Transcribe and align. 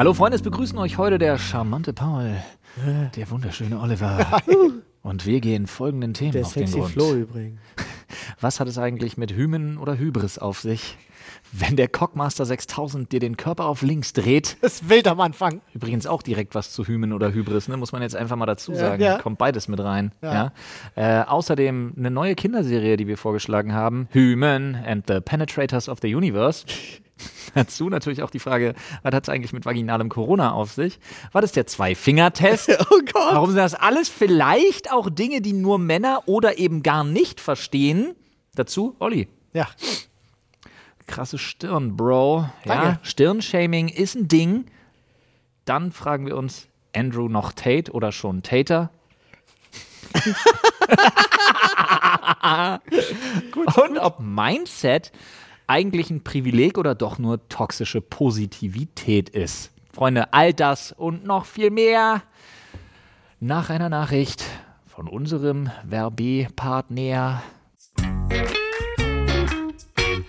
Hallo 0.00 0.14
Freunde, 0.14 0.36
es 0.36 0.40
begrüßen 0.40 0.78
euch 0.78 0.96
heute 0.96 1.18
der 1.18 1.36
charmante 1.36 1.92
Paul, 1.92 2.34
der 3.14 3.30
wunderschöne 3.30 3.78
Oliver. 3.78 4.40
Und 5.02 5.26
wir 5.26 5.42
gehen 5.42 5.66
folgenden 5.66 6.14
Themen 6.14 6.32
Der 6.32 6.46
auf 6.46 6.54
den 6.54 6.70
Grund. 6.70 6.90
Flo 6.90 7.12
übrigens. 7.12 7.60
Was 8.40 8.60
hat 8.60 8.68
es 8.68 8.78
eigentlich 8.78 9.18
mit 9.18 9.30
Hymen 9.34 9.76
oder 9.76 9.98
Hybris 9.98 10.38
auf 10.38 10.60
sich? 10.60 10.96
Wenn 11.52 11.76
der 11.76 11.88
Cockmaster 11.88 12.46
6000 12.46 13.12
dir 13.12 13.20
den 13.20 13.36
Körper 13.36 13.66
auf 13.66 13.82
links 13.82 14.14
dreht, 14.14 14.56
Das 14.62 14.76
ist 14.80 14.88
wild 14.88 15.06
am 15.06 15.20
Anfang. 15.20 15.60
übrigens 15.74 16.06
auch 16.06 16.22
direkt 16.22 16.54
was 16.54 16.72
zu 16.72 16.86
Hymen 16.86 17.12
oder 17.12 17.34
Hybris, 17.34 17.68
ne? 17.68 17.76
muss 17.76 17.92
man 17.92 18.00
jetzt 18.00 18.16
einfach 18.16 18.36
mal 18.36 18.46
dazu 18.46 18.72
Ja, 18.72 18.78
sagen. 18.78 19.02
ja. 19.02 19.18
Kommt 19.18 19.36
beides 19.36 19.68
mit 19.68 19.80
rein. 19.80 20.12
Ja. 20.22 20.52
Ja. 20.96 21.20
Äh, 21.20 21.26
außerdem 21.26 21.92
eine 21.98 22.10
neue 22.10 22.36
Kinderserie, 22.36 22.96
die 22.96 23.06
wir 23.06 23.18
vorgeschlagen 23.18 23.74
haben: 23.74 24.08
Hymen 24.12 24.76
and 24.76 25.04
the 25.08 25.20
Penetrators 25.20 25.90
of 25.90 25.98
the 26.00 26.14
Universe. 26.14 26.64
Dazu 27.54 27.88
natürlich 27.88 28.22
auch 28.22 28.30
die 28.30 28.38
Frage, 28.38 28.74
was 29.02 29.14
hat 29.14 29.24
es 29.24 29.28
eigentlich 29.28 29.52
mit 29.52 29.64
vaginalem 29.64 30.08
Corona 30.08 30.52
auf 30.52 30.72
sich? 30.72 30.98
Was 31.32 31.44
ist 31.44 31.56
der 31.56 31.66
Zwei-Finger-Test? 31.66 32.78
Oh 32.92 33.00
Gott. 33.12 33.34
Warum 33.34 33.50
sind 33.50 33.58
das 33.58 33.74
alles 33.74 34.08
vielleicht 34.08 34.92
auch 34.92 35.10
Dinge, 35.10 35.40
die 35.40 35.52
nur 35.52 35.78
Männer 35.78 36.22
oder 36.26 36.58
eben 36.58 36.82
gar 36.82 37.04
nicht 37.04 37.40
verstehen? 37.40 38.14
Dazu, 38.54 38.96
Olli. 38.98 39.28
Ja. 39.52 39.68
Krasse 41.06 41.38
Stirn, 41.38 41.96
Bro. 41.96 42.48
Ja, 42.64 42.74
Danke. 42.74 42.98
Stirnshaming 43.02 43.88
ist 43.88 44.16
ein 44.16 44.28
Ding. 44.28 44.66
Dann 45.64 45.92
fragen 45.92 46.26
wir 46.26 46.36
uns, 46.36 46.68
Andrew 46.94 47.28
noch 47.28 47.52
Tate 47.52 47.92
oder 47.92 48.12
schon 48.12 48.42
Tater? 48.42 48.90
Und 53.76 53.98
ob 53.98 54.20
Mindset 54.20 55.12
eigentlich 55.70 56.10
ein 56.10 56.24
Privileg 56.24 56.78
oder 56.78 56.96
doch 56.96 57.20
nur 57.20 57.48
toxische 57.48 58.00
Positivität 58.00 59.28
ist. 59.28 59.70
Freunde, 59.92 60.32
all 60.32 60.52
das 60.52 60.90
und 60.90 61.24
noch 61.24 61.44
viel 61.44 61.70
mehr 61.70 62.22
nach 63.38 63.70
einer 63.70 63.88
Nachricht 63.88 64.44
von 64.84 65.06
unserem 65.06 65.70
Verbe-Partner. 65.88 67.42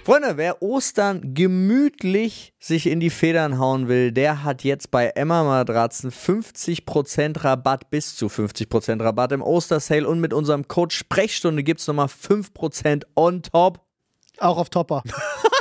Freunde, 0.03 0.37
wer 0.37 0.61
Ostern 0.61 1.33
gemütlich 1.33 2.53
sich 2.59 2.85
in 2.85 2.99
die 2.99 3.09
Federn 3.09 3.57
hauen 3.57 3.87
will, 3.87 4.11
der 4.11 4.43
hat 4.43 4.63
jetzt 4.63 4.91
bei 4.91 5.07
Emma 5.07 5.43
Matratzen 5.43 6.11
50% 6.11 7.43
Rabatt 7.43 7.89
bis 7.89 8.15
zu 8.15 8.27
50% 8.27 9.03
Rabatt 9.03 9.31
im 9.31 9.41
Ostersale 9.41 10.07
und 10.07 10.19
mit 10.19 10.33
unserem 10.33 10.67
Code 10.67 10.93
Sprechstunde 10.93 11.63
gibt 11.63 11.81
es 11.81 11.87
nochmal 11.87 12.07
5% 12.07 13.05
on 13.15 13.41
top. 13.41 13.90
Auch 14.41 14.57
auf 14.57 14.69
Topper. 14.69 15.03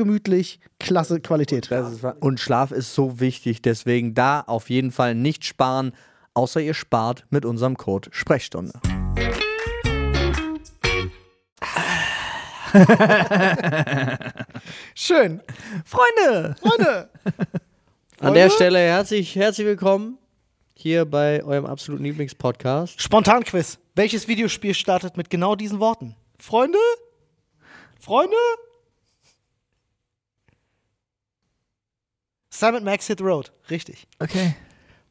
gemütlich, 0.01 0.59
klasse 0.79 1.19
Qualität. 1.19 1.69
Ist 1.69 2.03
und 2.21 2.39
Schlaf 2.39 2.71
ist 2.71 2.95
so 2.95 3.19
wichtig, 3.19 3.61
deswegen 3.61 4.15
da 4.15 4.41
auf 4.41 4.71
jeden 4.71 4.91
Fall 4.91 5.13
nicht 5.13 5.45
sparen, 5.45 5.91
außer 6.33 6.59
ihr 6.59 6.73
spart 6.73 7.25
mit 7.29 7.45
unserem 7.45 7.77
Code 7.77 8.09
Sprechstunde. 8.11 8.73
Schön. 14.95 15.41
Freunde! 15.85 16.55
Freunde, 16.61 17.09
An 18.19 18.33
der 18.33 18.49
Stelle 18.49 18.79
herzlich, 18.79 19.35
herzlich 19.35 19.67
willkommen 19.67 20.17
hier 20.73 21.05
bei 21.05 21.43
eurem 21.43 21.67
absoluten 21.67 22.05
Lieblingspodcast. 22.05 22.99
Spontanquiz. 22.99 23.77
Welches 23.93 24.27
Videospiel 24.27 24.73
startet 24.73 25.15
mit 25.15 25.29
genau 25.29 25.55
diesen 25.55 25.79
Worten? 25.79 26.15
Freunde? 26.39 26.79
Freunde? 27.99 28.35
Simon 32.61 32.83
Max 32.83 33.07
Hit 33.07 33.19
Road. 33.21 33.51
Richtig. 33.71 34.05
Okay. 34.19 34.53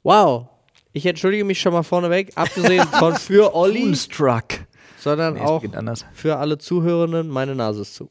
Wow. 0.04 0.46
Ich 0.92 1.04
entschuldige 1.04 1.44
mich 1.44 1.60
schon 1.60 1.72
mal 1.72 1.82
vorneweg, 1.82 2.30
abgesehen 2.36 2.86
von 2.86 3.16
für 3.16 3.52
Olli, 3.56 3.80
Moonstruck. 3.80 4.44
sondern 4.96 5.34
Nee, 5.34 5.40
auch 5.40 5.60
für 6.14 6.36
alle 6.36 6.58
Zuhörenden, 6.58 7.28
meine 7.28 7.56
Nase 7.56 7.82
ist 7.82 7.96
zu. 7.96 8.08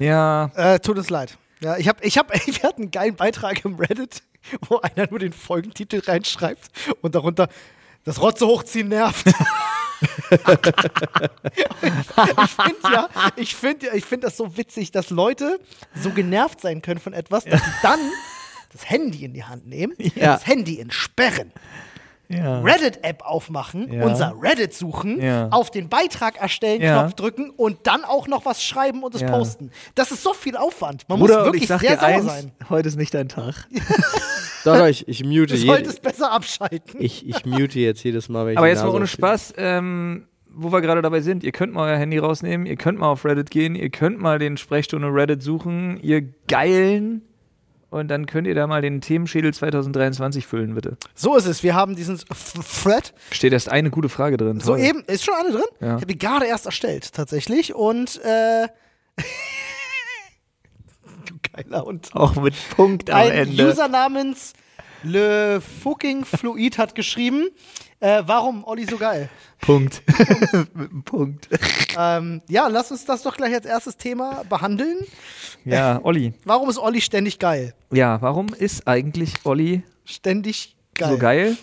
Ja, 0.00 0.50
Äh, 0.56 0.80
tut 0.80 0.98
uns 0.98 1.08
leid. 1.08 1.38
Ja, 1.60 1.76
ich 1.76 1.86
hab, 1.86 2.04
ich 2.04 2.18
hab, 2.18 2.32
wir 2.46 2.62
hatten 2.64 2.82
einen 2.82 2.90
geilen 2.90 3.14
Beitrag 3.14 3.64
im 3.64 3.76
Reddit, 3.76 4.24
wo 4.68 4.78
einer 4.80 5.08
nur 5.08 5.20
den 5.20 5.32
Folgentitel 5.32 6.00
reinschreibt 6.04 6.68
und 7.00 7.14
darunter 7.14 7.48
das 8.02 8.20
Rotze 8.20 8.44
hochziehen 8.44 8.88
nervt. 8.88 9.24
ich 10.32 10.40
finde 12.50 12.92
ja, 12.92 13.08
ich 13.36 13.54
finde 13.54 13.86
ja, 13.86 13.94
ich 13.94 14.04
finde 14.04 14.26
das 14.26 14.36
so 14.36 14.56
witzig, 14.56 14.90
dass 14.90 15.10
Leute 15.10 15.60
so 15.94 16.10
genervt 16.10 16.60
sein 16.60 16.82
können 16.82 16.98
von 16.98 17.12
etwas, 17.12 17.44
dass 17.44 17.60
sie 17.60 17.70
dann 17.82 18.00
das 18.72 18.88
Handy 18.88 19.24
in 19.24 19.32
die 19.34 19.44
Hand 19.44 19.66
nehmen, 19.66 19.94
Ja. 20.14 20.34
das 20.34 20.46
Handy 20.46 20.80
entsperren, 20.80 21.52
ja. 22.28 22.60
Reddit-App 22.60 23.22
aufmachen, 23.24 23.92
Ja. 23.92 24.06
unser 24.06 24.34
Reddit 24.40 24.72
suchen, 24.74 25.20
Ja. 25.20 25.48
auf 25.50 25.70
den 25.70 25.88
Beitrag 25.88 26.40
erstellen, 26.40 26.80
Ja. 26.80 27.00
Knopf 27.02 27.14
drücken 27.14 27.50
und 27.50 27.86
dann 27.88 28.04
auch 28.04 28.28
noch 28.28 28.44
was 28.44 28.62
schreiben 28.62 29.02
und 29.02 29.14
es 29.14 29.22
Ja. 29.22 29.30
posten. 29.30 29.70
Das 29.96 30.12
ist 30.12 30.22
so 30.22 30.32
viel 30.32 30.56
Aufwand. 30.56 31.08
Man 31.08 31.18
Bruder, 31.18 31.38
muss 31.38 31.44
wirklich 31.46 31.62
ich 31.64 31.68
sag 31.68 31.80
sehr 31.80 31.90
dir 31.96 31.98
sauer 31.98 32.08
eins, 32.08 32.26
sein. 32.26 32.52
heute 32.68 32.88
ist 32.88 32.96
nicht 32.96 33.12
dein 33.14 33.28
Tag. 33.28 33.66
Doch, 34.64 34.76
doch, 34.76 34.86
ich, 34.88 35.08
ich 35.08 35.24
mute 35.24 35.46
Du 35.46 35.54
je, 35.54 35.66
solltest 35.66 36.02
besser 36.02 36.30
abschalten. 36.30 37.00
ich, 37.00 37.26
ich 37.26 37.46
mute 37.46 37.78
jetzt 37.80 38.04
jedes 38.04 38.28
Mal, 38.28 38.44
wenn 38.44 38.52
ich 38.52 38.58
Aber 38.58 38.68
jetzt 38.68 38.84
mal 38.84 38.90
ohne. 38.94 39.06
Spaß, 39.06 39.54
ähm, 39.56 40.26
wo 40.50 40.70
wir 40.70 40.82
gerade 40.82 41.00
dabei 41.00 41.22
sind, 41.22 41.42
ihr 41.44 41.52
könnt 41.52 41.72
mal 41.72 41.88
euer 41.90 41.96
Handy 41.96 42.18
rausnehmen, 42.18 42.66
ihr 42.66 42.76
könnt 42.76 42.98
mal 42.98 43.08
auf 43.08 43.24
Reddit 43.24 43.50
gehen, 43.50 43.74
ihr 43.74 43.88
könnt 43.88 44.20
mal 44.20 44.38
den 44.38 44.58
Sprechstunde 44.58 45.08
Reddit 45.08 45.42
suchen, 45.42 45.98
ihr 46.02 46.22
Geilen. 46.46 47.22
Und 47.90 48.08
dann 48.08 48.26
könnt 48.26 48.46
ihr 48.46 48.54
da 48.54 48.68
mal 48.68 48.82
den 48.82 49.00
Themenschädel 49.00 49.52
2023 49.52 50.46
füllen, 50.46 50.74
bitte. 50.74 50.96
So 51.14 51.36
ist 51.36 51.46
es. 51.46 51.64
Wir 51.64 51.74
haben 51.74 51.96
diesen 51.96 52.18
Thread. 52.82 53.12
Steht 53.32 53.52
erst 53.52 53.68
eine 53.68 53.90
gute 53.90 54.08
Frage 54.08 54.36
drin. 54.36 54.60
Toll. 54.60 54.78
Soeben 54.78 55.02
ist 55.06 55.24
schon 55.24 55.34
eine 55.34 55.50
drin. 55.50 55.64
Ja. 55.80 55.86
Ich 55.86 55.92
habe 55.94 56.06
die 56.06 56.18
gerade 56.18 56.46
erst 56.46 56.66
erstellt, 56.66 57.12
tatsächlich. 57.12 57.74
Und 57.74 58.20
äh, 58.24 58.68
du 61.26 61.34
geiler 61.52 61.84
Hund. 61.84 62.10
Auch 62.14 62.36
mit 62.36 62.54
Punkt 62.76 63.10
am 63.10 63.16
Ein 63.16 63.32
Ende. 63.32 63.68
User 63.68 63.88
namens 63.88 64.52
Le 65.02 65.60
Fucking 65.60 66.24
Fluid 66.24 66.78
hat 66.78 66.94
geschrieben, 66.94 67.48
äh, 68.00 68.22
warum 68.26 68.64
Olli 68.64 68.84
so 68.86 68.96
geil? 68.96 69.28
Punkt. 69.60 70.02
Punkt. 71.04 71.48
Ähm, 71.98 72.42
ja, 72.48 72.68
lass 72.68 72.90
uns 72.90 73.04
das 73.04 73.22
doch 73.22 73.36
gleich 73.36 73.54
als 73.54 73.66
erstes 73.66 73.96
Thema 73.96 74.44
behandeln. 74.48 74.98
Ja, 75.64 76.00
Olli. 76.02 76.32
Warum 76.44 76.68
ist 76.70 76.78
Olli 76.78 77.00
ständig 77.00 77.38
geil? 77.38 77.74
Ja, 77.92 78.20
warum 78.22 78.48
ist 78.48 78.86
eigentlich 78.86 79.34
Olli 79.44 79.82
Ständig 80.04 80.76
geil. 80.94 81.10
so 81.10 81.18
geil? 81.18 81.56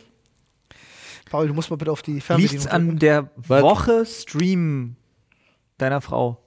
Paul, 1.29 1.47
du 1.47 1.53
musst 1.53 1.69
mal 1.69 1.75
bitte 1.75 1.91
auf 1.91 2.01
die 2.01 2.13
Liegt's 2.13 2.25
Fernbedienung 2.27 2.67
an 2.67 2.85
drücken. 2.85 2.99
der? 2.99 3.29
Woche 3.35 4.06
Stream 4.06 4.95
deiner 5.77 6.01
Frau? 6.01 6.41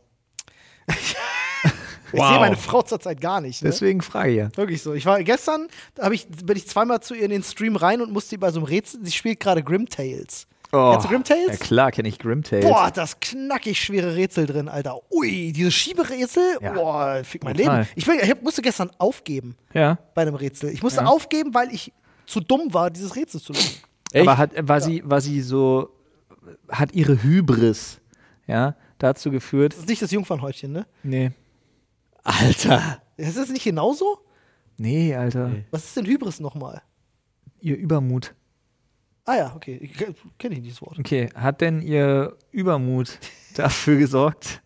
Ich 2.13 2.21
sehe 2.23 2.39
meine 2.41 2.57
Frau 2.57 2.83
zurzeit 2.83 3.21
gar 3.21 3.41
nicht. 3.41 3.63
Ne? 3.63 3.71
Deswegen 3.71 4.01
frage 4.03 4.31
ich 4.31 4.37
ja. 4.39 4.49
Wirklich 4.57 4.83
so. 4.83 4.95
Ich 4.95 5.07
war 5.07 5.23
gestern, 5.23 5.69
ich, 6.13 6.27
bin 6.29 6.57
ich 6.57 6.67
zweimal 6.69 7.01
zu 7.01 7.15
ihr 7.15 7.23
in 7.23 7.31
den 7.31 7.43
Stream 7.43 7.77
rein 7.77 8.01
und 8.01 8.13
musste 8.13 8.37
bei 8.39 8.51
so 8.51 8.61
einem 8.61 8.67
Rätsel. 8.67 9.01
Sie 9.05 9.13
spielt 9.13 9.41
gerade 9.41 9.63
Grim 9.63 9.89
Tales. 9.89 10.47
Kennst 10.73 11.05
du 11.07 11.09
Grim 11.09 11.25
Tales? 11.25 11.49
Ja 11.49 11.57
klar, 11.57 11.91
kenne 11.91 12.09
ich 12.09 12.19
Grim 12.21 12.45
Tales. 12.45 12.65
Boah, 12.65 12.93
das 12.95 13.19
knackig 13.19 13.81
schwere 13.83 14.15
Rätsel 14.15 14.47
drin, 14.47 14.69
Alter. 14.69 15.01
Ui, 15.11 15.51
diese 15.53 15.73
Schieberätsel, 15.73 16.59
Ja. 16.61 16.73
boah, 16.75 17.23
fick 17.25 17.43
mein 17.43 17.57
Total. 17.57 17.79
Leben. 17.81 17.89
Ich, 17.97 18.07
bin, 18.07 18.21
ich 18.23 18.41
musste 18.43 18.63
gestern 18.63 18.91
aufgeben 18.99 19.57
Ja. 19.75 19.99
bei 20.15 20.23
einem 20.23 20.37
Rätsel. 20.37 20.71
Ich 20.71 20.83
musste 20.83 21.01
Ja. 21.01 21.07
aufgeben, 21.07 21.55
weil 21.55 21.73
ich 21.75 21.93
zu 22.27 22.39
dumm 22.39 22.73
war, 22.73 22.91
dieses 22.91 23.17
Rätsel 23.17 23.41
zu 23.41 23.53
lösen. 23.53 23.75
Echt? 24.13 24.29
Aber 24.29 24.39
hat, 24.39 24.51
war, 24.69 24.81
sie, 24.81 25.03
war 25.05 25.21
sie 25.21 25.41
so, 25.41 25.89
hat 26.69 26.93
ihre 26.95 27.21
Hybris, 27.21 27.99
ja, 28.47 28.77
dazu 28.99 29.33
geführt, 29.33 29.73
Das 29.73 29.81
ist 29.81 29.89
nicht 29.89 30.03
das 30.03 30.11
Jungfernhäutchen, 30.13 30.71
ne? 30.71 30.87
nee, 31.03 31.33
Alter. 32.25 33.03
Ist 33.17 33.37
das 33.37 33.49
nicht 33.51 33.65
genauso? 33.65 34.19
nee, 34.79 35.15
Alter, 35.15 35.49
Nee. 35.49 35.65
Was 35.71 35.85
ist 35.85 35.97
denn 35.97 36.07
Hybris 36.07 36.41
nochmal? 36.41 36.83
ihr 37.61 37.77
Übermut. 37.77 38.35
Ah 39.27 39.37
ja, 39.37 39.53
okay. 39.55 39.79
Ich 39.83 39.93
kenne 40.39 40.55
ich 40.55 40.63
dieses 40.63 40.81
Wort. 40.81 40.99
Okay, 40.99 41.29
hat 41.35 41.61
denn 41.61 41.83
ihr 41.83 42.37
Übermut 42.53 43.19
dafür 43.55 43.99
gesorgt? 43.99 44.63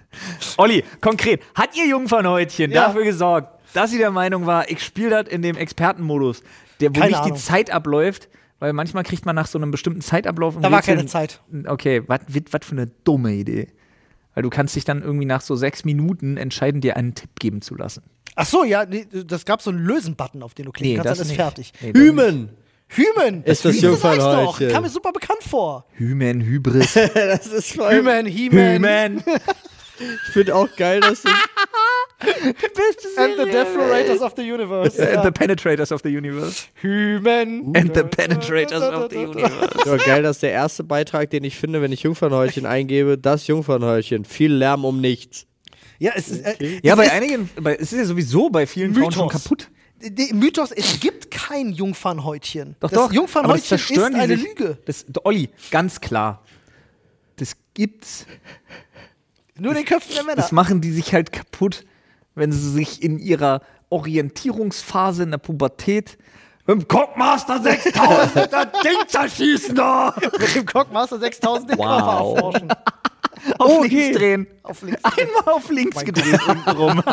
Olli, 0.56 0.82
konkret, 1.02 1.42
hat 1.54 1.76
ihr 1.76 1.86
Jungfernhäutchen 1.86 2.70
Ja. 2.70 2.86
dafür 2.86 3.04
gesorgt, 3.04 3.52
dass 3.74 3.90
sie 3.90 3.98
der 3.98 4.10
Meinung 4.10 4.46
war, 4.46 4.70
ich 4.70 4.82
spiele 4.82 5.10
das 5.10 5.28
in 5.28 5.42
dem 5.42 5.56
Expertenmodus 5.56 6.42
der, 6.80 6.88
wo 6.90 6.94
Keine 7.00 7.08
nicht 7.10 7.18
Ahnung. 7.20 7.34
die 7.34 7.40
Zeit 7.40 7.70
abläuft, 7.70 8.28
weil 8.60 8.72
manchmal 8.72 9.02
kriegt 9.04 9.26
man 9.26 9.36
nach 9.36 9.46
so 9.46 9.58
einem 9.58 9.70
bestimmten 9.70 10.00
Zeitablauf. 10.00 10.56
Da 10.58 10.70
war 10.72 10.80
keine 10.82 11.04
Zeit. 11.06 11.42
Okay, 11.66 12.02
was 12.06 12.20
für 12.64 12.72
eine 12.72 12.86
dumme 12.86 13.34
Idee. 13.34 13.68
Weil 14.34 14.42
du 14.42 14.50
kannst 14.50 14.76
dich 14.76 14.84
dann 14.84 15.02
irgendwie 15.02 15.26
nach 15.26 15.40
so 15.40 15.56
sechs 15.56 15.84
Minuten 15.84 16.36
entscheiden, 16.36 16.80
dir 16.80 16.96
einen 16.96 17.14
Tipp 17.14 17.30
geben 17.40 17.60
zu 17.62 17.74
lassen. 17.74 18.02
Ach 18.36 18.46
so, 18.46 18.62
ja, 18.62 18.84
nee, 18.86 19.06
das 19.26 19.44
gab 19.44 19.60
so 19.62 19.70
einen 19.70 19.80
Lösen-Button, 19.80 20.42
auf 20.44 20.54
den 20.54 20.66
du 20.66 20.72
klicken 20.72 20.92
Nee, 20.92 20.96
kannst, 20.96 21.10
das 21.10 21.18
dann 21.18 21.24
ist 21.26 21.30
nicht. 21.30 21.40
fertig. 21.40 21.72
Nee, 21.80 21.92
das 21.92 22.02
Hymen! 22.02 22.50
Hymen! 22.88 23.42
Ist 23.44 23.64
das 23.64 23.74
Hymen 23.76 23.94
ich 23.94 24.00
doch. 24.00 24.14
Jungfernhäutchen. 24.14 24.68
Kam 24.70 24.82
mir 24.84 24.88
super 24.90 25.12
bekannt 25.12 25.42
vor. 25.42 25.86
Hymen, 25.94 26.40
Hybris. 26.42 26.94
Das 27.14 27.46
ist 27.48 27.72
voll. 27.74 27.90
Hymen, 27.96 28.26
He-Man. 28.26 29.22
Ich 30.00 30.32
finde 30.32 30.54
auch 30.54 30.68
geil, 30.76 31.00
dass 31.00 31.22
du. 31.22 31.28
And 33.16 33.36
the 33.36 33.44
Deflorators 33.44 34.20
of 34.20 34.34
the 34.36 34.42
Universe. 34.42 34.98
And 34.98 35.24
the 35.24 35.30
penetrators 35.30 35.92
of 35.92 36.02
the 36.02 36.08
universe. 36.10 36.66
Hymen. 36.82 37.74
And 37.76 37.94
the 37.94 38.02
penetrators 38.04 38.82
of 38.82 39.10
the 39.10 39.16
universe. 39.18 39.86
Ja, 39.86 39.96
geil, 39.96 40.22
dass 40.22 40.40
der 40.40 40.50
erste 40.52 40.82
Beitrag, 40.84 41.30
den 41.30 41.44
ich 41.44 41.56
finde, 41.56 41.80
wenn 41.80 41.92
ich 41.92 42.02
Jungfernhäutchen 42.02 42.66
eingebe, 42.66 43.18
das 43.18 43.46
Jungfernhäutchen. 43.46 44.24
Viel 44.24 44.52
Lärm 44.52 44.84
um 44.84 45.00
nichts. 45.00 45.46
Ja, 46.00 46.12
es 46.14 46.28
ist, 46.28 46.44
äh, 46.44 46.80
Ja, 46.82 46.94
es 46.94 46.98
bei 46.98 47.04
ist 47.06 47.12
einigen, 47.12 47.50
bei, 47.60 47.74
es 47.76 47.92
ist 47.92 47.98
ja 47.98 48.04
sowieso 48.04 48.50
bei 48.50 48.66
vielen 48.66 48.94
Frauen 48.94 49.12
schon 49.12 49.26
Mythos. 49.26 49.42
kaputt. 49.44 49.68
der 50.00 50.34
Mythos, 50.34 50.72
es 50.72 50.98
gibt 51.00 51.30
kein 51.30 51.70
Jungfernhäutchen. 51.70 52.76
Doch, 52.80 52.90
das 52.90 52.98
doch. 52.98 53.06
das 53.08 53.16
Jungfernhäutchen 53.16 53.62
zerstören 53.78 54.14
ist 54.14 54.20
eine 54.20 54.36
die 54.36 54.42
sich. 54.42 54.48
Lüge. 54.58 54.78
Das, 54.86 55.06
Olli, 55.24 55.50
ganz 55.70 56.00
klar. 56.00 56.44
Das 57.36 57.56
gibt's. 57.74 58.26
Nur 59.58 59.72
in 59.72 59.78
den 59.78 59.84
Köpfen 59.86 60.14
der 60.14 60.24
Männer. 60.24 60.36
Das 60.36 60.52
machen 60.52 60.80
die 60.80 60.92
sich 60.92 61.12
halt 61.12 61.32
kaputt, 61.32 61.84
wenn 62.34 62.52
sie 62.52 62.70
sich 62.70 63.02
in 63.02 63.18
ihrer 63.18 63.60
Orientierungsphase 63.90 65.22
in 65.24 65.30
der 65.30 65.38
Pubertät 65.38 66.18
mit 66.66 66.82
dem 66.82 66.88
Cockmaster 66.88 67.62
6000 67.62 68.52
das 68.52 68.66
Ding 68.84 68.98
zerschießen 69.08 69.74
da. 69.74 70.14
Mit 70.38 70.54
dem 70.54 70.66
Cockmaster 70.66 71.18
6000 71.18 71.70
den 71.70 71.78
Wow. 71.78 71.86
Körper 71.88 72.36
erforschen. 72.36 72.68
Auf 73.58 73.70
Okay. 73.78 73.88
links 73.88 74.18
drehen. 74.18 74.46
Auf 74.64 74.82
links. 74.82 75.00
Einmal 75.04 75.54
auf 75.54 75.70
links 75.70 76.04
gedreht 76.04 76.40
unten 76.46 76.70
rum. 76.70 77.02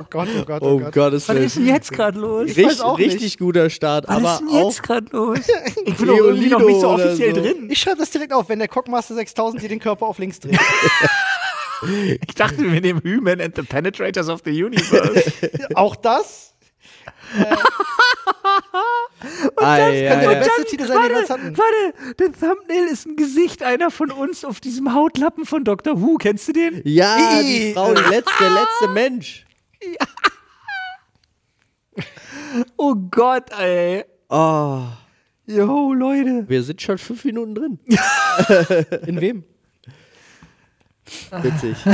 Oh 0.00 0.04
Gott, 0.10 0.28
oh 0.40 0.44
Gott, 0.44 0.62
oh, 0.62 0.66
Oh 0.66 0.90
Gott. 0.90 1.12
Was 1.12 1.28
ist 1.28 1.56
denn 1.56 1.66
jetzt 1.66 1.92
gerade 1.92 2.18
los? 2.18 2.48
weiß 2.48 2.56
Richtig, 2.56 2.80
auch 2.82 2.98
nicht. 2.98 3.12
richtig 3.14 3.38
guter 3.38 3.70
Start, 3.70 4.06
Was 4.08 4.16
aber 4.16 4.32
ist 4.32 4.40
denn 4.40 4.48
jetzt 4.64 4.82
gerade 4.82 5.06
los? 5.12 5.38
Ich 5.86 5.96
bin 5.96 6.06
doch 6.08 6.16
irgendwie 6.16 6.48
noch 6.48 6.60
nicht 6.60 6.80
so 6.80 6.88
offiziell 6.88 7.34
so. 7.34 7.40
drin. 7.42 7.68
Ich 7.70 7.78
schreibe 7.80 7.98
das 7.98 8.10
direkt 8.10 8.32
auf, 8.32 8.48
wenn 8.48 8.58
der 8.58 8.68
Cockmaster 8.68 9.14
6000 9.14 9.62
dir 9.62 9.68
den 9.68 9.80
Körper 9.80 10.06
auf 10.06 10.18
links 10.18 10.40
dreht. 10.40 10.58
Ich 12.26 12.34
dachte, 12.34 12.62
wir 12.72 12.80
nehmen 12.80 13.02
Human 13.04 13.42
and 13.42 13.54
the 13.56 13.60
Penetrators 13.62 14.30
of 14.30 14.40
the 14.46 14.64
Universe. 14.64 15.30
Auch 15.74 15.96
das 15.96 16.54
Ei, 19.56 20.06
könnte 20.08 20.18
ei, 20.18 20.20
der 20.20 20.28
ei. 20.30 20.34
beste 20.44 20.64
Titel 20.64 20.86
sein, 20.86 21.02
den 21.02 21.10
wir 21.12 21.18
jetzt 21.20 21.30
hatten. 21.30 21.58
warte, 21.58 22.14
der 22.18 22.32
Thumbnail 22.32 22.86
ist 22.90 23.06
ein 23.06 23.16
Gesicht 23.16 23.62
einer 23.62 23.90
von 23.90 24.10
uns 24.10 24.44
auf 24.44 24.60
diesem 24.60 24.94
Hautlappen 24.94 25.44
von 25.44 25.64
Dr. 25.64 26.00
Who. 26.00 26.16
Kennst 26.16 26.48
du 26.48 26.52
den? 26.52 26.80
Ja, 26.84 27.40
die 27.42 27.72
Frau, 27.74 27.92
die 27.92 28.02
letzte, 28.02 28.32
der 28.40 28.50
letzte 28.50 28.88
Mensch. 28.92 29.43
Oh 32.76 32.94
Gott, 33.10 33.50
ey. 33.58 34.04
Oh, 34.28 34.82
Jo, 35.46 35.92
Leute. 35.92 36.44
wir 36.48 36.62
sind 36.62 36.80
schon 36.80 36.98
fünf 36.98 37.24
Minuten 37.24 37.54
drin. 37.54 37.78
In 39.06 39.20
wem? 39.20 39.44
Witzig. 41.42 41.76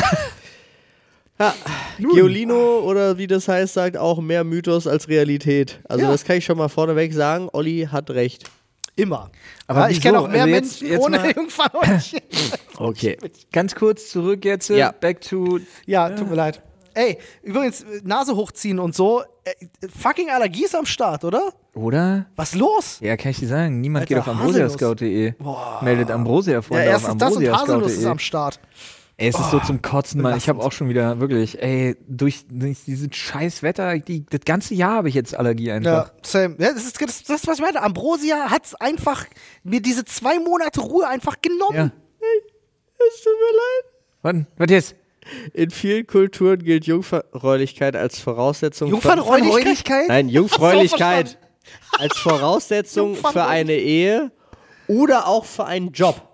Ja, 1.39 1.55
Geolino 1.99 2.81
oder 2.81 3.17
wie 3.17 3.27
das 3.27 3.49
heißt, 3.49 3.73
sagt 3.73 3.97
auch 3.97 4.21
mehr 4.21 4.45
Mythos 4.45 4.87
als 4.87 5.09
Realität. 5.09 5.81
Also 5.89 6.05
Ja. 6.05 6.11
das 6.11 6.25
kann 6.25 6.37
ich 6.37 6.45
schon 6.45 6.59
mal 6.59 6.69
vorneweg 6.69 7.15
sagen. 7.15 7.49
Olli 7.55 7.89
hat 7.91 8.11
recht. 8.11 8.51
Immer. 8.95 9.31
Aber 9.67 9.81
ja, 9.85 9.89
ich 9.89 10.03
kenne 10.03 10.21
auch 10.21 10.29
mehr 10.29 10.43
Also 10.43 10.55
Menschen 10.55 10.87
jetzt 10.89 11.01
ohne 11.01 11.33
Jungfernhäutchen. 11.35 12.21
Okay. 12.77 13.17
Ganz 13.53 13.75
kurz 13.75 14.11
zurück 14.11 14.45
jetzt. 14.45 14.69
Ja. 14.69 14.93
Back 14.93 15.23
to. 15.23 15.61
ja, 15.87 16.11
tut 16.11 16.29
mir 16.29 16.37
leid. 16.37 16.61
Ey, 16.95 17.19
übrigens, 17.43 17.85
Nase 18.03 18.35
hochziehen 18.35 18.79
und 18.79 18.95
so. 18.95 19.23
Äh, 19.45 19.55
fucking 19.89 20.31
Allergie 20.31 20.65
ist 20.65 20.75
am 20.75 20.87
Start, 20.87 21.25
oder? 21.25 21.53
Oder? 21.75 22.27
Was 22.37 22.55
los? 22.55 22.99
Ja, 23.01 23.17
kann 23.17 23.31
ich 23.31 23.39
dir 23.39 23.49
sagen. 23.49 23.81
Niemand 23.81 24.03
Alter, 24.03 24.15
geht 24.15 24.23
auf 24.23 24.29
ambrosiascout.de. 24.29 25.35
Meldet 25.83 26.11
Ambrosia 26.11 26.63
vor. 26.63 26.77
Ja, 26.79 26.85
erstens 26.85 27.19
das 27.19 27.37
und 27.37 27.51
Haselnuss 27.51 27.93
ist 27.93 28.07
am 28.07 28.19
Start. 28.19 28.61
Ey, 29.17 29.29
es 29.29 29.39
ist 29.39 29.51
so 29.51 29.61
zum 29.61 29.83
Kotzen, 29.83 30.23
Mann. 30.23 30.39
Ich 30.39 30.49
habe 30.49 30.63
auch 30.63 30.73
schon 30.73 30.89
wieder 30.89 31.21
wirklich, 31.21 31.63
ey, 31.63 31.95
durch, 32.09 32.47
durch 32.49 32.85
dieses 32.87 33.15
scheiß 33.15 33.63
Wetter, 33.63 33.99
die, 33.99 34.25
das 34.25 34.41
ganze 34.47 34.73
Jahr 34.75 34.95
habe 34.95 35.11
ich 35.11 35.15
jetzt 35.15 35.37
Allergie 35.37 35.71
einfach. 35.71 36.07
Ja, 36.07 36.13
same. 36.23 36.57
Ja, 36.59 36.73
das 36.73 36.85
ist 36.87 37.03
das, 37.03 37.23
das, 37.25 37.47
was 37.47 37.59
ich 37.59 37.63
meinte. 37.63 37.83
Ambrosia 37.83 38.51
hat 38.51 38.63
einfach 38.81 39.27
mir 39.63 39.83
diese 39.83 40.07
zwei 40.07 40.39
Monate 40.39 40.81
Ruhe 40.81 41.07
einfach 41.07 41.37
genommen. 41.43 41.77
Ja. 41.77 41.85
Es 41.85 43.23
tut 43.23 43.33
mir 43.33 43.57
leid. 43.57 43.85
Wann? 44.23 44.47
Was 44.57 44.71
jetzt? 44.71 44.95
In 45.55 45.71
vielen 45.71 46.07
Kulturen 46.07 46.63
gilt 46.63 46.87
Jungfräulichkeit 46.87 47.95
als 47.97 48.19
Voraussetzung 48.19 48.89
für, 48.89 48.93
Jungfernhäutigkeit? 48.95 50.09
Nein, 50.09 50.29
Jungfräulichkeit 50.29 51.39
als 51.99 52.17
Voraussetzung 52.19 53.15
für 53.17 53.45
eine 53.45 53.75
Ehe 53.75 54.33
oder 54.87 55.27
auch 55.29 55.45
für 55.45 55.67
einen 55.67 55.93
Job. 55.93 56.27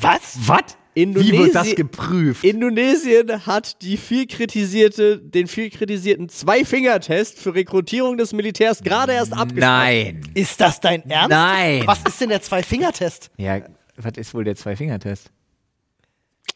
Was? 0.00 0.38
Was? 0.46 0.62
Indonesi- 0.96 1.32
Wie 1.32 1.38
wird 1.38 1.54
das 1.56 1.74
geprüft? 1.74 2.44
Indonesien 2.44 3.44
hat 3.46 3.82
die 3.82 3.96
viel 3.96 4.28
kritisierte, 4.28 5.18
den 5.18 5.48
viel 5.48 5.68
kritisierten 5.68 6.28
Zwei-Finger-Test 6.28 7.40
für 7.40 7.52
Rekrutierung 7.54 8.16
des 8.16 8.32
Militärs 8.32 8.80
gerade 8.80 9.12
erst 9.12 9.32
abgeschlossen. 9.32 9.58
Nein. 9.60 10.20
Ist 10.34 10.60
das 10.60 10.78
dein 10.80 11.02
Ernst? 11.10 11.30
Nein. 11.30 11.82
Was 11.86 11.98
ist 12.06 12.20
denn 12.20 12.28
der 12.28 12.42
Zwei-Finger-Test? 12.42 13.30
Ja, 13.38 13.60
was 13.96 14.12
ist 14.16 14.32
wohl 14.34 14.44
der 14.44 14.54
Zwei-Finger-Test? 14.54 15.30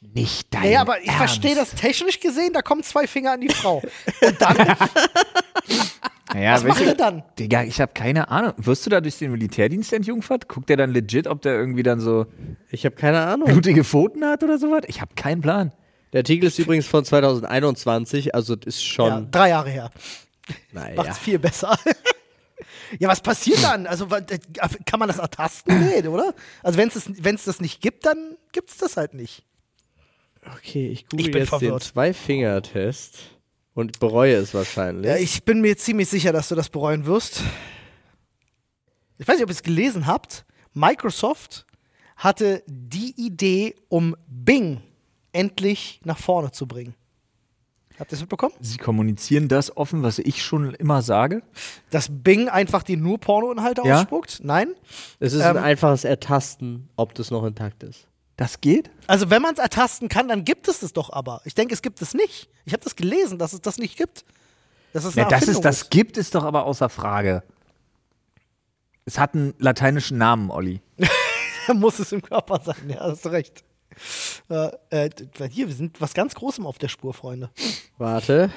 Nicht 0.00 0.54
dein 0.54 0.62
Nee, 0.62 0.76
aber 0.76 1.00
ich 1.02 1.10
verstehe 1.10 1.54
das 1.54 1.70
technisch 1.72 2.20
gesehen, 2.20 2.52
da 2.52 2.62
kommen 2.62 2.82
zwei 2.82 3.06
Finger 3.06 3.32
an 3.32 3.40
die 3.40 3.48
Frau. 3.48 3.82
Und 4.20 4.40
dann, 4.40 4.56
Naja, 6.34 6.54
was 6.54 6.64
macht 6.64 6.80
du, 6.80 6.84
er 6.84 6.94
dann? 6.94 7.22
Digga, 7.38 7.62
ich 7.64 7.80
habe 7.80 7.92
keine 7.94 8.28
Ahnung. 8.28 8.52
Wirst 8.58 8.84
du 8.84 8.90
da 8.90 9.00
durch 9.00 9.18
den 9.18 9.32
Militärdienst 9.32 9.92
entjungfert? 9.92 10.48
Guckt 10.48 10.68
der 10.68 10.76
dann 10.76 10.92
legit, 10.92 11.26
ob 11.26 11.40
der 11.42 11.54
irgendwie 11.54 11.82
dann 11.82 12.00
so 12.00 12.26
Ich 12.70 12.84
habe 12.84 12.94
keine 12.96 13.20
Ahnung. 13.20 13.48
blutige 13.48 13.82
Pfoten 13.82 14.24
hat 14.24 14.43
oder 14.43 14.58
sowas? 14.58 14.82
Ich 14.88 15.00
habe 15.00 15.14
keinen 15.14 15.40
Plan. 15.40 15.72
Der 16.12 16.20
Artikel 16.20 16.46
ist 16.46 16.58
übrigens 16.58 16.86
von 16.86 17.05
2021, 17.05 18.34
also 18.34 18.56
das 18.56 18.76
ist 18.76 18.84
schon. 18.84 19.08
Ja, 19.08 19.20
drei 19.20 19.48
Jahre 19.50 19.70
her. 19.70 19.90
naja. 20.72 20.96
Macht's 20.96 21.19
viel 21.19 21.38
besser. 21.38 21.78
ja, 22.98 23.08
was 23.08 23.20
passiert 23.20 23.62
dann? 23.62 23.86
Also 23.86 24.06
kann 24.06 24.98
man 24.98 25.08
das 25.08 25.19
ertasten? 25.19 25.78
Nee, 25.81 26.06
oder? 26.08 26.34
Also 26.62 26.78
wenn 26.78 27.34
es 27.34 27.44
das 27.44 27.60
nicht 27.60 27.81
gibt, 27.81 28.06
dann 28.06 28.36
gibt's 28.52 28.76
das 28.78 28.96
halt 28.96 29.14
nicht. 29.14 29.44
Okay, 30.56 30.88
ich 30.88 31.06
google 31.08 31.26
Ich 31.26 31.32
bin 31.32 31.40
jetzt 31.43 31.52
den 31.52 31.58
verwirrt. 31.58 31.82
Zwei-Finger-Test 31.82 33.19
und 33.74 33.98
bereue 34.00 34.34
es 34.34 34.55
wahrscheinlich. 34.55 35.06
Ja, 35.06 35.17
ich 35.17 35.44
bin 35.44 35.60
mir 35.60 35.76
ziemlich 35.76 36.08
sicher, 36.08 36.32
dass 36.32 36.48
du 36.48 36.55
das 36.55 36.69
bereuen 36.69 37.06
wirst. 37.06 37.43
Ich 39.19 39.26
weiß 39.26 39.36
nicht, 39.36 39.44
ob 39.44 39.50
ihr 39.50 39.55
es 39.55 39.62
gelesen 39.62 40.06
habt. 40.06 40.44
Microsoft 40.74 41.67
hatte 42.17 42.62
die 42.67 43.14
Idee, 43.17 43.74
um 43.88 44.17
Bing 44.28 44.81
endlich 45.32 46.00
nach 46.05 46.19
vorne 46.19 46.50
zu 46.52 46.67
bringen. 46.67 46.94
Habt 47.98 48.12
ihr 48.12 48.14
es 48.14 48.20
mitbekommen? 48.20 48.55
Sie 48.60 48.76
kommunizieren 48.78 49.48
das 49.48 49.76
offen, 49.76 50.05
was 50.05 50.20
ich 50.20 50.44
schon 50.44 50.72
immer 50.74 51.02
sage. 51.02 51.43
Dass 51.90 52.08
Bing 52.10 52.48
einfach 52.48 52.84
die 52.84 52.96
nur 52.96 53.19
Pornoinhalte 53.19 53.82
Ja. 53.84 53.96
ausspuckt? 54.00 54.38
Nein. 54.44 54.69
es 55.19 55.32
ist 55.32 55.40
ähm, 55.43 55.56
ein 55.56 55.64
einfaches 55.64 56.05
Ertasten, 56.05 56.88
ob 56.94 57.14
das 57.14 57.32
noch 57.32 57.44
intakt 57.44 57.82
ist. 57.82 58.06
Das 58.38 58.60
geht? 58.60 58.88
Also 59.08 59.30
wenn 59.30 59.42
man 59.42 59.54
es 59.54 59.58
ertasten 59.58 60.08
kann, 60.08 60.28
dann 60.28 60.44
gibt 60.44 60.68
es 60.68 60.84
es 60.84 60.92
doch 60.92 61.12
aber. 61.12 61.42
Ich 61.44 61.56
denke, 61.56 61.74
es 61.74 61.82
gibt 61.82 62.00
es 62.00 62.14
nicht. 62.14 62.48
Ich 62.64 62.72
habe 62.72 62.84
das 62.84 62.94
gelesen, 62.94 63.36
dass 63.36 63.52
es 63.52 63.60
das 63.60 63.78
nicht 63.78 63.98
gibt. 63.98 64.24
Dass 64.92 65.04
es 65.04 65.16
Ja, 65.16 65.24
es 65.26 65.32
Erfindung 65.32 65.62
das 65.62 65.90
gibt, 65.90 66.16
ist 66.16 66.36
doch 66.36 66.44
aber 66.44 66.64
außer 66.64 66.88
Frage. 66.88 67.42
Es 69.04 69.18
hat 69.18 69.34
einen 69.34 69.54
lateinischen 69.58 70.18
Namen, 70.18 70.52
Olli. 70.52 70.80
muss 71.74 71.98
es 71.98 72.12
im 72.12 72.22
Körper 72.22 72.60
sein, 72.64 72.88
ja, 72.88 73.00
hast 73.00 73.24
du 73.24 73.30
recht. 73.30 73.64
Äh, 74.48 74.70
äh, 74.90 75.10
hier, 75.50 75.66
wir 75.66 75.74
sind 75.74 76.00
was 76.00 76.14
ganz 76.14 76.36
Großem 76.36 76.64
auf 76.64 76.78
der 76.78 76.88
Spur, 76.88 77.14
Freunde. 77.14 77.50
Warte. 77.98 78.52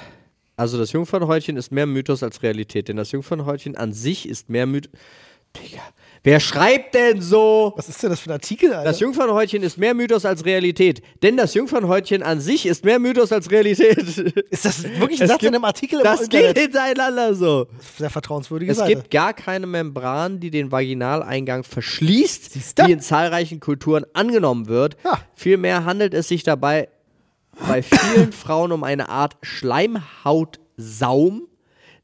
Also 0.54 0.78
das 0.78 0.92
Jungfernhäutchen 0.92 1.56
ist 1.56 1.72
mehr 1.72 1.86
Mythos 1.86 2.22
als 2.22 2.44
Realität, 2.44 2.86
denn 2.86 2.96
das 2.96 3.10
Jungfernhäutchen 3.10 3.76
an 3.76 3.92
sich 3.92 4.28
ist 4.28 4.48
mehr 4.48 4.66
Mythos. 4.66 4.92
Digga, 5.56 5.82
wer 6.24 6.40
schreibt 6.40 6.94
denn 6.94 7.20
so? 7.20 7.72
Was 7.76 7.88
ist 7.88 8.02
denn 8.02 8.10
das 8.10 8.20
für 8.20 8.30
ein 8.30 8.34
Artikel, 8.34 8.72
Alter? 8.72 8.84
Das 8.84 9.00
Jungfernhäutchen 9.00 9.62
ist 9.62 9.78
mehr 9.78 9.94
Mythos 9.94 10.24
als 10.24 10.44
Realität, 10.44 11.02
denn 11.22 11.36
das 11.36 11.54
Jungfernhäutchen 11.54 12.22
an 12.22 12.40
sich 12.40 12.66
ist 12.66 12.84
mehr 12.84 12.98
Mythos 12.98 13.32
als 13.32 13.50
Realität. 13.50 13.98
ist 14.50 14.64
das 14.64 14.82
wirklich 14.84 15.20
ein 15.20 15.24
Es 15.24 15.28
Satz 15.30 15.40
gibt- 15.40 15.50
in 15.50 15.54
einem 15.54 15.64
Artikel 15.64 15.98
im 16.00 16.04
Das 16.04 16.20
geht 16.28 16.40
Internet? 16.40 16.58
hintereinander 16.58 17.34
so. 17.34 17.66
Sehr 17.98 18.10
vertrauenswürdige 18.10 18.72
Es 18.72 18.78
Seite. 18.78 18.94
gibt 18.96 19.10
gar 19.10 19.32
keine 19.34 19.66
Membran, 19.66 20.40
die 20.40 20.50
den 20.50 20.70
Vaginaleingang 20.72 21.64
verschließt, 21.64 22.76
wie 22.86 22.92
in 22.92 23.00
zahlreichen 23.00 23.60
Kulturen 23.60 24.04
angenommen 24.12 24.66
wird. 24.68 24.96
Ja. 25.04 25.20
Vielmehr 25.34 25.84
handelt 25.84 26.14
es 26.14 26.28
sich 26.28 26.42
dabei 26.42 26.88
bei 27.68 27.82
vielen 27.82 28.32
Frauen 28.32 28.72
um 28.72 28.84
eine 28.84 29.08
Art 29.08 29.36
Schleimhautsaum, 29.42 31.42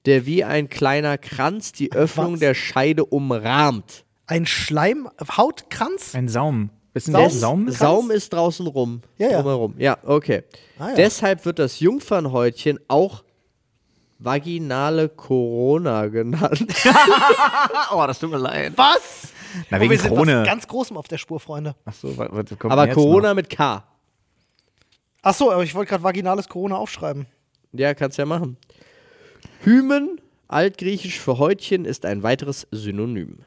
der 0.06 0.26
wie 0.26 0.44
ein 0.44 0.68
kleiner 0.68 1.18
Kranz 1.18 1.72
die 1.72 1.92
Öffnung 1.92 2.34
Was? 2.34 2.40
der 2.40 2.54
Scheide 2.54 3.04
umrahmt. 3.04 4.04
Ein 4.28 4.46
Schleimhautkranz? 4.46 6.14
Ein 6.14 6.28
Saum. 6.28 6.70
Wissen 6.94 7.12
Saum? 7.12 7.20
der 7.22 7.30
Saum? 7.30 7.70
Saum 7.70 8.10
ist 8.10 8.32
draußen 8.32 8.66
rum. 8.66 9.02
Ja, 9.18 9.30
ja. 9.30 9.36
Drumherum. 9.42 9.74
Ja, 9.78 9.98
okay. 10.04 10.44
Ah, 10.78 10.90
ja. 10.90 10.94
Deshalb 10.94 11.44
wird 11.44 11.58
das 11.58 11.80
Jungfernhäutchen 11.80 12.78
auch 12.88 13.24
vaginale 14.18 15.08
Corona 15.08 16.06
genannt. 16.06 16.66
Oh, 17.92 18.04
das 18.06 18.18
tut 18.18 18.30
mir 18.30 18.38
leid. 18.38 18.72
Was? 18.76 19.32
Na, 19.70 19.78
Oh, 19.78 19.80
wegen 19.80 19.90
wir 19.90 19.98
sind 19.98 20.14
Krone. 20.14 20.40
was 20.40 20.46
ganz 20.46 20.66
Großem 20.68 20.96
auf 20.96 21.08
der 21.08 21.16
Spur, 21.18 21.40
Freunde. 21.40 21.74
Achso, 21.86 22.16
was, 22.18 22.28
was 22.30 22.58
kommt 22.58 22.70
Aber 22.72 22.86
Corona 22.88 23.28
noch? 23.30 23.36
mit 23.36 23.48
K. 23.48 23.82
Ach 25.22 25.34
so, 25.34 25.50
aber 25.50 25.62
ich 25.64 25.74
wollte 25.74 25.88
gerade 25.90 26.04
vaginales 26.04 26.48
Corona 26.48 26.76
aufschreiben. 26.76 27.26
Ja, 27.72 27.94
kannst 27.94 28.18
ja 28.18 28.26
machen. 28.26 28.56
Hymen, 29.64 30.20
altgriechisch 30.48 31.18
für 31.18 31.38
Häutchen, 31.38 31.84
ist 31.86 32.04
ein 32.04 32.22
weiteres 32.22 32.66
Synonym. 32.70 33.38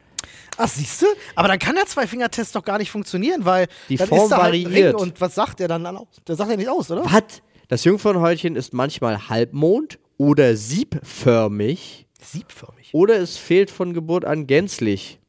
Ach, 0.64 0.68
siehst 0.68 1.02
du? 1.02 1.06
Aber 1.36 1.48
dann 1.48 1.58
kann 1.60 1.76
der 1.76 1.86
Zwei-Finger-Test 1.88 2.56
doch 2.56 2.64
gar 2.64 2.78
nicht 2.78 2.92
funktionieren, 2.92 3.46
weil 3.46 3.68
Die 3.90 3.96
dann 3.98 4.08
Form 4.08 4.24
ist 4.24 4.30
da 4.30 4.44
halt 4.44 4.54
ein 4.54 4.64
variiert. 4.66 4.94
Ring 4.96 5.02
und 5.02 5.20
was 5.20 5.34
sagt 5.36 5.60
der 5.60 5.68
dann 5.68 5.86
aus? 5.86 6.08
Der 6.28 6.36
sagt 6.36 6.52
ja 6.52 6.58
nicht 6.58 6.70
aus, 6.70 6.92
oder? 6.92 7.04
Was? 7.06 7.42
Das 7.68 7.84
Jungfernhäutchen 7.84 8.56
ist 8.56 8.74
manchmal 8.74 9.30
halbmond 9.30 9.98
oder 10.18 10.56
siebförmig 10.56 12.06
Siebförmig. 12.22 12.90
oder 12.94 13.18
es 13.18 13.38
fehlt 13.38 13.72
von 13.72 13.94
Geburt 13.94 14.26
an 14.26 14.46
gänzlich. 14.46 15.20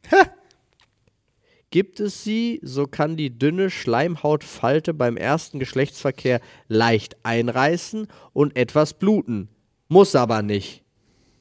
Gibt 1.71 2.01
es 2.01 2.23
sie, 2.23 2.61
so 2.63 2.87
kann 2.87 3.17
die 3.17 3.39
dünne 3.39 3.71
Schleimhautfalte 3.71 4.93
beim 4.93 5.17
ersten 5.17 5.59
Geschlechtsverkehr 5.59 6.43
leicht 6.69 7.17
einreißen 7.23 8.09
und 8.35 8.57
etwas 8.57 8.93
bluten. 8.93 9.49
Muss 9.89 10.15
aber 10.15 10.43
nicht. 10.43 10.83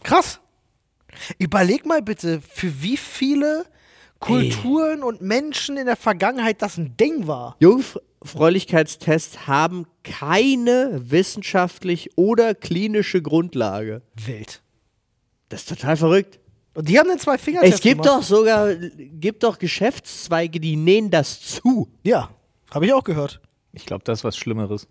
Krass. 0.03 0.39
Überleg 1.37 1.85
mal 1.85 2.01
bitte, 2.01 2.39
für 2.39 2.81
wie 2.81 2.95
viele 2.95 3.65
Kulturen 4.21 5.03
und 5.03 5.21
Menschen 5.21 5.77
in 5.77 5.85
der 5.85 5.95
Vergangenheit 5.97 6.61
das 6.61 6.77
ein 6.77 6.95
Ding 6.97 7.27
war. 7.27 7.55
Jungfräulichkeitstests 7.59 9.47
haben 9.47 9.85
keine 10.03 11.01
wissenschaftlich 11.11 12.11
oder 12.17 12.55
klinische 12.55 13.21
Grundlage. 13.21 14.01
Wild. 14.25 14.61
Das 15.49 15.61
ist 15.61 15.69
total 15.69 15.97
verrückt. 15.97 16.39
Und 16.73 16.87
die 16.87 16.97
haben 16.97 17.09
den 17.09 17.19
Zwei-Finger-Test 17.19 17.73
Es 17.73 17.81
gibt 17.81 18.03
gemacht. 18.03 18.19
doch 18.19 18.23
sogar 18.23 18.73
gibt 18.75 19.43
doch 19.43 19.59
Geschäftszweige, 19.59 20.59
die 20.61 20.77
nähen 20.77 21.09
das 21.11 21.41
zu. 21.41 21.89
Ja, 22.03 22.29
habe 22.73 22.85
ich 22.85 22.93
auch 22.93 23.03
gehört. 23.03 23.41
Ich 23.73 23.85
glaube, 23.85 24.03
das 24.05 24.19
ist 24.19 24.23
was 24.23 24.37
Schlimmeres. 24.37 24.87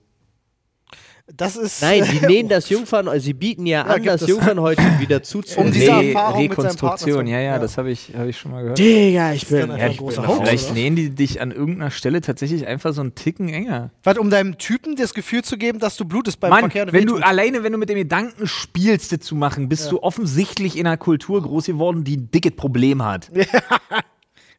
Das 1.36 1.56
ist. 1.56 1.80
Nein, 1.82 2.04
die 2.10 2.26
nähen 2.26 2.48
das 2.48 2.68
Jungfern, 2.70 3.06
also 3.06 3.24
sie 3.24 3.34
bieten 3.34 3.64
ja, 3.66 3.82
an, 3.82 4.02
gibt 4.02 4.20
das. 4.20 4.26
Jungfernhäutchen 4.28 4.98
wieder 4.98 5.22
zuzunehmen. 5.22 5.68
Um 5.68 5.72
diese 5.72 5.90
Erfahrung 5.90 6.02
mit 6.02 6.12
seinem 6.12 6.14
Partner 6.16 6.40
Rekonstruktion, 6.72 7.26
zu- 7.26 7.32
ja, 7.32 7.38
ja, 7.38 7.44
ja. 7.52 7.58
das 7.58 7.78
habe 7.78 7.90
ich, 7.90 8.12
hab 8.16 8.26
ich 8.26 8.36
schon 8.38 8.50
mal 8.50 8.62
gehört. 8.62 8.78
Digga, 8.78 9.32
ich 9.32 9.46
bin. 9.46 9.62
einfach 9.62 9.78
Ja, 9.78 9.84
ein 9.84 9.90
ich 9.92 9.98
großer 9.98 10.22
bin, 10.22 10.28
Hoax, 10.30 10.40
vielleicht 10.48 10.74
nähen 10.74 10.96
die 10.96 11.10
dich 11.10 11.40
an 11.40 11.52
irgendeiner 11.52 11.90
Stelle 11.90 12.20
tatsächlich 12.20 12.66
einfach 12.66 12.92
so 12.92 13.00
einen 13.00 13.14
Ticken 13.14 13.48
enger. 13.48 13.90
Was, 14.02 14.18
um 14.18 14.30
deinem 14.30 14.58
Typen 14.58 14.96
das 14.96 15.14
Gefühl 15.14 15.42
zu 15.44 15.56
geben, 15.56 15.78
dass 15.78 15.96
du 15.96 16.04
blutest 16.04 16.40
beim 16.40 16.50
Mann, 16.50 16.60
Verkehr. 16.60 16.92
wenn 16.92 17.06
du 17.06 17.16
alleine, 17.18 17.62
wenn 17.62 17.72
du 17.72 17.78
mit 17.78 17.88
dem 17.90 17.96
Gedanken 17.98 18.46
spielst, 18.46 19.12
das 19.12 19.20
zu 19.20 19.34
machen, 19.36 19.68
bist 19.68 19.90
du 19.92 20.02
offensichtlich 20.02 20.76
in 20.76 20.86
einer 20.86 20.96
Kultur 20.96 21.40
groß 21.42 21.66
geworden, 21.66 22.02
die 22.04 22.16
ein 22.16 22.30
dickes 22.30 22.56
Problem 22.56 23.04
hat. 23.04 23.30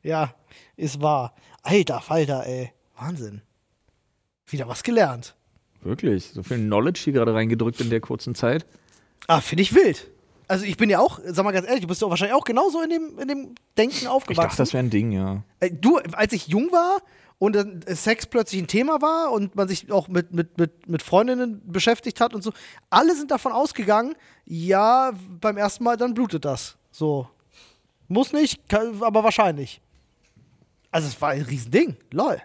Ja, 0.04 0.34
ist 0.78 1.02
wahr. 1.02 1.36
Alter 1.62 2.02
Falter, 2.02 2.44
ey. 2.48 2.72
Wahnsinn. 2.98 3.42
Wieder 4.48 4.68
was 4.68 4.82
gelernt. 4.84 5.36
Wirklich, 5.82 6.32
so 6.34 6.44
viel 6.44 6.58
Knowledge 6.58 7.02
hier 7.04 7.14
gerade 7.14 7.34
reingedrückt 7.34 7.82
in 7.82 7.90
der 7.90 8.02
kurzen 8.02 8.36
Zeit. 8.36 8.66
Ah, 9.28 9.42
finde 9.42 9.64
ich 9.64 9.74
wild. 9.74 10.10
Also 10.48 10.66
ich 10.66 10.76
bin 10.78 10.90
ja 10.90 11.00
auch, 11.00 11.20
sag 11.26 11.44
mal 11.46 11.52
ganz 11.52 11.66
ehrlich, 11.66 11.82
du 11.82 11.88
bist 11.88 12.02
ja 12.02 12.10
wahrscheinlich 12.10 12.36
auch 12.36 12.44
genauso 12.44 12.82
in 12.82 12.90
dem, 12.90 13.20
in 13.20 13.28
dem 13.28 13.56
Denken 13.78 13.96
Ich 14.02 14.08
aufgewachsen. 14.08 14.50
dachte, 14.50 14.58
das 14.58 14.74
wäre 14.74 14.84
ein 14.84 14.90
Ding, 14.90 15.12
ja. 15.12 15.44
Äh, 15.60 15.72
Du, 15.72 15.98
als 15.98 16.34
ich 16.34 16.48
jung 16.48 16.72
war 16.72 16.98
und 17.40 17.56
dann 17.56 17.82
Sex 17.88 18.26
plötzlich 18.26 18.62
ein 18.62 18.68
Thema 18.68 19.02
war 19.02 19.32
und 19.32 19.56
man 19.56 19.68
sich 19.70 19.92
auch 19.92 20.08
mit, 20.10 20.34
mit, 20.34 20.58
mit, 20.58 20.90
mit 20.90 21.02
Freundinnen 21.02 21.62
beschäftigt 21.66 22.20
hat 22.20 22.34
und 22.36 22.44
so, 22.44 22.52
alle 22.90 23.16
sind 23.16 23.32
davon 23.32 23.54
ausgegangen, 23.54 24.14
ja, 24.46 25.14
beim 25.40 25.58
ersten 25.58 25.84
Mal 25.86 25.96
dann 25.98 26.14
blutet 26.14 26.44
das. 26.46 26.76
So. 26.92 27.28
Muss 28.10 28.34
nicht, 28.34 28.68
kann, 28.68 29.02
aber 29.02 29.24
wahrscheinlich. 29.24 29.82
Also 30.92 31.08
es 31.08 31.22
war 31.22 31.30
ein 31.30 31.44
Riesending. 31.44 31.96
Lol. 32.12 32.42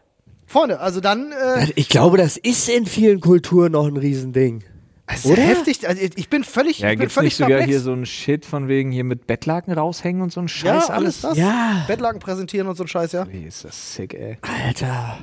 Freunde, 0.46 0.80
also 0.80 1.00
dann 1.00 1.32
äh, 1.32 1.66
Ich 1.74 1.88
glaube, 1.88 2.16
das 2.18 2.36
ist 2.36 2.68
in 2.68 2.86
vielen 2.86 3.20
Kulturen 3.20 3.72
noch 3.72 3.86
ein 3.86 3.96
Riesending. 3.96 4.62
es 5.06 5.24
ist 5.24 5.32
Oder? 5.32 5.42
heftig. 5.42 5.88
Also 5.88 6.02
ich 6.14 6.28
bin 6.28 6.44
völlig, 6.44 6.78
Ja, 6.78 6.88
ich 6.90 6.92
bin 6.94 7.00
gibt's 7.00 7.14
völlig 7.14 7.30
nicht 7.30 7.36
sogar 7.36 7.48
perplex. 7.58 7.68
hier 7.70 7.80
so 7.80 7.92
ein 7.92 8.06
Shit 8.06 8.46
von 8.46 8.68
wegen 8.68 8.92
hier 8.92 9.04
mit 9.04 9.26
Bettlaken 9.26 9.72
raushängen 9.74 10.22
und 10.22 10.32
so 10.32 10.40
ein 10.40 10.46
ja, 10.46 10.80
Scheiß 10.80 10.90
alles 10.90 11.20
das. 11.22 11.36
Ja. 11.36 11.84
Bettlaken 11.88 12.20
präsentieren 12.20 12.68
und 12.68 12.76
so 12.76 12.84
ein 12.84 12.88
Scheiß, 12.88 13.12
ja. 13.12 13.26
Wie 13.30 13.44
ist 13.44 13.64
das 13.64 13.94
sick, 13.94 14.14
ey. 14.14 14.38
Alter. 14.42 15.18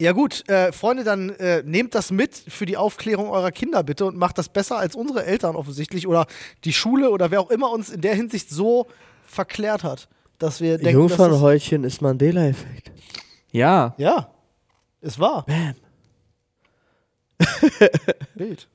Ja 0.00 0.12
gut, 0.12 0.48
äh, 0.48 0.72
Freunde, 0.72 1.04
dann 1.04 1.30
äh, 1.30 1.62
nehmt 1.64 1.94
das 1.94 2.10
mit 2.10 2.34
für 2.34 2.66
die 2.66 2.76
Aufklärung 2.76 3.28
eurer 3.30 3.52
Kinder 3.52 3.82
bitte 3.82 4.04
und 4.06 4.16
macht 4.16 4.36
das 4.36 4.48
besser 4.48 4.76
als 4.78 4.96
unsere 4.96 5.24
Eltern 5.24 5.54
offensichtlich 5.54 6.06
oder 6.08 6.26
die 6.64 6.72
Schule 6.72 7.10
oder 7.10 7.30
wer 7.30 7.40
auch 7.40 7.50
immer 7.50 7.70
uns 7.70 7.88
in 7.90 8.00
der 8.00 8.14
Hinsicht 8.14 8.50
so 8.50 8.86
verklärt 9.24 9.84
hat, 9.84 10.08
dass 10.38 10.60
wir 10.60 10.78
denken, 10.78 11.00
Jungfernhäutchen 11.00 11.84
ist 11.84 12.02
Mandela-Effekt. 12.02 12.90
Ja, 13.52 13.94
ja, 13.98 14.30
es 15.02 15.18
war. 15.18 15.44
Bam. 15.46 15.74
Bild. 18.34 18.68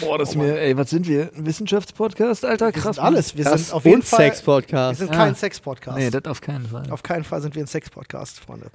boah, 0.00 0.18
das 0.18 0.30
ist 0.30 0.34
mir, 0.36 0.58
ey, 0.58 0.76
was 0.76 0.90
sind 0.90 1.06
wir? 1.06 1.30
Ein 1.34 1.46
Wissenschaftspodcast, 1.46 2.44
Alter? 2.44 2.66
Wir 2.66 2.72
Krass. 2.72 2.96
sind 2.96 3.04
alles. 3.04 3.36
Wir 3.36 3.44
sind 3.44 3.72
auf 3.72 3.84
jeden 3.84 3.96
und 3.96 4.04
Fall. 4.04 4.18
Wir 4.20 4.24
Sex-Podcast. 4.26 4.98
sind 4.98 5.10
Ah. 5.10 5.14
kein 5.14 5.34
Sex-Podcast. 5.34 5.98
Nee, 5.98 6.10
das 6.10 6.24
auf 6.24 6.40
keinen 6.40 6.66
Fall. 6.66 6.90
auf 6.90 7.02
keinen 7.02 7.24
Fall 7.24 7.42
sind 7.42 7.54
wir 7.54 7.62
ein 7.62 7.66
Sex-Podcast, 7.66 8.40
Freunde. 8.40 8.70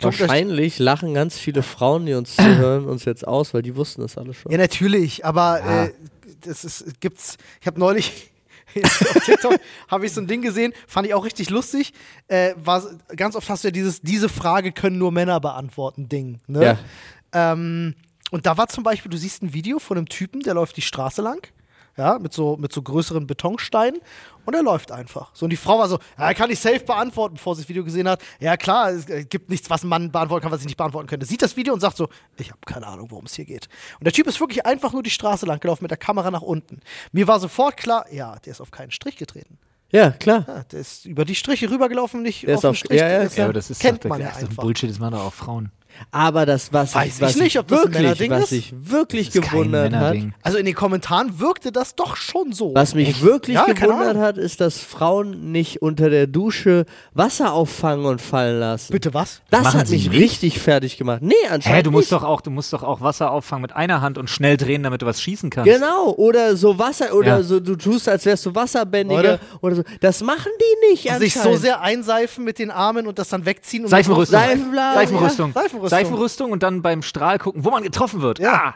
Wahrscheinlich 0.00 0.78
lachen 0.78 1.12
ganz 1.12 1.36
viele 1.38 1.62
Frauen, 1.64 2.06
die 2.06 2.14
uns 2.14 2.36
zuhören, 2.36 2.86
uns 2.86 3.04
jetzt 3.04 3.26
aus, 3.26 3.52
weil 3.52 3.62
die 3.62 3.74
wussten 3.74 4.00
das 4.02 4.16
alles 4.16 4.36
schon. 4.36 4.52
Ja, 4.52 4.58
natürlich, 4.58 5.24
aber 5.24 5.60
Ja. 5.60 5.84
Äh, 5.86 5.92
das 6.42 6.64
ist, 6.64 7.00
gibt's. 7.00 7.36
Ich 7.60 7.66
habe 7.66 7.80
neulich 7.80 8.30
auf 8.76 9.24
TikTok 9.24 9.60
habe 9.88 10.06
ich 10.06 10.12
so 10.12 10.20
ein 10.20 10.26
Ding 10.26 10.42
gesehen, 10.42 10.72
fand 10.86 11.06
ich 11.06 11.14
auch 11.14 11.24
richtig 11.24 11.50
lustig. 11.50 11.92
Äh, 12.28 12.54
war, 12.56 12.82
ganz 13.16 13.36
oft 13.36 13.48
hast 13.48 13.64
du 13.64 13.68
ja 13.68 13.72
dieses, 13.72 14.00
diese 14.00 14.28
Frage 14.28 14.72
können 14.72 14.98
nur 14.98 15.12
Männer 15.12 15.40
beantworten 15.40 16.08
Ding. 16.08 16.40
Ne? 16.46 16.78
Ja. 17.32 17.52
Ähm, 17.52 17.94
und 18.30 18.46
da 18.46 18.56
war 18.56 18.68
zum 18.68 18.84
Beispiel, 18.84 19.10
du 19.10 19.16
siehst 19.16 19.42
ein 19.42 19.54
Video 19.54 19.78
von 19.78 19.96
einem 19.96 20.08
Typen, 20.08 20.40
der 20.40 20.54
läuft 20.54 20.76
die 20.76 20.82
Straße 20.82 21.22
lang, 21.22 21.46
ja, 21.98 22.18
mit 22.18 22.32
so, 22.32 22.56
mit 22.56 22.72
so 22.72 22.80
größeren 22.80 23.26
Betonsteinen 23.26 24.00
und 24.46 24.54
er 24.54 24.62
läuft 24.62 24.92
einfach. 24.92 25.30
So, 25.34 25.44
und 25.44 25.50
die 25.50 25.56
Frau 25.56 25.78
war 25.78 25.88
so, 25.88 25.98
ja, 26.18 26.32
kann 26.32 26.50
ich 26.50 26.60
safe 26.60 26.80
beantworten, 26.80 27.34
bevor 27.34 27.54
sie 27.56 27.62
das 27.62 27.68
Video 27.68 27.84
gesehen 27.84 28.08
hat. 28.08 28.22
Ja, 28.40 28.56
klar, 28.56 28.90
es 28.90 29.08
äh, 29.10 29.24
gibt 29.24 29.50
nichts, 29.50 29.68
was 29.68 29.82
ein 29.82 29.88
Mann 29.88 30.10
beantworten 30.12 30.44
kann, 30.44 30.52
was 30.52 30.60
ich 30.60 30.66
nicht 30.66 30.76
beantworten 30.78 31.08
könnte. 31.08 31.26
Sieht 31.26 31.42
das 31.42 31.56
Video 31.56 31.74
und 31.74 31.80
sagt 31.80 31.96
so, 31.96 32.08
ich 32.38 32.48
habe 32.50 32.60
keine 32.64 32.86
Ahnung, 32.86 33.10
worum 33.10 33.26
es 33.26 33.34
hier 33.34 33.44
geht. 33.44 33.68
Und 33.98 34.04
der 34.04 34.12
Typ 34.12 34.26
ist 34.28 34.40
wirklich 34.40 34.64
einfach 34.64 34.92
nur 34.92 35.02
die 35.02 35.10
Straße 35.10 35.44
lang 35.44 35.60
gelaufen 35.60 35.84
mit 35.84 35.90
der 35.90 35.98
Kamera 35.98 36.30
nach 36.30 36.42
unten. 36.42 36.80
Mir 37.12 37.26
war 37.26 37.40
sofort 37.40 37.76
klar, 37.76 38.06
ja, 38.12 38.36
der 38.38 38.52
ist 38.52 38.60
auf 38.60 38.70
keinen 38.70 38.92
Strich 38.92 39.16
getreten. 39.16 39.58
Ja, 39.90 40.10
klar. 40.10 40.44
Ja, 40.46 40.62
der 40.64 40.80
ist 40.80 41.06
über 41.06 41.24
die 41.24 41.34
Striche 41.34 41.70
rübergelaufen, 41.70 42.22
nicht 42.22 42.46
Der 42.46 42.50
auf 42.50 42.58
ist 42.58 42.62
den 42.64 42.70
auf- 42.70 42.76
Strich. 42.76 43.00
ja, 43.00 43.08
ja, 43.08 43.24
Das 43.24 43.36
Ja, 43.36 43.44
aber 43.44 43.54
das 43.54 43.70
ist 43.70 43.80
kennt 43.80 44.04
doch, 44.04 44.10
man 44.10 44.20
ja 44.20 44.26
das 44.28 44.36
ist 44.36 44.42
doch 44.44 44.48
einfach. 44.50 44.62
Bullshit, 44.62 44.90
das 44.90 44.98
machen 44.98 45.12
doch 45.14 45.24
auch 45.24 45.32
Frauen. 45.34 45.72
Aber 46.10 46.46
das, 46.46 46.72
was, 46.72 46.94
Weiß 46.94 47.06
ich, 47.08 47.14
ich 47.16 47.20
was 47.20 47.36
nicht, 47.36 47.58
ob 47.58 47.68
das 47.68 47.84
ein 47.86 47.92
wirklich, 47.92 48.30
was 48.30 48.42
ist. 48.44 48.52
ich 48.52 48.74
wirklich 48.78 49.30
gewundert 49.30 49.92
hat. 49.94 50.16
Also 50.42 50.58
in 50.58 50.66
den 50.66 50.74
Kommentaren 50.74 51.38
wirkte 51.40 51.72
das 51.72 51.94
doch 51.94 52.16
schon 52.16 52.52
so. 52.52 52.74
was 52.74 52.94
mich 52.94 53.22
wirklich 53.22 53.54
Ja, 53.56 53.64
gewundert 53.66 54.16
hat, 54.16 54.38
ist, 54.38 54.60
dass 54.60 54.78
Frauen 54.78 55.52
nicht 55.52 55.82
unter 55.82 56.10
der 56.10 56.26
Dusche 56.26 56.86
Wasser 57.14 57.52
auffangen 57.52 58.06
und 58.06 58.20
fallen 58.20 58.60
lassen. 58.60 58.92
Bitte 58.92 59.14
was? 59.14 59.42
Das 59.50 59.62
Machen 59.64 59.80
hat 59.80 59.90
mich 59.90 60.08
nicht? 60.08 60.20
richtig 60.20 60.60
fertig 60.60 60.96
gemacht. 60.98 61.20
Nee, 61.22 61.34
anscheinend 61.50 61.78
Hä, 61.78 61.82
du 61.82 61.90
musst 61.90 62.10
nicht. 62.10 62.22
doch 62.22 62.26
auch, 62.26 62.40
du 62.40 62.50
musst 62.50 62.72
doch 62.72 62.82
auch 62.82 63.00
Wasser 63.00 63.30
auffangen 63.30 63.62
mit 63.62 63.74
einer 63.76 64.00
Hand 64.00 64.18
und 64.18 64.30
schnell 64.30 64.56
drehen, 64.56 64.82
damit 64.82 65.02
du 65.02 65.06
was 65.06 65.20
schießen 65.20 65.50
kannst. 65.50 65.70
Genau, 65.70 66.12
oder 66.16 66.56
so 66.56 66.78
Wasser, 66.78 67.14
oder 67.14 67.38
Ja. 67.38 67.42
so, 67.42 67.60
du 67.60 67.76
tust, 67.76 68.08
als 68.08 68.24
wärst 68.24 68.46
du 68.46 68.54
Wasserbändiger 68.54 69.18
Oder? 69.20 69.38
oder 69.60 69.74
so. 69.76 69.82
Das 70.00 70.22
machen 70.22 70.50
die 70.60 70.90
nicht 70.92 71.10
Also 71.10 71.20
sich 71.24 71.34
so 71.34 71.56
sehr 71.56 71.80
einseifen 71.80 72.44
mit 72.44 72.58
den 72.58 72.70
Armen 72.70 73.06
und 73.06 73.18
das 73.18 73.28
dann 73.28 73.44
wegziehen. 73.44 73.84
Und 73.84 73.90
Seifenrüstung. 73.90 74.38
Seifenblasen, 74.40 75.00
Seifenrüstung. 75.00 75.52
ja, 75.54 75.60
Seifenrüstung. 75.88 76.16
Seifenrüstung 76.16 76.52
und 76.52 76.62
dann 76.62 76.82
beim 76.82 77.02
Strahl 77.02 77.38
gucken, 77.38 77.64
wo 77.64 77.70
man 77.70 77.82
getroffen 77.82 78.20
wird. 78.22 78.38
Ja. 78.38 78.52
Ah, 78.68 78.74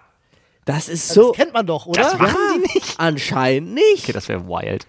Das 0.65 0.89
ist 0.89 1.09
Das 1.11 1.15
so. 1.15 1.33
kennt 1.33 1.53
man 1.53 1.67
doch, 1.67 1.87
oder? 1.87 2.03
das 2.03 2.19
machen 2.19 2.37
Ja. 2.37 2.55
die 2.55 2.79
nicht. 2.79 2.95
Anscheinend 3.01 3.75
nicht. 3.75 4.05
Okay, 4.05 4.13
das 4.13 4.29
wäre 4.29 4.47
wild. 4.47 4.87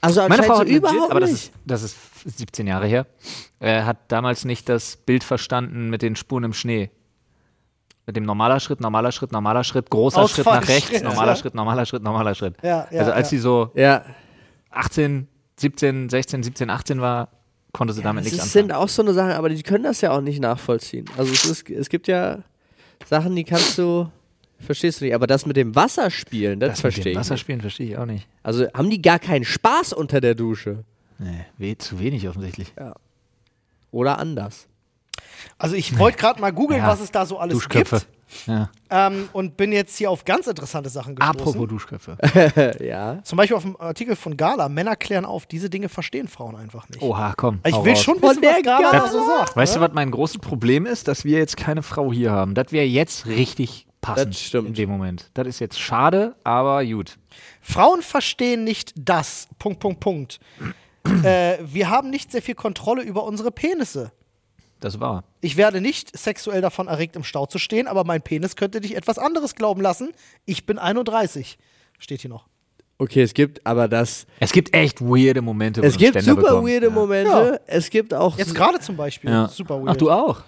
also 0.00 0.20
Meine 0.22 0.34
anscheinend 0.34 0.46
Frau 0.46 0.54
so 0.54 0.60
hat 0.60 0.66
legit, 0.68 0.78
überhaupt 0.82 1.10
aber 1.10 1.20
das 1.20 1.30
nicht. 1.30 1.42
ist, 1.44 1.52
das 1.64 1.82
ist 1.82 1.96
17 2.24 2.66
Jahre 2.66 2.86
her, 2.86 3.06
äh, 3.60 3.82
hat 3.82 3.98
damals 4.08 4.44
nicht 4.44 4.68
das 4.68 4.96
Bild 4.96 5.24
verstanden 5.24 5.90
mit 5.90 6.02
den 6.02 6.16
Spuren 6.16 6.44
im 6.44 6.52
Schnee. 6.52 6.90
Mit 8.06 8.16
dem 8.16 8.24
normaler 8.24 8.58
Schritt, 8.58 8.80
normaler 8.80 9.12
Schritt, 9.12 9.32
normaler 9.32 9.64
Schritt, 9.64 9.90
großer 9.90 10.26
Schritt 10.28 10.46
nach 10.46 10.66
rechts, 10.66 10.70
Ausfallschritt, 10.86 11.04
normaler 11.04 11.32
ja. 11.32 11.36
Schritt, 11.36 11.54
normaler 11.54 11.84
Schritt, 11.86 12.02
normaler 12.02 12.34
Schritt. 12.34 12.54
Ja, 12.62 12.88
ja, 12.90 13.00
also 13.00 13.12
als 13.12 13.26
ja. 13.26 13.30
sie 13.30 13.38
so 13.38 13.70
ja. 13.74 14.02
18, 14.70 15.28
17, 15.56 16.08
16, 16.08 16.42
17, 16.42 16.70
18 16.70 17.00
war, 17.00 17.28
konnte 17.72 17.92
sie 17.94 18.02
damit 18.02 18.24
Das 18.24 18.32
nichts 18.32 18.46
ist, 18.46 18.52
sind 18.52 18.70
anfangen. 18.70 18.82
auch 18.84 18.88
so 18.88 19.02
eine 19.02 19.12
Sache, 19.12 19.36
aber 19.36 19.48
die 19.48 19.62
können 19.62 19.84
das 19.84 20.00
ja 20.00 20.10
auch 20.12 20.20
nicht 20.20 20.40
nachvollziehen. 20.40 21.04
Also 21.16 21.32
es, 21.32 21.44
ist, 21.44 21.70
es 21.70 21.88
gibt 21.88 22.08
ja 22.08 22.38
Sachen, 23.06 23.34
die 23.36 23.44
kannst 23.44 23.76
du 23.78 24.10
verstehst 24.60 25.00
du 25.00 25.04
nicht. 25.04 25.14
Aber 25.14 25.26
das 25.26 25.46
mit 25.46 25.56
dem 25.56 25.74
Wasserspielen, 25.76 26.58
das, 26.60 26.70
Das 26.70 26.78
mit 26.78 26.80
verstehe 26.80 27.04
dem 27.04 27.10
ich. 27.10 27.16
Nicht. 27.16 27.20
Wasserspielen 27.20 27.60
verstehe 27.60 27.86
ich 27.90 27.96
auch 27.98 28.06
nicht. 28.06 28.26
Also 28.42 28.66
haben 28.72 28.90
die 28.90 29.00
gar 29.02 29.18
keinen 29.18 29.44
Spaß 29.44 29.92
unter 29.92 30.20
der 30.20 30.34
Dusche? 30.34 30.84
Nee, 31.18 31.44
weh, 31.58 31.76
zu 31.76 32.00
wenig 32.00 32.28
offensichtlich. 32.28 32.72
Oder 33.90 34.18
anders? 34.18 34.66
Also 35.58 35.74
ich 35.76 35.98
wollte 35.98 36.18
gerade 36.18 36.40
mal 36.40 36.52
googeln, 36.52 36.80
Ja. 36.80 36.88
was 36.88 37.00
es 37.00 37.10
da 37.10 37.24
so 37.26 37.38
alles 37.38 37.54
Duschköpfe. 37.54 38.00
gibt. 38.00 38.08
Ja. 38.46 38.70
Ähm, 38.90 39.28
und 39.32 39.56
bin 39.56 39.72
jetzt 39.72 39.96
hier 39.96 40.10
auf 40.10 40.24
ganz 40.24 40.46
interessante 40.46 40.88
Sachen 40.88 41.16
gestoßen. 41.16 41.40
Apropos 41.40 41.68
Duschköpfe. 41.68 42.16
ja. 42.80 43.22
Zum 43.22 43.36
Beispiel 43.36 43.56
auf 43.56 43.62
dem 43.62 43.80
Artikel 43.80 44.16
von 44.16 44.36
Gala. 44.36 44.68
Männer 44.68 44.96
klären 44.96 45.24
auf, 45.24 45.46
diese 45.46 45.70
Dinge 45.70 45.88
verstehen 45.88 46.28
Frauen 46.28 46.56
einfach 46.56 46.88
nicht. 46.88 47.02
Oha, 47.02 47.34
komm. 47.36 47.60
ich 47.64 47.74
will 47.84 47.92
raus. 47.92 48.02
schon 48.02 48.22
wissen, 48.22 48.42
was 48.42 48.62
Gala 48.62 48.90
Gala. 48.90 49.10
so 49.10 49.24
sagt. 49.26 49.56
Weißt 49.56 49.76
du, 49.76 49.80
ne? 49.80 49.86
was 49.86 49.94
mein 49.94 50.10
großes 50.10 50.38
Problem 50.38 50.86
ist? 50.86 51.08
Dass 51.08 51.24
wir 51.24 51.38
jetzt 51.38 51.56
keine 51.56 51.82
Frau 51.82 52.12
hier 52.12 52.30
haben. 52.30 52.54
Das 52.54 52.72
wäre 52.72 52.86
jetzt 52.86 53.26
richtig 53.26 53.86
passend 54.00 54.34
Das 54.34 54.40
stimmt. 54.40 54.68
in 54.68 54.74
dem 54.74 54.90
Moment. 54.90 55.30
Das 55.34 55.46
ist 55.46 55.58
jetzt 55.58 55.78
schade, 55.78 56.36
aber 56.44 56.84
gut. 56.84 57.18
Frauen 57.60 58.02
verstehen 58.02 58.64
nicht 58.64 58.92
das. 58.96 59.48
Punkt, 59.58 59.80
Punkt, 59.80 60.00
Punkt. 60.00 60.40
äh, 61.24 61.58
wir 61.64 61.90
haben 61.90 62.10
nicht 62.10 62.32
sehr 62.32 62.42
viel 62.42 62.54
Kontrolle 62.54 63.02
über 63.02 63.24
unsere 63.24 63.50
Penisse. 63.50 64.12
Das 64.80 65.00
war. 65.00 65.24
Ich 65.40 65.56
werde 65.56 65.80
nicht 65.80 66.16
sexuell 66.16 66.60
davon 66.60 66.86
erregt, 66.88 67.16
im 67.16 67.24
Stau 67.24 67.46
zu 67.46 67.58
stehen, 67.58 67.86
aber 67.88 68.04
mein 68.04 68.22
Penis 68.22 68.54
könnte 68.56 68.80
dich 68.80 68.96
etwas 68.96 69.18
anderes 69.18 69.54
glauben 69.54 69.80
lassen. 69.80 70.12
Ich 70.44 70.66
bin 70.66 70.78
31. 70.78 71.58
Steht 71.98 72.20
hier 72.20 72.30
noch. 72.30 72.46
Okay, 73.00 73.22
es 73.22 73.32
gibt 73.34 73.64
aber 73.64 73.86
das. 73.88 74.26
Es 74.40 74.52
gibt 74.52 74.74
echt 74.74 75.00
weirde 75.00 75.40
Momente, 75.42 75.82
wo 75.82 75.86
Es 75.86 75.96
gibt 75.96 76.10
Ständer 76.10 76.30
super 76.32 76.42
bekommst. 76.42 76.72
weirde 76.72 76.86
ja. 76.86 76.92
Momente. 76.92 77.60
Es 77.66 77.90
gibt 77.90 78.12
auch. 78.12 78.36
Jetzt 78.38 78.54
gerade 78.54 78.80
zum 78.80 78.96
Beispiel. 78.96 79.30
Ja. 79.30 79.48
Super 79.48 79.78
weird. 79.78 79.88
Ach, 79.90 79.96
du 79.96 80.10
auch? 80.10 80.42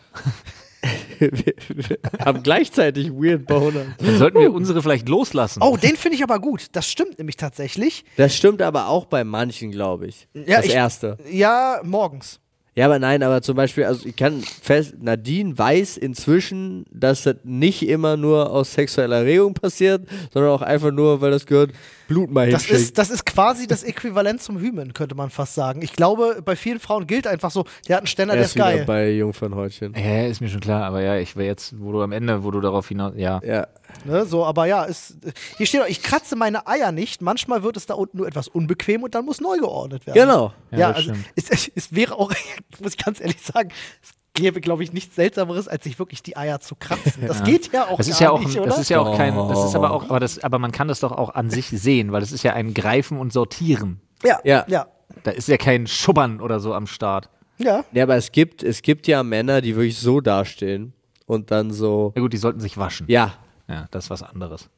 wir 1.18 1.98
haben 2.24 2.42
gleichzeitig 2.42 3.10
weird 3.12 3.46
Boner. 3.46 3.84
Dann 3.98 4.18
sollten 4.18 4.40
wir 4.40 4.52
unsere 4.52 4.82
vielleicht 4.82 5.08
loslassen. 5.08 5.62
Oh, 5.62 5.76
den 5.76 5.96
finde 5.96 6.16
ich 6.16 6.22
aber 6.24 6.38
gut. 6.40 6.66
Das 6.72 6.88
stimmt 6.90 7.18
nämlich 7.18 7.36
tatsächlich. 7.36 8.04
Das 8.16 8.34
stimmt 8.34 8.62
aber 8.62 8.88
auch 8.88 9.04
bei 9.06 9.22
manchen, 9.24 9.70
glaube 9.70 10.06
ich. 10.06 10.26
Ja, 10.34 10.56
das 10.56 10.66
ich- 10.66 10.74
erste. 10.74 11.18
Ja, 11.30 11.80
morgens. 11.84 12.40
Ja, 12.80 12.86
aber 12.86 12.98
nein, 12.98 13.22
aber 13.22 13.42
zum 13.42 13.56
Beispiel, 13.56 13.84
also 13.84 14.08
ich 14.08 14.16
kann 14.16 14.40
fest, 14.40 14.94
Nadine 15.02 15.58
weiß 15.58 15.98
inzwischen, 15.98 16.86
dass 16.90 17.24
das 17.24 17.36
nicht 17.44 17.86
immer 17.86 18.16
nur 18.16 18.50
aus 18.50 18.72
sexueller 18.72 19.18
Erregung 19.18 19.52
passiert, 19.52 20.08
sondern 20.32 20.50
auch 20.50 20.62
einfach 20.62 20.90
nur, 20.90 21.20
weil 21.20 21.30
das 21.30 21.44
gehört, 21.44 21.72
Blut 22.10 22.30
mal 22.32 22.50
Das 22.50 22.68
ist, 22.68 22.98
das 22.98 23.08
ist 23.08 23.24
quasi 23.24 23.68
das 23.68 23.84
Äquivalent 23.84 24.42
zum 24.42 24.58
Hymen, 24.58 24.94
könnte 24.94 25.14
man 25.14 25.30
fast 25.30 25.54
sagen. 25.54 25.80
Ich 25.80 25.92
glaube, 25.92 26.42
bei 26.44 26.56
vielen 26.56 26.80
Frauen 26.80 27.06
gilt 27.06 27.28
einfach 27.28 27.52
so, 27.52 27.64
der 27.86 27.96
hat 27.96 28.00
einen 28.02 28.06
Ständer, 28.08 28.34
der 28.34 28.42
Er 28.42 28.46
ist 28.46 28.56
geil. 28.56 28.84
bei 28.84 29.10
Jungfernhäutchen. 29.12 29.94
Ja, 29.94 30.26
ist 30.26 30.40
mir 30.40 30.48
schon 30.48 30.58
klar, 30.58 30.82
aber 30.84 31.02
ja, 31.02 31.16
ich 31.16 31.36
wäre 31.36 31.46
jetzt, 31.46 31.80
wo 31.80 31.92
du 31.92 32.02
am 32.02 32.10
Ende, 32.10 32.42
wo 32.42 32.50
du 32.50 32.60
darauf 32.60 32.88
hinaus, 32.88 33.12
ja. 33.16 33.40
Ja. 33.44 33.68
Ne, 34.04 34.26
so, 34.26 34.44
aber 34.44 34.66
ja, 34.66 34.84
ist, 34.84 35.18
hier 35.56 35.66
steht 35.66 35.82
auch, 35.82 35.86
ich 35.86 36.02
kratze 36.02 36.34
meine 36.34 36.66
Eier 36.66 36.90
nicht. 36.90 37.22
Manchmal 37.22 37.62
wird 37.62 37.76
es 37.76 37.86
da 37.86 37.94
unten 37.94 38.18
nur 38.18 38.26
etwas 38.26 38.48
unbequem 38.48 39.04
und 39.04 39.14
dann 39.14 39.24
muss 39.24 39.40
neu 39.40 39.58
geordnet 39.58 40.04
werden. 40.06 40.18
Genau. 40.18 40.52
Ja, 40.72 40.78
Ja, 40.78 40.88
das 40.88 40.96
also 41.08 41.12
es, 41.36 41.70
es 41.74 41.94
wäre 41.94 42.16
auch, 42.16 42.32
muss 42.82 42.92
ich 42.94 43.04
ganz 43.04 43.20
ehrlich 43.20 43.40
sagen, 43.40 43.70
es 44.02 44.10
gäbe, 44.34 44.60
glaube 44.60 44.82
ich, 44.84 44.92
nichts 44.92 45.16
Seltsameres, 45.16 45.68
als 45.68 45.84
sich 45.84 45.98
wirklich 45.98 46.22
die 46.22 46.36
Eier 46.36 46.60
zu 46.60 46.74
kratzen. 46.76 47.24
Das 47.26 47.42
geht 47.44 47.72
ja 47.72 47.86
auch 47.88 47.96
Das 47.96 48.08
ist 48.08 48.20
ja 48.20 48.30
auch, 48.30 48.40
nicht, 48.40 48.56
das 48.56 48.78
ist 48.78 48.88
ja 48.88 49.00
auch 49.00 49.16
kein, 49.16 49.34
das 49.36 49.64
ist 49.64 49.74
aber 49.74 49.90
Oh. 49.90 49.94
auch, 49.96 50.04
aber 50.10 50.20
das, 50.20 50.38
aber 50.42 50.58
man 50.58 50.72
kann 50.72 50.88
das 50.88 51.00
doch 51.00 51.12
auch 51.12 51.34
an 51.34 51.50
sich 51.50 51.68
sehen, 51.68 52.12
weil 52.12 52.20
das 52.20 52.32
ist 52.32 52.42
ja 52.42 52.52
ein 52.54 52.72
Greifen 52.74 53.18
und 53.18 53.32
Sortieren. 53.32 54.00
ja, 54.24 54.38
Ja. 54.44 54.64
ja, 54.68 54.86
Da 55.24 55.32
ist 55.32 55.48
ja 55.48 55.56
kein 55.56 55.86
Schubbern 55.86 56.40
oder 56.40 56.60
so 56.60 56.74
am 56.74 56.86
Start. 56.86 57.28
ja. 57.58 57.84
Ja, 57.92 58.04
aber 58.04 58.16
es 58.16 58.30
gibt, 58.32 58.62
es 58.62 58.82
gibt 58.82 59.06
ja 59.06 59.22
Männer, 59.22 59.60
die 59.60 59.74
wirklich 59.76 59.98
so 59.98 60.20
dastehen 60.20 60.92
und 61.26 61.50
dann 61.50 61.70
so, 61.72 62.12
Ja 62.16 62.22
gut, 62.22 62.32
die 62.32 62.36
sollten 62.38 62.60
sich 62.60 62.78
waschen. 62.78 63.06
ja, 63.08 63.34
Ja, 63.68 63.86
das 63.90 64.04
ist 64.04 64.10
was 64.10 64.22
anderes. 64.22 64.68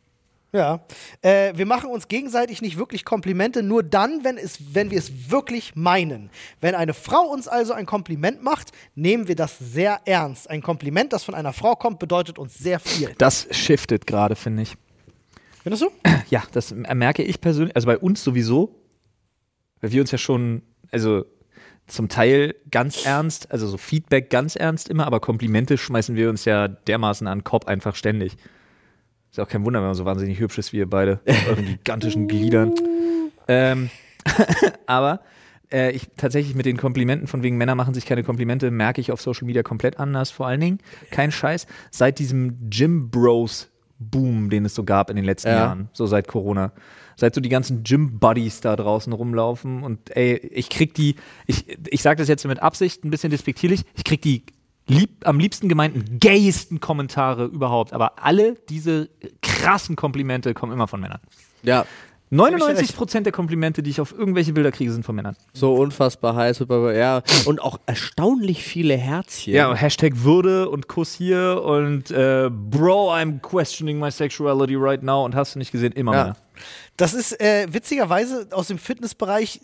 Ja, 0.55 0.85
äh, 1.23 1.55
wir 1.57 1.65
machen 1.65 1.88
uns 1.88 2.09
gegenseitig 2.09 2.61
nicht 2.61 2.77
wirklich 2.77 3.07
Komplimente, 3.07 3.62
nur 3.62 3.83
dann, 3.83 4.23
wenn, 4.23 4.37
es, 4.37 4.75
wenn 4.75 4.91
wir 4.91 4.99
es 4.99 5.31
wirklich 5.31 5.75
meinen. 5.77 6.29
Wenn 6.61 6.75
eine 6.75 6.93
Frau 6.93 7.23
uns 7.23 7.49
also 7.49 7.73
ein 7.73 7.87
Kompliment 7.87 8.43
macht, 8.43 8.73
nehmen 8.95 9.29
wir 9.29 9.35
das 9.35 9.59
sehr 9.59 10.01
ernst. 10.05 10.51
Ein 10.51 10.61
Kompliment, 10.61 11.15
das 11.15 11.25
von 11.25 11.35
einer 11.35 11.55
Frau 11.55 11.75
kommt, 11.75 11.99
bedeutet 11.99 12.38
uns 12.38 12.59
sehr 12.59 12.81
viel. 12.81 13.15
Das 13.17 13.49
shiftet 13.51 14.07
gerade, 14.07 14.37
finde 14.37 14.65
ich. 14.65 14.77
Findest 15.62 15.85
du? 15.85 15.91
Ja, 16.29 16.43
das 16.53 16.73
merke 16.73 17.23
ich 17.23 17.41
persönlich, 17.41 17.75
also 17.75 17.87
bei 17.87 17.97
uns 17.97 18.23
sowieso, 18.23 18.75
weil 19.81 19.93
wir 19.93 20.03
uns 20.03 20.11
ja 20.11 20.19
schon, 20.19 20.62
also 20.91 21.25
zum 21.87 22.09
Teil 22.09 22.55
ganz 22.71 23.07
ernst, 23.07 23.51
also 23.51 23.67
so 23.67 23.79
Feedback 23.79 24.29
ganz 24.29 24.57
ernst 24.57 24.88
immer, 24.88 25.07
aber 25.07 25.21
Komplimente 25.21 25.79
schmeißen 25.79 26.15
wir 26.15 26.29
uns 26.29 26.45
ja 26.45 26.69
dermaßen 26.69 27.27
an 27.27 27.38
den 27.38 27.45
Kopf 27.45 27.67
einfach 27.67 27.97
ständig. 27.97 28.37
Ist 29.33 29.40
auch 29.40 29.49
kein 29.49 29.64
Wunder, 29.64 29.81
wenn 29.81 29.87
man 29.87 29.95
so 29.95 30.05
wahnsinnig 30.05 30.38
hübsch 30.40 30.59
ist 30.59 30.75
wie 30.75 30.77
ihr 30.77 30.88
beide, 30.88 31.21
mit 31.25 31.49
euren 31.49 31.64
gigantischen 31.83 32.29
Gliedern. 32.29 32.75
Ähm, 33.49 33.88
aber 34.87 35.21
äh, 35.73 35.90
ich 35.92 36.09
tatsächlich 36.18 36.55
mit 36.55 36.66
den 36.66 36.77
Komplimenten 36.77 37.27
von 37.27 37.42
wegen 37.42 37.57
Männer 37.57 37.75
machen 37.75 37.95
sich 37.95 38.05
keine 38.05 38.25
Komplimente, 38.25 38.71
merke 38.71 39.01
ich 39.01 39.11
auf 39.11 39.23
Social 39.23 39.47
Media 39.47 39.62
komplett 39.62 39.99
anders. 39.99 40.31
Vor 40.31 40.47
allen 40.49 40.61
Dingen, 40.61 40.79
kein 41.11 41.33
Scheiß, 41.33 41.66
seit 41.90 42.18
diesem 42.18 42.68
Gym 42.68 43.09
Bros 43.09 43.71
Boom, 43.99 44.51
den 44.51 44.66
es 44.66 44.75
so 44.75 44.85
gab 44.85 45.09
in 45.09 45.16
den 45.16 45.25
letzten 45.25 45.49
Ja. 45.49 45.57
Jahren, 45.57 45.88
so 45.95 46.05
seit 46.05 46.29
Corona. 46.29 46.73
Seit 47.16 47.35
so 47.35 47.40
die 47.40 47.49
ganzen 47.49 47.85
Gym 47.85 48.18
Buddies 48.18 48.61
da 48.61 48.77
draußen 48.77 49.14
rumlaufen 49.14 49.83
und 49.83 50.14
ey, 50.14 50.37
ich 50.37 50.68
krieg 50.68 50.92
die, 50.92 51.16
ich, 51.47 51.79
ich 51.88 52.03
sage 52.03 52.18
das 52.18 52.29
jetzt 52.29 52.45
mit 52.47 52.61
Absicht 52.61 53.03
ein 53.05 53.11
bisschen 53.11 53.31
despektierlich, 53.31 53.85
ich 53.95 54.05
krieg 54.05 54.21
die 54.21 54.45
lieb, 54.87 55.27
am 55.27 55.38
liebsten 55.38 55.68
gemeinten 55.68 56.18
gaysten 56.18 56.81
Kommentare 56.81 57.45
überhaupt, 57.47 57.92
aber 57.92 58.23
alle 58.23 58.57
diese 58.68 59.09
krassen 59.42 59.97
Komplimente 59.97 60.55
kommen 60.55 60.73
immer 60.73 60.88
von 60.88 61.01
Männern. 61.01 61.21
ja, 61.62 61.87
99 62.31 62.97
Prozent 62.97 63.27
der 63.27 63.33
Komplimente, 63.33 63.83
die 63.83 63.90
ich 63.90 64.01
auf 64.01 64.11
irgendwelche 64.16 64.55
Bilder 64.55 64.73
kriege, 64.73 64.90
sind 64.90 65.05
von 65.05 65.14
Männern. 65.14 65.37
so 65.53 65.75
unfassbar 65.75 66.35
heiß, 66.35 66.64
ja, 66.97 67.23
und 67.45 67.61
auch 67.61 67.79
erstaunlich 67.85 68.64
viele 68.64 68.97
Herzchen. 68.97 69.53
Ja, 69.53 69.75
Hashtag 69.75 70.25
Würde 70.25 70.71
und 70.71 70.88
Kuss 70.88 71.12
hier 71.12 71.62
und 71.62 72.11
äh, 72.11 72.49
Bro, 72.51 73.12
I'm 73.12 73.40
questioning 73.40 73.99
my 73.99 74.11
sexuality 74.11 74.77
right 74.77 75.03
now 75.03 75.27
und 75.27 75.35
hast 75.35 75.55
du 75.55 75.59
nicht 75.59 75.73
gesehen, 75.73 75.92
immer 75.92 76.14
Ja. 76.14 76.23
Männer. 76.23 76.37
Das 76.97 77.12
ist 77.12 77.38
äh, 77.38 77.66
witzigerweise 77.71 78.49
aus 78.53 78.68
dem 78.68 78.79
Fitnessbereich 78.79 79.61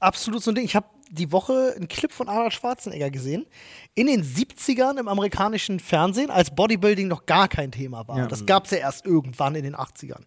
absolut 0.00 0.42
so 0.42 0.52
ein 0.52 0.54
Ding. 0.54 0.64
Ich 0.64 0.76
habe 0.76 0.86
die 1.14 1.32
Woche 1.32 1.74
einen 1.76 1.88
Clip 1.88 2.12
von 2.12 2.28
Arnold 2.28 2.52
Schwarzenegger 2.52 3.10
gesehen. 3.10 3.46
In 3.94 4.06
den 4.06 4.22
70ern 4.22 4.98
im 4.98 5.08
amerikanischen 5.08 5.80
Fernsehen, 5.80 6.30
als 6.30 6.54
Bodybuilding 6.54 7.08
noch 7.08 7.26
gar 7.26 7.48
kein 7.48 7.70
Thema 7.70 8.06
war. 8.08 8.18
Ja. 8.18 8.26
Das 8.26 8.46
gab 8.46 8.64
es 8.64 8.72
ja 8.72 8.78
erst 8.78 9.06
irgendwann 9.06 9.54
in 9.54 9.64
den 9.64 9.76
80ern. 9.76 10.22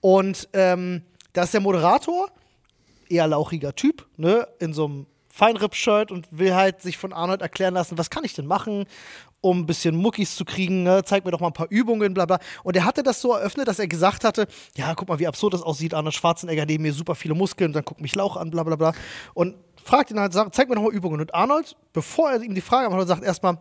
Und 0.00 0.48
ähm, 0.52 1.02
da 1.32 1.44
ist 1.44 1.54
der 1.54 1.60
Moderator, 1.60 2.30
eher 3.08 3.26
lauchiger 3.26 3.74
Typ, 3.74 4.06
ne, 4.16 4.48
in 4.58 4.72
so 4.72 4.86
einem 4.86 5.06
Feinripp-Shirt 5.28 6.10
und 6.10 6.26
will 6.30 6.54
halt 6.54 6.82
sich 6.82 6.98
von 6.98 7.12
Arnold 7.12 7.40
erklären 7.40 7.74
lassen, 7.74 7.96
was 7.96 8.10
kann 8.10 8.24
ich 8.24 8.34
denn 8.34 8.46
machen, 8.46 8.84
um 9.40 9.60
ein 9.60 9.66
bisschen 9.66 9.96
Muckis 9.96 10.36
zu 10.36 10.44
kriegen, 10.44 10.82
ne? 10.82 11.02
zeig 11.04 11.24
mir 11.24 11.30
doch 11.30 11.40
mal 11.40 11.46
ein 11.46 11.54
paar 11.54 11.70
Übungen, 11.70 12.12
bla 12.12 12.26
bla. 12.26 12.38
Und 12.62 12.76
er 12.76 12.84
hatte 12.84 13.02
das 13.02 13.20
so 13.20 13.32
eröffnet, 13.32 13.68
dass 13.68 13.78
er 13.78 13.86
gesagt 13.86 14.24
hatte, 14.24 14.46
ja, 14.76 14.94
guck 14.94 15.08
mal, 15.08 15.18
wie 15.18 15.26
absurd 15.26 15.54
das 15.54 15.62
aussieht, 15.62 15.94
Arnold 15.94 16.14
Schwarzenegger 16.14 16.66
neben 16.66 16.82
mir 16.82 16.92
super 16.92 17.14
viele 17.14 17.34
Muskeln, 17.34 17.72
dann 17.72 17.84
guckt 17.84 18.00
mich 18.00 18.14
Lauch 18.14 18.36
an, 18.36 18.50
bla 18.50 18.64
bla 18.64 18.76
bla. 18.76 18.92
Und 19.32 19.54
fragt 19.84 20.10
ihn 20.10 20.20
halt, 20.20 20.32
sagt, 20.32 20.54
zeig 20.54 20.68
mir 20.68 20.74
doch 20.76 20.82
mal 20.82 20.92
Übungen. 20.92 21.20
Und 21.20 21.34
Arnold, 21.34 21.76
bevor 21.92 22.30
er 22.30 22.40
ihm 22.42 22.54
die 22.54 22.60
Frage 22.60 22.88
macht, 22.90 23.06
sagt 23.08 23.22
erstmal, 23.24 23.58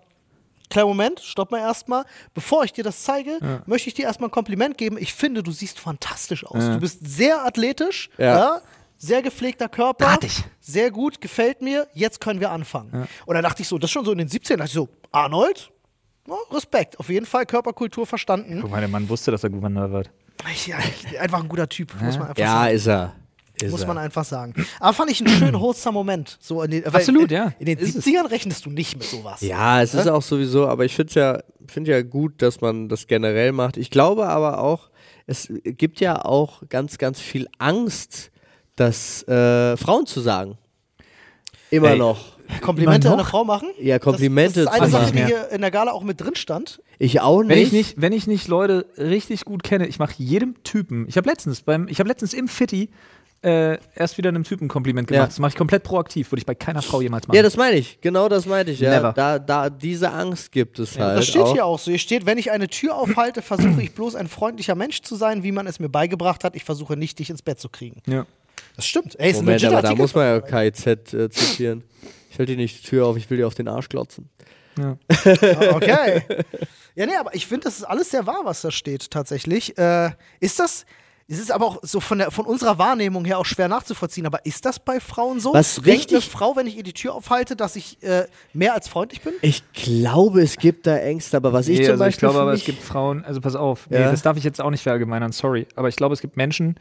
Kleinen 0.72 0.88
Moment, 0.90 1.20
stopp 1.22 1.50
mal 1.50 1.58
erstmal. 1.58 2.06
Bevor 2.36 2.64
ich 2.64 2.72
dir 2.72 2.84
das 2.84 3.02
zeige, 3.02 3.40
möchte 3.66 3.88
ich 3.88 3.96
dir 3.96 4.06
erstmal 4.06 4.28
ein 4.30 4.32
Kompliment 4.32 4.78
geben. 4.78 4.98
Ich 5.00 5.16
finde, 5.16 5.42
du 5.42 5.52
siehst 5.52 5.80
fantastisch 5.80 6.46
aus. 6.46 6.64
Du 6.64 6.80
bist 6.80 7.00
sehr 7.02 7.44
athletisch, 7.44 8.12
Ja. 8.20 8.26
ja. 8.38 8.62
sehr 8.96 9.24
gepflegter 9.24 9.68
Körper. 9.68 10.06
Drahtig. 10.06 10.44
Sehr 10.60 10.92
gut, 10.92 11.22
gefällt 11.22 11.64
mir. 11.64 11.88
Jetzt 11.96 12.20
können 12.22 12.40
wir 12.40 12.52
anfangen. 12.52 13.08
Und 13.26 13.34
dann 13.34 13.42
dachte 13.44 13.64
ich 13.64 13.68
so, 13.68 13.80
das 13.80 13.88
ist 13.88 13.94
schon 13.94 14.06
so 14.06 14.12
in 14.12 14.20
den 14.20 14.28
17, 14.28 14.58
dachte 14.60 14.68
ich 14.68 14.74
so, 14.76 14.90
Arnold, 15.12 15.72
Respekt, 16.52 17.00
auf 17.00 17.10
jeden 17.10 17.26
Fall 17.26 17.48
Körperkultur 17.48 18.06
verstanden. 18.06 18.60
Guck 18.62 18.70
mal, 18.70 18.80
der 18.80 18.90
Mann 18.90 19.10
wusste, 19.10 19.32
dass 19.32 19.44
er 19.44 19.50
Gouverneur 19.50 19.90
wird. 19.92 20.12
Ich, 20.52 20.68
ja, 20.68 20.78
einfach 21.20 21.42
ein 21.42 21.50
guter 21.50 21.68
Typ, 21.68 21.94
muss 22.00 22.20
man 22.20 22.28
einfach 22.28 22.38
Ja, 22.38 22.48
sagen. 22.66 22.76
ist 22.76 22.86
er. 22.88 23.16
Ist 23.62 23.72
Muss 23.72 23.82
er. 23.82 23.88
man 23.88 23.98
einfach 23.98 24.24
sagen. 24.24 24.54
Aber 24.80 24.94
fand 24.94 25.12
ich 25.12 25.20
einen 25.20 25.36
schönen, 25.36 25.54
wholesome 25.60 25.94
Moment. 25.94 26.38
So 26.40 26.62
in 26.64 26.72
den, 26.72 26.86
Absolut, 26.86 27.32
in, 27.32 27.38
ja. 27.38 27.54
In 27.60 27.66
den 27.66 27.78
Ist 27.78 27.96
es. 27.96 28.06
70ern 28.06 28.30
rechnest 28.30 28.66
du 28.66 28.70
nicht 28.70 28.96
mit 28.96 29.04
sowas. 29.04 29.42
Ja, 29.42 29.82
es 29.82 29.94
ist 29.94 30.08
auch 30.08 30.22
sowieso, 30.22 30.68
aber 30.68 30.86
ich 30.86 30.96
finde 30.96 31.10
es 31.10 31.16
ja, 31.16 31.40
find 31.68 31.88
ja 31.88 32.02
gut, 32.02 32.42
dass 32.42 32.62
man 32.62 32.90
das 32.90 33.08
generell 33.08 33.52
macht. 33.52 33.78
Ich 33.78 33.90
glaube 33.90 34.28
aber 34.28 34.60
auch, 34.60 34.90
es 35.28 35.52
gibt 35.64 36.00
ja 36.00 36.24
auch 36.24 36.64
ganz, 36.70 36.98
ganz 36.98 37.20
viel 37.20 37.48
Angst, 37.60 38.32
das 38.76 39.28
äh, 39.28 39.78
Frauen 39.78 40.06
zu 40.06 40.22
sagen. 40.22 40.58
Immer 41.70 41.92
Ey, 41.92 41.98
noch. 42.00 42.40
Komplimente 42.62 43.08
an 43.10 43.16
eine? 43.16 43.26
Frau 43.26 43.44
machen? 43.44 43.70
Ja, 43.80 44.00
Komplimente 44.00 44.64
Das, 44.64 44.66
das 44.66 44.76
ist 44.76 44.82
eine 44.82 44.92
zu 44.92 44.92
Sache, 44.92 45.12
die 45.12 45.26
hier 45.26 45.50
in 45.50 45.62
der 45.62 45.70
Gala 45.70 45.92
auch 45.92 46.04
mit 46.04 46.20
drin 46.20 46.36
stand. 46.36 46.82
Ich 46.98 47.22
auch 47.22 47.44
nicht. 47.44 47.50
Wenn 47.50 47.60
ich 47.60 47.72
nicht, 47.72 48.02
wenn 48.02 48.12
ich 48.12 48.28
nicht 48.28 48.48
Leute 48.48 48.88
richtig 48.98 49.46
gut 49.46 49.64
kenne, 49.64 49.88
ich 49.88 50.00
mache 50.00 50.16
jedem 50.18 50.64
Typen. 50.64 51.08
Ich 51.08 51.16
habe 51.18 51.30
letztens 51.30 51.62
beim, 51.62 51.88
ich 51.88 52.00
habe 52.00 52.10
letztens 52.10 52.34
im 52.34 52.48
Fitti 52.48 52.90
äh, 53.42 53.78
erst 53.96 54.18
wieder 54.18 54.30
einem 54.30 54.44
Typen 54.44 54.66
ein 54.66 54.68
Kompliment 54.70 55.08
gemacht. 55.08 55.22
Ja. 55.22 55.26
Das 55.28 55.40
mache 55.40 55.50
ich 55.50 55.56
komplett 55.56 55.84
proaktiv, 55.84 56.32
würde 56.32 56.40
ich 56.40 56.46
bei 56.46 56.56
keiner 56.56 56.82
Frau 56.82 57.02
jemals 57.02 57.28
machen. 57.28 57.36
Ja, 57.36 57.44
das 57.44 57.56
meine 57.56 57.78
ich. 57.78 58.00
Genau 58.02 58.28
das 58.28 58.46
meinte 58.46 58.72
ich. 58.72 58.80
Ja. 58.80 58.92
Never. 58.92 59.14
Da, 59.14 59.40
da, 59.40 59.70
diese 59.70 60.12
Angst 60.12 60.52
gibt 60.52 60.80
es 60.80 61.00
halt. 61.00 61.18
Das 61.18 61.28
steht 61.28 61.42
auch. 61.42 61.54
hier 61.54 61.66
auch 61.66 61.80
so. 61.80 61.92
Hier 61.92 62.00
steht, 62.00 62.26
wenn 62.26 62.38
ich 62.38 62.52
eine 62.52 62.68
Tür 62.68 62.96
aufhalte, 62.96 63.42
versuche 63.42 63.82
ich 63.82 63.94
bloß 63.94 64.16
ein 64.16 64.28
freundlicher 64.28 64.76
Mensch 64.76 65.02
zu 65.02 65.16
sein, 65.16 65.44
wie 65.44 65.52
man 65.52 65.68
es 65.68 65.80
mir 65.80 65.90
beigebracht 65.90 66.44
hat. 66.44 66.56
Ich 66.56 66.64
versuche 66.64 66.98
nicht, 66.98 67.20
dich 67.20 67.30
ins 67.30 67.42
Bett 67.42 67.60
zu 67.60 67.70
kriegen. 67.70 68.02
ja. 68.08 68.26
Das 68.76 68.86
stimmt. 68.86 69.20
Ey, 69.20 69.32
ist 69.32 69.38
ein 69.38 69.46
Moment, 69.46 69.62
legit 69.62 69.78
aber 69.78 69.88
da 69.88 69.96
muss 69.96 70.14
man 70.16 70.26
ja 70.26 70.40
KIZ 70.42 71.14
äh, 71.14 71.30
zitieren. 71.30 71.84
Ich 72.30 72.40
halte 72.40 72.54
dir 72.54 72.58
nicht 72.58 72.84
die 72.84 72.88
Tür 72.88 73.08
auf, 73.08 73.18
ich 73.18 73.30
will 73.30 73.38
dir 73.38 73.48
auf 73.48 73.56
den 73.56 73.68
Arsch 73.68 73.90
glotzen. 73.90 74.30
Ja. 74.78 74.98
Okay. 75.74 76.24
Ja, 76.96 77.06
nee, 77.06 77.16
aber 77.16 77.34
ich 77.36 77.48
finde, 77.48 77.66
das 77.66 77.78
ist 77.78 77.84
alles 77.84 78.12
sehr 78.12 78.26
wahr, 78.26 78.42
was 78.44 78.62
da 78.62 78.72
steht, 78.72 79.12
tatsächlich. 79.12 79.78
Äh, 79.78 80.12
ist 80.40 80.60
das. 80.60 80.86
Es 81.32 81.38
ist 81.40 81.52
aber 81.52 81.66
auch 81.68 81.78
so 81.84 82.00
von, 82.00 82.18
der, 82.18 82.32
von 82.32 82.46
unserer 82.46 82.80
Wahrnehmung 82.80 83.24
her 83.24 83.38
auch 83.38 83.46
schwer 83.46 83.68
nachzuvollziehen. 83.68 84.26
Aber 84.26 84.46
ist 84.48 84.66
das 84.66 84.80
bei 84.80 85.00
Frauen 85.00 85.40
so? 85.40 85.54
Was 85.54 85.76
Denkt 85.76 85.88
eine 85.88 85.96
richtig- 86.18 86.30
Frau, 86.30 86.56
wenn 86.56 86.66
ich 86.66 86.76
ihr 86.76 86.82
die 86.84 86.94
Tür 86.94 87.14
aufhalte, 87.14 87.56
dass 87.56 87.76
ich 87.76 88.02
äh, 88.02 88.26
mehr 88.54 88.74
als 88.74 88.88
freundlich 88.88 89.22
bin? 89.22 89.34
Ich 89.44 89.62
glaube, 89.74 90.42
es 90.42 90.58
gibt 90.58 90.88
da 90.88 90.98
Ängste, 90.98 91.38
aber 91.38 91.54
was 91.54 91.68
ich 91.68 91.80
Nee, 91.80 91.86
zum 91.86 91.92
also 91.94 92.04
ich 92.04 92.08
Beispiel 92.08 92.20
glaube 92.22 92.36
für 92.36 92.42
aber, 92.42 92.52
mich, 92.54 92.62
es 92.62 92.66
gibt 92.66 92.82
Frauen, 92.82 93.24
also 93.24 93.42
pass 93.42 93.56
auf, 93.56 93.88
nee, 93.92 94.00
Ja. 94.00 94.10
das 94.10 94.24
darf 94.24 94.38
ich 94.38 94.44
jetzt 94.44 94.60
auch 94.60 94.72
nicht 94.72 94.82
verallgemeinern, 94.82 95.32
sorry. 95.32 95.68
Aber 95.76 95.88
ich 95.88 95.96
glaube, 95.96 96.14
es 96.14 96.22
gibt 96.22 96.36
Menschen, 96.36 96.76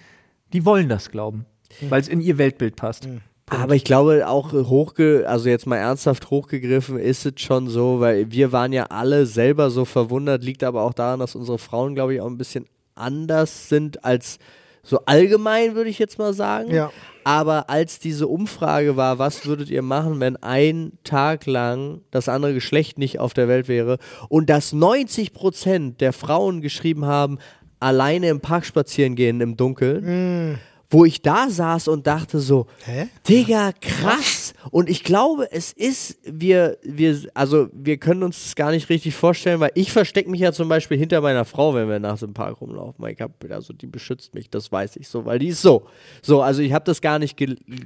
die 0.55 0.65
wollen 0.65 0.89
das 0.89 1.11
glauben, 1.11 1.45
weil 1.83 2.01
es 2.01 2.09
in 2.09 2.23
ihr 2.23 2.39
Weltbild 2.39 2.75
passt. 2.77 3.07
Aber 3.51 3.75
ich 3.75 3.85
glaube 3.85 4.27
auch 4.29 4.53
hochge, 4.53 5.25
also 5.27 5.49
jetzt 5.51 5.67
mal 5.67 5.77
ernsthaft 5.77 6.31
hochgegriffen, 6.31 6.99
ist 6.99 7.27
es 7.27 7.35
schon 7.41 7.69
so, 7.69 8.01
weil 8.01 8.31
wir 8.31 8.51
waren 8.53 8.73
ja 8.73 8.85
alle 8.87 9.27
selber 9.27 9.69
so 9.71 9.85
verwundert, 9.85 10.43
liegt 10.43 10.65
aber 10.65 10.83
auch 10.83 10.95
daran, 10.95 11.21
dass 11.21 11.35
unsere 11.35 11.59
Frauen, 11.59 11.95
glaube 11.95 12.15
ich, 12.15 12.21
auch 12.23 12.27
ein 12.27 12.39
bisschen 12.39 12.67
anders 12.99 13.69
sind 13.69 14.05
als 14.05 14.39
so 14.83 15.01
allgemein, 15.05 15.75
würde 15.75 15.91
ich 15.91 15.99
jetzt 15.99 16.19
mal 16.19 16.33
sagen. 16.33 16.71
Ja. 16.73 16.91
Aber 17.25 17.69
als 17.69 17.99
diese 17.99 18.27
Umfrage 18.27 18.97
war, 18.97 19.19
was 19.19 19.45
würdet 19.45 19.69
ihr 19.69 19.83
machen, 19.83 20.19
wenn 20.19 20.37
ein 20.37 20.93
Tag 21.05 21.45
lang 21.45 22.01
das 22.11 22.29
andere 22.29 22.55
Geschlecht 22.55 22.97
nicht 22.97 23.19
auf 23.19 23.35
der 23.35 23.49
Welt 23.49 23.69
wäre 23.69 23.99
und 24.31 24.49
dass 24.49 24.73
90 24.73 25.35
Prozent 25.35 26.01
der 26.01 26.15
Frauen 26.15 26.63
geschrieben 26.63 27.05
haben, 27.05 27.39
alleine 27.81 28.31
im 28.31 28.41
Park 28.41 28.65
spazieren 28.65 29.15
gehen 29.15 29.43
im 29.43 29.59
Dunkeln, 29.59 30.59
wo 30.91 31.05
ich 31.05 31.21
da 31.21 31.51
saß 31.51 31.89
und 31.89 32.07
dachte 32.07 32.41
so, 32.41 32.67
Hä? 32.85 33.09
Digga, 33.29 33.73
krass. 33.79 34.55
Und 34.71 34.89
ich 34.89 35.05
glaube, 35.05 35.53
es 35.53 35.73
ist, 35.73 36.19
wir, 36.25 36.79
wir, 36.83 37.21
also 37.35 37.69
wir 37.73 37.99
können 37.99 38.23
uns 38.23 38.43
das 38.43 38.57
gar 38.57 38.71
nicht 38.71 38.89
richtig 38.89 39.15
vorstellen, 39.15 39.61
weil 39.61 39.71
ich 39.75 39.93
verstecke 39.93 40.31
mich 40.31 40.41
ja 40.41 40.53
zum 40.53 40.69
Beispiel 40.69 40.97
hinter 40.97 41.21
meiner 41.21 41.45
Frau, 41.45 41.75
wenn 41.75 41.89
wir 41.89 41.99
nachts 41.99 42.23
im 42.23 42.33
Park 42.33 42.61
rumlaufen. 42.63 43.07
Ich 43.09 43.21
hab, 43.21 43.33
also 43.51 43.75
die 43.75 43.87
beschützt 43.87 44.35
mich, 44.35 44.49
das 44.49 44.73
weiß 44.73 44.97
ich 44.97 45.09
so, 45.09 45.27
weil 45.27 45.39
die 45.39 45.49
ist 45.49 45.61
so. 45.61 45.87
So, 46.23 46.41
also 46.41 46.63
ich 46.63 46.73
habe 46.73 46.87
das 46.87 47.03
gar 47.03 47.19
nicht, 47.19 47.37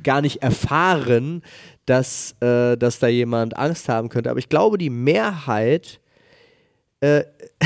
gar 0.05 0.21
nicht 0.21 0.43
erfahren, 0.43 1.43
dass, 1.87 2.37
äh, 2.41 2.77
dass 2.77 3.01
da 3.01 3.09
jemand 3.09 3.57
Angst 3.57 3.89
haben 3.89 4.11
könnte. 4.11 4.31
Aber 4.31 4.39
ich 4.39 4.49
glaube, 4.49 4.79
die 4.79 4.91
Mehrheit 4.91 6.01
äh, 7.01 7.25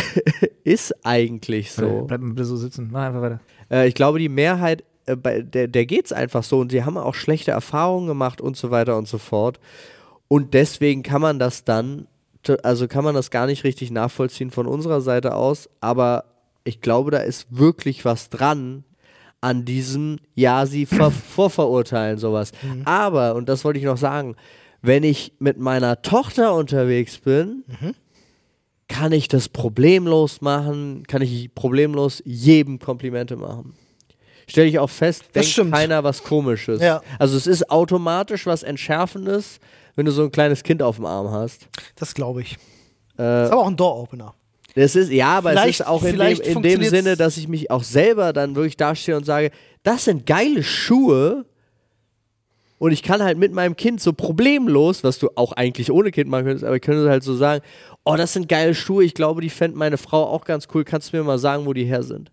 ist 0.64 0.94
eigentlich 1.04 1.72
so. 1.72 2.04
Bleib 2.06 2.22
mal 2.22 2.42
so 2.44 2.56
sitzen, 2.56 2.88
mach 2.90 3.06
einfach 3.08 3.20
weiter. 3.20 3.40
Äh, 3.70 3.88
ich 3.88 3.94
glaube, 3.94 4.18
die 4.18 4.30
Mehrheit, 4.30 4.82
äh, 5.06 5.16
bei 5.16 5.42
der, 5.42 5.68
der 5.68 5.86
geht 5.86 6.06
es 6.06 6.12
einfach 6.12 6.42
so 6.42 6.58
und 6.58 6.70
sie 6.70 6.84
haben 6.84 6.98
auch 6.98 7.14
schlechte 7.14 7.52
Erfahrungen 7.52 8.06
gemacht 8.06 8.40
und 8.40 8.56
so 8.56 8.70
weiter 8.70 8.96
und 8.96 9.08
so 9.08 9.18
fort. 9.18 9.58
Und 10.28 10.54
deswegen 10.54 11.02
kann 11.02 11.22
man 11.22 11.38
das 11.38 11.64
dann, 11.64 12.06
also 12.62 12.88
kann 12.88 13.04
man 13.04 13.14
das 13.14 13.30
gar 13.30 13.46
nicht 13.46 13.64
richtig 13.64 13.90
nachvollziehen 13.90 14.50
von 14.50 14.66
unserer 14.66 15.00
Seite 15.00 15.34
aus, 15.34 15.68
aber 15.80 16.24
ich 16.64 16.80
glaube, 16.80 17.12
da 17.12 17.18
ist 17.18 17.46
wirklich 17.50 18.04
was 18.04 18.28
dran 18.28 18.84
an 19.40 19.64
diesem, 19.64 20.18
ja, 20.34 20.66
sie 20.66 20.86
ver 20.86 21.10
vorverurteilen 21.34 22.18
sowas. 22.18 22.52
Aber, 22.84 23.34
und 23.36 23.48
das 23.48 23.64
wollte 23.64 23.78
ich 23.78 23.84
noch 23.84 23.98
sagen, 23.98 24.34
wenn 24.82 25.04
ich 25.04 25.32
mit 25.38 25.58
meiner 25.58 26.02
Tochter 26.02 26.54
unterwegs 26.54 27.18
bin, 27.18 27.64
kann 28.88 29.12
ich 29.12 29.28
das 29.28 29.48
problemlos 29.48 30.40
machen, 30.40 31.04
kann 31.06 31.22
ich 31.22 31.54
problemlos 31.54 32.22
jedem 32.24 32.78
Komplimente 32.78 33.36
machen. 33.36 33.74
Stelle 34.48 34.68
ich 34.68 34.78
auch 34.78 34.90
fest, 34.90 35.22
Das 35.24 35.32
denkt 35.32 35.48
stimmt. 35.48 35.72
keiner 35.74 36.04
was 36.04 36.22
komisches. 36.22 36.80
Ja. 36.80 37.02
Also 37.18 37.36
es 37.36 37.46
ist 37.46 37.70
automatisch 37.70 38.46
was 38.46 38.62
Entschärfendes, 38.62 39.58
wenn 39.96 40.06
du 40.06 40.12
so 40.12 40.22
ein 40.24 40.30
kleines 40.30 40.62
Kind 40.62 40.82
auf 40.82 40.96
dem 40.96 41.04
Arm 41.06 41.30
hast. 41.30 41.68
Das 41.96 42.14
glaube 42.14 42.42
ich. 42.42 42.56
Äh, 43.18 43.44
Ist 43.44 43.50
aber 43.52 43.62
auch 43.62 43.66
ein 43.66 43.76
Door-Opener. 43.76 44.34
das 44.74 44.94
ist, 44.94 45.10
ja, 45.10 45.38
aber 45.38 45.52
es 45.54 45.58
Vielleicht- 45.60 45.80
ist 45.80 45.86
auch 45.86 46.04
in 46.04 46.18
dem, 46.18 46.40
in 46.40 46.62
dem 46.62 46.82
Sinne, 46.84 47.16
dass 47.16 47.36
ich 47.38 47.48
mich 47.48 47.70
auch 47.70 47.82
selber 47.82 48.32
dann 48.32 48.54
wirklich 48.54 48.76
dastehe 48.76 49.16
und 49.16 49.24
sage, 49.24 49.50
das 49.82 50.04
sind 50.04 50.26
geile 50.26 50.62
Schuhe. 50.62 51.44
Und 52.78 52.92
ich 52.92 53.02
kann 53.02 53.22
halt 53.22 53.38
mit 53.38 53.52
meinem 53.52 53.74
Kind 53.74 54.02
so 54.02 54.12
problemlos, 54.12 55.02
was 55.02 55.18
du 55.18 55.30
auch 55.34 55.52
eigentlich 55.52 55.90
ohne 55.90 56.10
Kind 56.10 56.28
machen 56.28 56.44
könntest, 56.44 56.64
aber 56.64 56.76
ich 56.76 56.82
könnte 56.82 57.08
halt 57.08 57.22
so 57.22 57.34
sagen, 57.34 57.64
oh, 58.04 58.16
das 58.16 58.34
sind 58.34 58.50
geile 58.50 58.74
Schuhe, 58.74 59.02
ich 59.02 59.14
glaube, 59.14 59.40
die 59.40 59.48
fände 59.48 59.78
meine 59.78 59.96
Frau 59.96 60.24
auch 60.26 60.44
ganz 60.44 60.68
cool, 60.74 60.84
kannst 60.84 61.10
du 61.12 61.16
mir 61.16 61.22
mal 61.24 61.38
sagen, 61.38 61.64
wo 61.64 61.72
die 61.72 61.84
her 61.86 62.02
sind? 62.02 62.30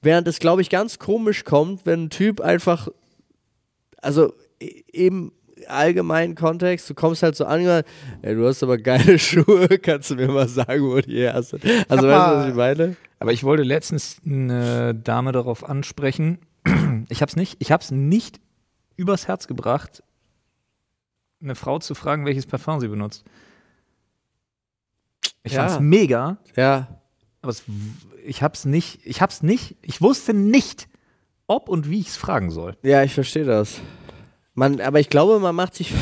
Während 0.00 0.28
es, 0.28 0.38
glaube 0.38 0.62
ich, 0.62 0.70
ganz 0.70 0.98
komisch 0.98 1.44
kommt, 1.44 1.84
wenn 1.86 2.04
ein 2.04 2.10
Typ 2.10 2.40
einfach, 2.40 2.88
also 4.00 4.32
e- 4.60 4.82
im 4.92 5.32
allgemeinen 5.66 6.34
Kontext, 6.36 6.88
du 6.88 6.94
kommst 6.94 7.22
halt 7.24 7.34
so 7.36 7.44
an, 7.44 7.60
ey, 8.22 8.34
du 8.34 8.46
hast 8.46 8.62
aber 8.62 8.78
geile 8.78 9.18
Schuhe, 9.18 9.66
kannst 9.80 10.10
du 10.10 10.14
mir 10.14 10.28
mal 10.28 10.48
sagen, 10.48 10.82
wo 10.84 11.00
die 11.00 11.16
her 11.18 11.42
sind? 11.42 11.64
Also, 11.88 12.06
weißt 12.06 12.26
du, 12.26 12.36
was 12.38 12.46
ich 12.48 12.54
meine? 12.54 12.96
Aber 13.18 13.32
ich 13.32 13.42
wollte 13.42 13.64
letztens 13.64 14.18
eine 14.24 14.94
Dame 14.94 15.32
darauf 15.32 15.68
ansprechen. 15.68 16.38
Ich 17.10 17.22
habe 17.22 17.30
es 17.30 17.36
nicht, 17.36 17.56
ich 17.60 17.72
habe 17.72 17.82
es 17.82 17.90
nicht 17.90 18.40
übers 18.96 19.28
Herz 19.28 19.46
gebracht, 19.46 20.02
eine 21.40 21.54
Frau 21.54 21.78
zu 21.78 21.94
fragen, 21.94 22.26
welches 22.26 22.44
Parfum 22.46 22.80
sie 22.80 22.88
benutzt. 22.88 23.24
Ich 25.42 25.52
Ja. 25.52 25.66
fand's 25.68 25.80
mega, 25.80 26.36
Ja, 26.56 26.97
aber 27.48 27.52
es, 27.52 27.62
ich 28.26 28.42
hab's 28.42 28.66
nicht, 28.66 29.00
ich 29.04 29.22
hab's 29.22 29.42
nicht, 29.42 29.76
ich 29.80 30.02
wusste 30.02 30.34
nicht, 30.34 30.86
ob 31.46 31.68
und 31.70 31.88
wie 31.88 32.00
ich 32.00 32.08
es 32.08 32.16
fragen 32.18 32.50
soll. 32.50 32.76
ja, 32.82 33.02
ich 33.02 33.14
verstehe 33.14 33.44
das. 33.44 33.80
Man, 34.54 34.80
aber 34.80 34.98
ich 35.00 35.08
glaube, 35.08 35.38
man 35.38 35.54
macht 35.54 35.74
sich 35.76 35.92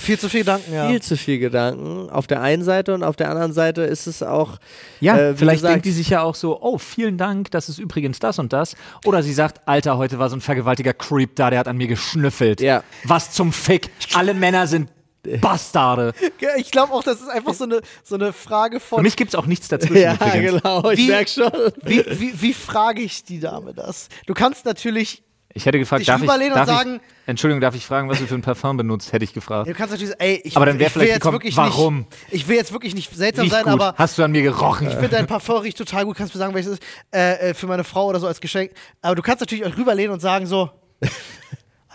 Viel 0.00 0.18
zu 0.18 0.28
viel 0.28 0.40
Gedanken, 0.40 0.72
ja. 0.72 0.88
viel 0.88 1.02
zu 1.02 1.16
viel 1.16 1.38
Gedanken 1.38 2.08
auf 2.10 2.26
der 2.26 2.40
einen 2.42 2.62
Seite 2.62 2.94
und 2.94 3.02
auf 3.02 3.16
der 3.16 3.28
anderen 3.30 3.52
Seite 3.52 3.82
ist 3.82 4.06
es 4.06 4.22
auch 4.22 4.58
Ja, 5.00 5.16
Äh, 5.18 5.34
vielleicht 5.36 5.56
gesagt- 5.62 5.74
denkt 5.74 5.86
die 5.86 5.90
sich 5.92 6.10
ja 6.10 6.22
auch 6.22 6.34
so, 6.36 6.60
oh, 6.62 6.78
vielen 6.78 7.18
Dank, 7.18 7.50
das 7.50 7.68
ist 7.68 7.78
übrigens 7.78 8.18
das 8.20 8.38
und 8.38 8.52
das. 8.52 8.76
Oder 9.04 9.22
sie 9.22 9.32
sagt, 9.32 9.66
Alter, 9.66 9.96
heute 9.98 10.18
war 10.18 10.28
so 10.30 10.36
ein 10.36 10.40
vergewaltiger 10.42 10.92
Creep 10.92 11.34
da, 11.36 11.50
der 11.50 11.58
hat 11.58 11.68
an 11.68 11.76
mir 11.76 11.86
geschnüffelt. 11.88 12.60
Ja. 12.60 12.82
Was 13.04 13.32
zum 13.32 13.52
Fick? 13.52 13.90
Alle 14.14 14.32
Männer 14.34 14.66
sind 14.68 14.88
Bastarde. 15.40 16.12
Ich 16.58 16.70
glaube 16.70 16.92
auch, 16.92 17.02
das 17.02 17.20
ist 17.20 17.28
einfach 17.28 17.54
so 17.54 17.64
eine, 17.64 17.80
so 18.02 18.14
eine 18.14 18.32
Frage 18.32 18.80
Für 18.80 18.86
von, 18.96 19.02
mich 19.02 19.16
gibt's 19.16 19.34
auch 19.34 19.46
nichts 19.46 19.68
dazwischen 19.68 19.96
ja, 20.02 20.14
übrigens. 20.14 20.62
genau, 20.62 20.90
ich 20.90 20.98
Wie- 20.98 21.08
merke 21.08 21.30
schon. 21.30 21.50
wie, 21.82 22.04
wie, 22.08 22.40
wie 22.42 22.52
frage 22.54 23.02
ich 23.02 23.24
die 23.24 23.40
Dame 23.40 23.74
das? 23.74 24.08
Du 24.26 24.34
kannst 24.34 24.64
natürlich, 24.64 25.22
Ich 25.54 25.64
hätte 25.66 25.78
gefragt, 25.78 26.06
darf 26.08 26.16
ich, 26.18 26.22
rüberlehnen 26.24 26.52
und 26.52 26.58
darf 26.58 26.68
ich, 26.68 26.74
sagen- 26.76 27.00
Entschuldigung, 27.26 27.60
darf 27.62 27.74
ich 27.74 27.86
fragen, 27.86 28.08
was 28.10 28.18
du 28.18 28.26
für 28.26 28.34
ein 28.34 28.42
Parfum 28.42 28.76
benutzt? 28.76 29.12
Hätte 29.12 29.24
ich 29.24 29.32
gefragt. 29.32 29.66
du 29.68 29.72
kannst 29.72 29.92
natürlich 29.92 30.10
sagen, 30.10 30.20
ey, 30.20 30.40
ich, 30.44 30.56
Aber 30.56 30.66
dann 30.66 30.78
wär 30.78 30.88
ich 30.88 30.94
will 30.94 31.00
vielleicht 31.00 31.14
jetzt 31.14 31.20
gekommen, 31.22 31.34
wirklich 31.36 31.56
warum? 31.56 31.96
nicht, 32.00 32.08
ich 32.30 32.48
will 32.48 32.56
jetzt 32.56 32.72
wirklich 32.72 32.94
nicht 32.94 33.14
seltsam 33.16 33.42
Riecht 33.44 33.54
sein, 33.54 33.64
gut. 33.64 33.72
aber 33.72 33.94
Hast 33.96 34.18
du 34.18 34.22
an 34.24 34.32
mir 34.32 34.42
gerochen? 34.42 34.86
ich 34.88 34.92
finde 34.94 35.08
dein 35.08 35.26
Parfum 35.26 35.56
riecht 35.62 35.78
total 35.78 36.04
gut. 36.04 36.16
Kannst 36.18 36.34
du 36.34 36.38
mir 36.38 36.44
sagen, 36.44 36.54
welches 36.54 36.72
es 36.72 36.78
ist? 36.78 36.84
Äh, 37.14 37.50
äh, 37.50 37.54
für 37.54 37.66
meine 37.66 37.84
Frau 37.84 38.06
oder 38.08 38.20
so 38.20 38.26
als 38.26 38.40
Geschenk. 38.42 38.72
Aber 39.00 39.14
du 39.14 39.22
kannst 39.22 39.40
natürlich 39.40 39.64
auch 39.64 39.74
rüberlehnen 39.76 40.12
und 40.12 40.20
sagen 40.20 40.46
so, 40.46 40.70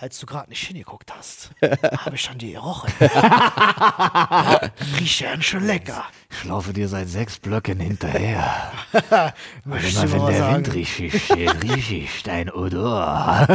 als 0.01 0.19
du 0.19 0.25
gerade 0.25 0.49
nicht 0.49 0.65
hingeguckt 0.65 1.13
hast, 1.13 1.51
habe 1.62 2.15
ich 2.15 2.21
schon 2.21 2.38
die 2.38 2.53
gerochen. 2.53 2.91
Riecht 4.97 5.19
ja 5.19 5.41
schon 5.41 5.65
lecker. 5.65 6.05
Ich 6.31 6.45
laufe 6.45 6.71
dir 6.73 6.88
seit 6.88 7.09
sechs 7.09 7.38
Blöcken 7.39 7.79
hinterher. 7.79 8.71
Möchtest 9.65 10.03
du 10.03 10.07
mir 10.07 10.17
mal 10.17 10.33
sagen? 10.33 10.65
richtig 10.67 11.23
steht, 11.23 11.63
rieche 11.63 11.95
ich 11.95 12.23
dein 12.23 12.49
Odor. 12.49 13.47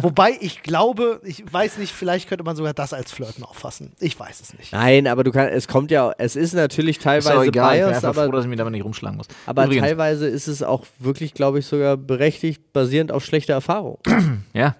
Wobei 0.00 0.36
ich 0.40 0.62
glaube, 0.62 1.20
ich 1.24 1.44
weiß 1.50 1.78
nicht, 1.78 1.92
vielleicht 1.92 2.28
könnte 2.28 2.42
man 2.44 2.56
sogar 2.56 2.74
das 2.74 2.92
als 2.92 3.12
Flirten 3.12 3.44
auffassen. 3.44 3.92
Ich 4.00 4.18
weiß 4.18 4.40
es 4.40 4.54
nicht. 4.54 4.72
Nein, 4.72 5.06
aber 5.06 5.22
du 5.24 5.30
kannst, 5.30 5.52
es 5.54 5.68
kommt 5.68 5.90
ja, 5.90 6.12
es 6.18 6.34
ist 6.36 6.54
natürlich 6.54 6.96
Ist 6.96 7.04
teilweise 7.04 7.38
auch 7.38 7.44
egal, 7.44 7.76
ich 7.76 7.82
bin 7.82 7.90
biased, 7.90 8.04
aber, 8.04 8.24
froh, 8.24 8.32
dass 8.32 8.44
ich 8.44 8.48
mich 8.48 8.58
damit 8.58 8.72
nicht 8.72 8.84
rumschlagen 8.84 9.16
muss. 9.16 9.28
aber 9.46 9.66
Übrigens, 9.66 9.86
teilweise 9.86 10.26
ist 10.26 10.48
es 10.48 10.62
auch 10.62 10.84
wirklich, 10.98 11.34
glaube 11.34 11.60
ich, 11.60 11.66
sogar 11.66 11.96
berechtigt, 11.96 12.72
basierend 12.72 13.12
auf 13.12 13.24
schlechter 13.24 13.52
Erfahrung. 13.54 13.98
ja, 14.52 14.74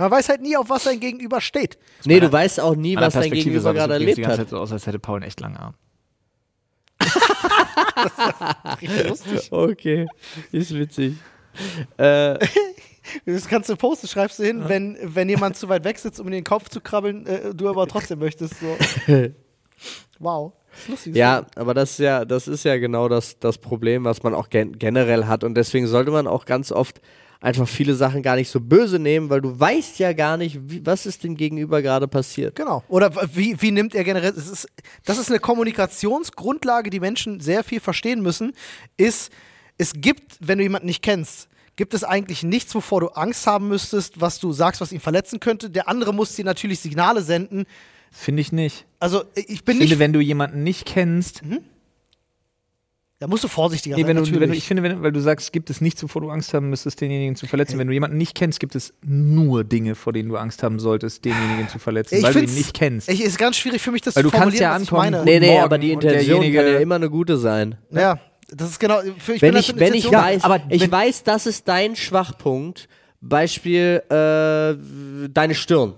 Man 0.00 0.10
weiß 0.10 0.30
halt 0.30 0.40
nie, 0.40 0.56
auf 0.56 0.70
was 0.70 0.84
sein 0.84 0.98
Gegenüber 0.98 1.42
steht. 1.42 1.76
nee, 2.06 2.20
du 2.20 2.32
weißt 2.32 2.58
auch 2.60 2.74
nie, 2.74 2.96
was 2.96 3.12
dein 3.12 3.30
Gegenüber 3.30 3.74
gerade 3.74 3.98
die 3.98 4.04
erlebt 4.04 4.16
ganze 4.16 4.30
hat. 4.30 4.36
Zeit 4.38 4.48
so 4.48 4.56
aus, 4.56 4.72
als 4.72 4.86
hätte 4.86 4.98
Paul 4.98 5.16
einen 5.16 5.24
echt 5.24 5.40
langen 5.40 5.58
Arm. 5.58 5.74
Lustig. 9.08 9.52
Okay, 9.52 10.06
ist 10.52 10.74
witzig. 10.74 11.16
äh, 11.98 12.38
Das 13.26 13.46
kannst 13.46 13.68
du 13.68 13.76
posten, 13.76 14.06
schreibst 14.06 14.38
du 14.38 14.44
hin, 14.44 14.62
wenn, 14.68 14.96
wenn 15.02 15.28
jemand 15.28 15.56
zu 15.56 15.68
weit 15.68 15.84
weg 15.84 15.98
sitzt, 15.98 16.18
um 16.18 16.28
in 16.28 16.32
den 16.32 16.44
Kopf 16.44 16.70
zu 16.70 16.80
krabbeln, 16.80 17.26
äh, 17.26 17.54
du 17.54 17.68
aber 17.68 17.86
trotzdem 17.86 18.20
möchtest. 18.20 18.54
So. 18.58 18.76
Wow. 20.18 20.52
Das 20.70 20.80
ist 20.82 20.88
lustig. 20.88 21.16
ja, 21.16 21.46
aber 21.56 21.72
das 21.74 21.92
ist 21.92 21.98
ja, 21.98 22.24
das 22.26 22.46
ist 22.46 22.64
ja 22.64 22.76
genau 22.76 23.08
das, 23.08 23.38
das 23.38 23.56
Problem, 23.58 24.04
was 24.04 24.22
man 24.22 24.34
auch 24.34 24.48
gen 24.50 24.78
generell 24.78 25.24
hat. 25.24 25.44
Und 25.44 25.54
deswegen 25.54 25.86
sollte 25.86 26.10
man 26.10 26.26
auch 26.26 26.44
ganz 26.44 26.70
oft 26.72 27.00
einfach 27.40 27.66
viele 27.66 27.94
Sachen 27.94 28.22
gar 28.22 28.36
nicht 28.36 28.50
so 28.50 28.60
böse 28.60 28.98
nehmen, 28.98 29.30
weil 29.30 29.40
du 29.40 29.58
weißt 29.58 29.98
ja 29.98 30.12
gar 30.12 30.36
nicht, 30.36 30.58
wie, 30.70 30.84
was 30.84 31.06
ist 31.06 31.24
dem 31.24 31.36
Gegenüber 31.36 31.80
gerade 31.82 32.06
passiert. 32.06 32.54
Genau. 32.54 32.84
Oder 32.88 33.10
wie, 33.34 33.60
wie 33.60 33.70
nimmt 33.70 33.94
er 33.94 34.04
generell. 34.04 34.32
Ist, 34.32 34.68
das 35.04 35.18
ist 35.18 35.30
eine 35.30 35.40
Kommunikationsgrundlage, 35.40 36.90
die 36.90 37.00
Menschen 37.00 37.40
sehr 37.40 37.64
viel 37.64 37.80
verstehen 37.80 38.22
müssen. 38.22 38.52
Ist, 38.96 39.32
es 39.78 39.92
gibt, 39.94 40.36
wenn 40.40 40.58
du 40.58 40.64
jemanden 40.64 40.86
nicht 40.86 41.02
kennst, 41.02 41.48
gibt 41.76 41.94
es 41.94 42.04
eigentlich 42.04 42.42
nichts, 42.42 42.74
wovor 42.74 43.00
du 43.00 43.08
Angst 43.08 43.46
haben 43.46 43.68
müsstest, 43.68 44.20
was 44.20 44.38
du 44.38 44.52
sagst, 44.52 44.80
was 44.80 44.92
ihn 44.92 45.00
verletzen 45.00 45.40
könnte. 45.40 45.70
Der 45.70 45.88
andere 45.88 46.12
muss 46.12 46.34
dir 46.36 46.44
natürlich 46.44 46.80
Signale 46.80 47.22
senden. 47.22 47.64
Finde 48.10 48.42
ich 48.42 48.52
nicht. 48.52 48.86
Also 48.98 49.24
ich 49.34 49.46
bin 49.46 49.46
Ich 49.46 49.64
finde, 49.64 49.84
nicht. 49.84 49.98
wenn 49.98 50.12
du 50.12 50.20
jemanden 50.20 50.62
nicht 50.62 50.84
kennst, 50.84 51.42
Da 53.20 53.26
musst 53.26 53.44
du 53.44 53.48
vorsichtiger 53.48 53.96
nee, 53.96 54.02
sein. 54.02 54.16
du, 54.16 54.22
natürlich. 54.22 54.40
wenn 54.40 54.50
du, 54.50 54.56
ich 54.56 54.66
finde, 54.66 54.82
wenn, 54.82 55.02
weil 55.02 55.12
du 55.12 55.20
sagst, 55.20 55.52
gibt 55.52 55.68
es 55.68 55.82
nichts, 55.82 56.02
wovor 56.02 56.22
du 56.22 56.30
Angst 56.30 56.54
haben 56.54 56.70
müsstest, 56.70 57.02
denjenigen 57.02 57.36
zu 57.36 57.46
verletzen. 57.46 57.78
Wenn 57.78 57.86
du 57.86 57.92
jemanden 57.92 58.16
nicht 58.16 58.34
kennst, 58.34 58.60
gibt 58.60 58.74
es 58.74 58.94
nur 59.04 59.62
Dinge, 59.62 59.94
vor 59.94 60.14
denen 60.14 60.30
du 60.30 60.36
Angst 60.38 60.62
haben 60.62 60.78
solltest, 60.80 61.26
denjenigen 61.26 61.68
zu 61.68 61.78
verletzen, 61.78 62.14
ich 62.14 62.22
weil 62.22 62.32
du 62.32 62.40
ihn 62.40 62.54
nicht 62.54 62.72
kennst. 62.72 63.10
Ich, 63.10 63.22
ist 63.22 63.36
ganz 63.36 63.58
schwierig 63.58 63.82
für 63.82 63.92
mich, 63.92 64.00
das 64.00 64.16
Weil 64.16 64.22
zu 64.22 64.30
du 64.30 64.36
kannst 64.38 64.56
formulieren, 64.56 64.62
ja 64.62 64.74
was 64.74 64.82
ich 64.82 64.88
ankommen 64.88 65.10
meine. 65.10 65.24
Nee, 65.24 65.38
nee, 65.38 65.58
aber 65.58 65.76
die 65.76 65.92
Intention 65.92 66.40
kann 66.40 66.52
ja 66.66 66.78
immer 66.78 66.94
eine 66.94 67.10
gute 67.10 67.36
sein. 67.36 67.76
Ja, 67.90 68.18
das 68.48 68.70
ist 68.70 68.80
genau. 68.80 69.00
Für, 69.18 69.34
ich 69.34 69.42
wenn 69.42 69.52
bin 69.52 69.60
ich, 69.60 69.66
das 69.66 69.78
wenn 69.78 69.92
ich 69.92 70.10
weiß, 70.10 70.42
aber 70.44 70.62
ich 70.70 70.80
wenn- 70.80 70.90
weiß, 70.90 71.22
das 71.22 71.44
ist 71.44 71.68
dein 71.68 71.96
Schwachpunkt, 71.96 72.88
Beispiel 73.20 74.02
äh, 74.08 75.28
deine 75.28 75.54
Stirn. 75.54 75.92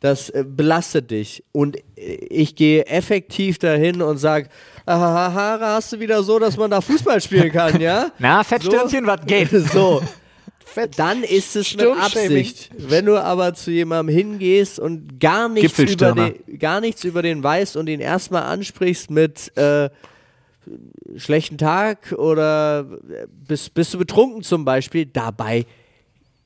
Das 0.00 0.28
äh, 0.28 0.44
belastet 0.46 1.12
dich. 1.12 1.44
Und 1.52 1.76
äh, 1.76 2.16
ich 2.28 2.56
gehe 2.56 2.84
effektiv 2.86 3.58
dahin 3.58 4.02
und 4.02 4.18
sage, 4.18 4.48
Haare 4.86 5.66
hast 5.66 5.92
du 5.92 6.00
wieder 6.00 6.22
so, 6.22 6.38
dass 6.38 6.56
man 6.56 6.70
da 6.70 6.80
Fußball 6.80 7.20
spielen 7.20 7.50
kann, 7.50 7.80
ja? 7.80 8.10
Na, 8.18 8.44
Fettstirnchen, 8.44 9.06
was 9.06 9.24
geht? 9.26 9.50
So. 9.72 10.02
Fett. 10.64 10.98
Dann 10.98 11.22
ist 11.22 11.54
es 11.54 11.68
Stirnshaming. 11.68 12.00
Absicht. 12.00 12.70
Wenn 12.76 13.06
du 13.06 13.22
aber 13.22 13.54
zu 13.54 13.70
jemandem 13.70 14.14
hingehst 14.14 14.80
und 14.80 15.20
gar 15.20 15.48
nichts, 15.48 15.78
über 15.78 16.12
den, 16.12 16.58
gar 16.58 16.80
nichts 16.80 17.04
über 17.04 17.22
den 17.22 17.42
weißt 17.42 17.76
und 17.76 17.88
ihn 17.88 18.00
erstmal 18.00 18.42
ansprichst 18.42 19.08
mit 19.10 19.56
äh, 19.56 19.88
schlechten 21.16 21.58
Tag 21.58 22.12
oder 22.18 22.80
äh, 23.08 23.26
bist, 23.30 23.74
bist 23.74 23.94
du 23.94 23.98
betrunken 23.98 24.42
zum 24.42 24.64
Beispiel, 24.64 25.06
dabei 25.06 25.64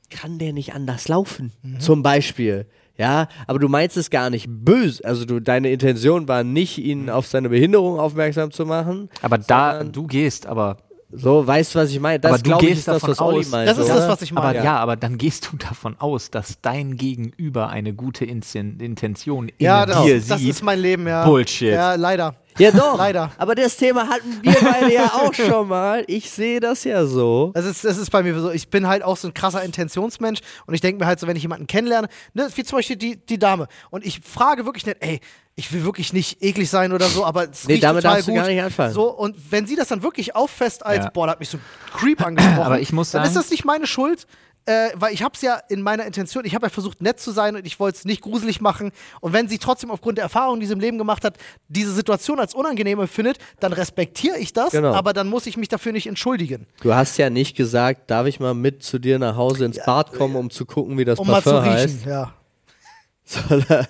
kann 0.09 0.37
der 0.37 0.53
nicht 0.53 0.73
anders 0.73 1.07
laufen. 1.07 1.51
Mhm. 1.63 1.79
Zum 1.79 2.03
Beispiel. 2.03 2.67
Ja, 2.99 3.27
aber 3.47 3.57
du 3.59 3.69
meinst 3.69 3.95
es 3.97 4.09
gar 4.09 4.29
nicht 4.29 4.45
böse. 4.49 5.03
Also 5.05 5.25
du, 5.25 5.39
deine 5.39 5.71
Intention 5.71 6.27
war 6.27 6.43
nicht, 6.43 6.77
ihn 6.77 7.09
auf 7.09 7.25
seine 7.27 7.49
Behinderung 7.49 7.97
aufmerksam 7.99 8.51
zu 8.51 8.65
machen. 8.65 9.09
Aber 9.21 9.37
da, 9.37 9.83
du 9.85 10.05
gehst, 10.05 10.45
aber, 10.45 10.77
So, 11.11 11.47
weißt 11.47 11.73
du, 11.73 11.79
was 11.79 11.89
ich 11.91 11.99
meine? 11.99 12.19
Das 12.19 12.29
aber 12.33 12.37
du 12.39 12.43
glaube 12.43 12.63
ich, 12.63 12.69
gehst 12.69 12.79
ist 12.79 12.87
das, 12.89 12.95
davon 13.01 13.09
was 13.11 13.21
Olli 13.21 13.39
aus. 13.39 13.49
meint. 13.51 13.69
Das 13.69 13.77
ist 13.77 13.85
oder? 13.85 13.95
das, 13.95 14.09
was 14.09 14.21
ich 14.21 14.31
aber 14.33 14.41
meine. 14.47 14.63
ja. 14.63 14.75
aber 14.77 14.95
dann 14.97 15.17
gehst 15.17 15.49
du 15.51 15.57
davon 15.57 15.95
aus, 15.97 16.29
dass 16.29 16.59
dein 16.61 16.97
Gegenüber 16.97 17.69
eine 17.69 17.93
gute 17.93 18.25
Inten 18.25 18.79
Intention 18.81 19.47
in 19.47 19.65
Ja, 19.65 19.85
das, 19.85 20.03
dir 20.03 20.21
das 20.21 20.39
sieht. 20.39 20.49
ist 20.49 20.61
mein 20.63 20.79
Leben, 20.79 21.07
ja. 21.07 21.25
Bullshit. 21.25 21.69
Ja, 21.73 21.95
leider. 21.95 22.35
Ja, 22.59 22.71
doch. 22.73 22.97
Leider. 22.97 23.31
Aber 23.37 23.55
das 23.55 23.77
Thema 23.77 24.07
hatten 24.07 24.39
wir 24.41 24.55
beide 24.61 24.93
ja 24.93 25.05
auch 25.13 25.33
schon 25.33 25.67
mal. 25.67 26.03
Ich 26.07 26.29
sehe 26.29 26.59
das 26.59 26.83
ja 26.83 27.05
so. 27.05 27.51
Das 27.55 27.65
ist, 27.65 27.83
das 27.85 27.97
ist 27.97 28.11
bei 28.11 28.21
mir 28.21 28.39
so. 28.39 28.51
Ich 28.51 28.69
bin 28.69 28.87
halt 28.87 29.01
auch 29.03 29.17
so 29.17 29.27
ein 29.27 29.33
krasser 29.33 29.63
Intentionsmensch 29.63 30.39
und 30.67 30.73
ich 30.73 30.81
denke 30.81 30.99
mir 31.03 31.07
halt 31.07 31.19
so, 31.19 31.27
wenn 31.27 31.35
ich 31.35 31.41
jemanden 31.43 31.67
kennenlerne, 31.67 32.07
ne, 32.33 32.47
wie 32.53 32.63
zum 32.63 32.77
Beispiel 32.77 32.95
die, 32.97 33.15
die 33.17 33.39
Dame, 33.39 33.67
und 33.89 34.05
ich 34.05 34.21
frage 34.21 34.65
wirklich 34.65 34.85
nicht, 34.85 34.97
ey, 34.99 35.19
ich 35.55 35.73
will 35.73 35.83
wirklich 35.83 36.13
nicht 36.13 36.41
eklig 36.41 36.69
sein 36.69 36.93
oder 36.93 37.07
so, 37.07 37.25
aber 37.25 37.49
es 37.49 37.65
Nee, 37.67 37.73
riecht 37.73 37.83
damit 37.83 38.03
total 38.03 38.15
darfst 38.17 38.27
du 38.29 38.31
gut. 38.33 38.41
gar 38.41 38.47
nicht 38.47 38.61
anfangen. 38.61 38.93
So, 38.93 39.09
und 39.09 39.35
wenn 39.51 39.65
sie 39.67 39.75
das 39.75 39.89
dann 39.89 40.03
wirklich 40.03 40.35
auffasst 40.35 40.85
als, 40.85 41.05
Ja. 41.05 41.11
boah, 41.11 41.25
da 41.27 41.31
hat 41.33 41.39
mich 41.41 41.49
so 41.49 41.57
ein 41.57 41.63
Creep 41.97 42.25
angesprochen, 42.25 42.59
Aber 42.61 42.79
ich 42.79 42.93
muss 42.93 43.11
dann 43.11 43.23
ist 43.23 43.33
sagen- 43.33 43.43
das 43.43 43.51
nicht 43.51 43.65
meine 43.65 43.85
Schuld. 43.87 44.25
Äh, 44.65 44.89
weil 44.95 45.13
ich 45.13 45.23
habe 45.23 45.33
es 45.33 45.41
ja 45.41 45.55
in 45.69 45.81
meiner 45.81 46.05
Intention, 46.05 46.45
ich 46.45 46.53
habe 46.53 46.67
ja 46.67 46.69
versucht, 46.69 47.01
nett 47.01 47.19
zu 47.19 47.31
sein 47.31 47.55
und 47.55 47.65
ich 47.65 47.79
wollte 47.79 47.97
es 47.97 48.05
nicht 48.05 48.21
gruselig 48.21 48.61
machen. 48.61 48.91
Und 49.19 49.33
wenn 49.33 49.47
sie 49.47 49.57
trotzdem 49.57 49.89
aufgrund 49.89 50.17
der 50.19 50.23
Erfahrung, 50.25 50.59
die 50.59 50.67
sie 50.67 50.73
im 50.73 50.79
Leben 50.79 50.97
gemacht 50.99 51.23
hat, 51.25 51.37
diese 51.69 51.91
Situation 51.91 52.39
als 52.39 52.53
unangenehm 52.53 52.99
empfindet, 52.99 53.39
dann 53.59 53.73
respektiere 53.73 54.37
ich 54.37 54.53
das, 54.53 54.71
Genau. 54.71 54.93
aber 54.93 55.13
dann 55.13 55.27
muss 55.27 55.47
ich 55.47 55.57
mich 55.57 55.69
dafür 55.69 55.91
nicht 55.91 56.05
entschuldigen. 56.05 56.67
Du 56.81 56.93
hast 56.93 57.17
ja 57.17 57.31
nicht 57.31 57.55
gesagt, 57.57 58.11
darf 58.11 58.27
ich 58.27 58.39
mal 58.39 58.53
mit 58.53 58.83
zu 58.83 58.99
dir 58.99 59.17
nach 59.17 59.35
Hause 59.35 59.65
ins 59.65 59.83
Bad 59.83 60.11
kommen, 60.13 60.35
um 60.35 60.51
zu 60.51 60.65
gucken, 60.67 60.99
wie 60.99 61.05
das 61.05 61.17
Um 61.17 61.27
mal 61.27 61.41
zu 61.41 61.49
Parfum 61.49 61.71
riechen, 61.73 61.95
heißt. 61.97 62.05
ja. 62.05 62.33
Sondern, 63.25 63.87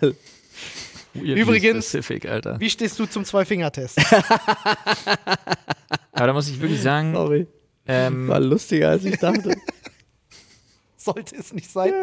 Weirdly 1.13 1.41
Übrigens- 1.41 1.89
Specific, 1.89 2.29
Alter. 2.29 2.59
Wie 2.59 2.69
stehst 2.69 2.97
du 2.99 3.05
zum 3.07 3.25
Zwei-Finger-Test? 3.25 3.97
Aber 6.13 6.27
da 6.27 6.33
muss 6.33 6.47
ich 6.47 6.59
wirklich 6.61 6.81
sagen, 6.81 7.13
sorry, 7.15 7.47
ähm, 7.87 8.27
war 8.27 8.39
lustiger, 8.39 8.89
als 8.89 9.03
ich 9.05 9.17
dachte. 9.17 9.55
Sollte 11.03 11.35
es 11.37 11.53
nicht 11.53 11.71
sein, 11.71 11.93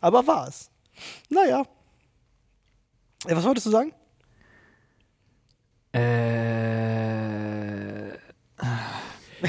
aber 0.00 0.26
war 0.26 0.46
es. 0.46 0.70
Naja. 1.30 1.64
Ja, 3.26 3.36
was 3.36 3.44
wolltest 3.44 3.66
du 3.66 3.70
sagen? 3.70 3.92
Äh. 5.92 6.82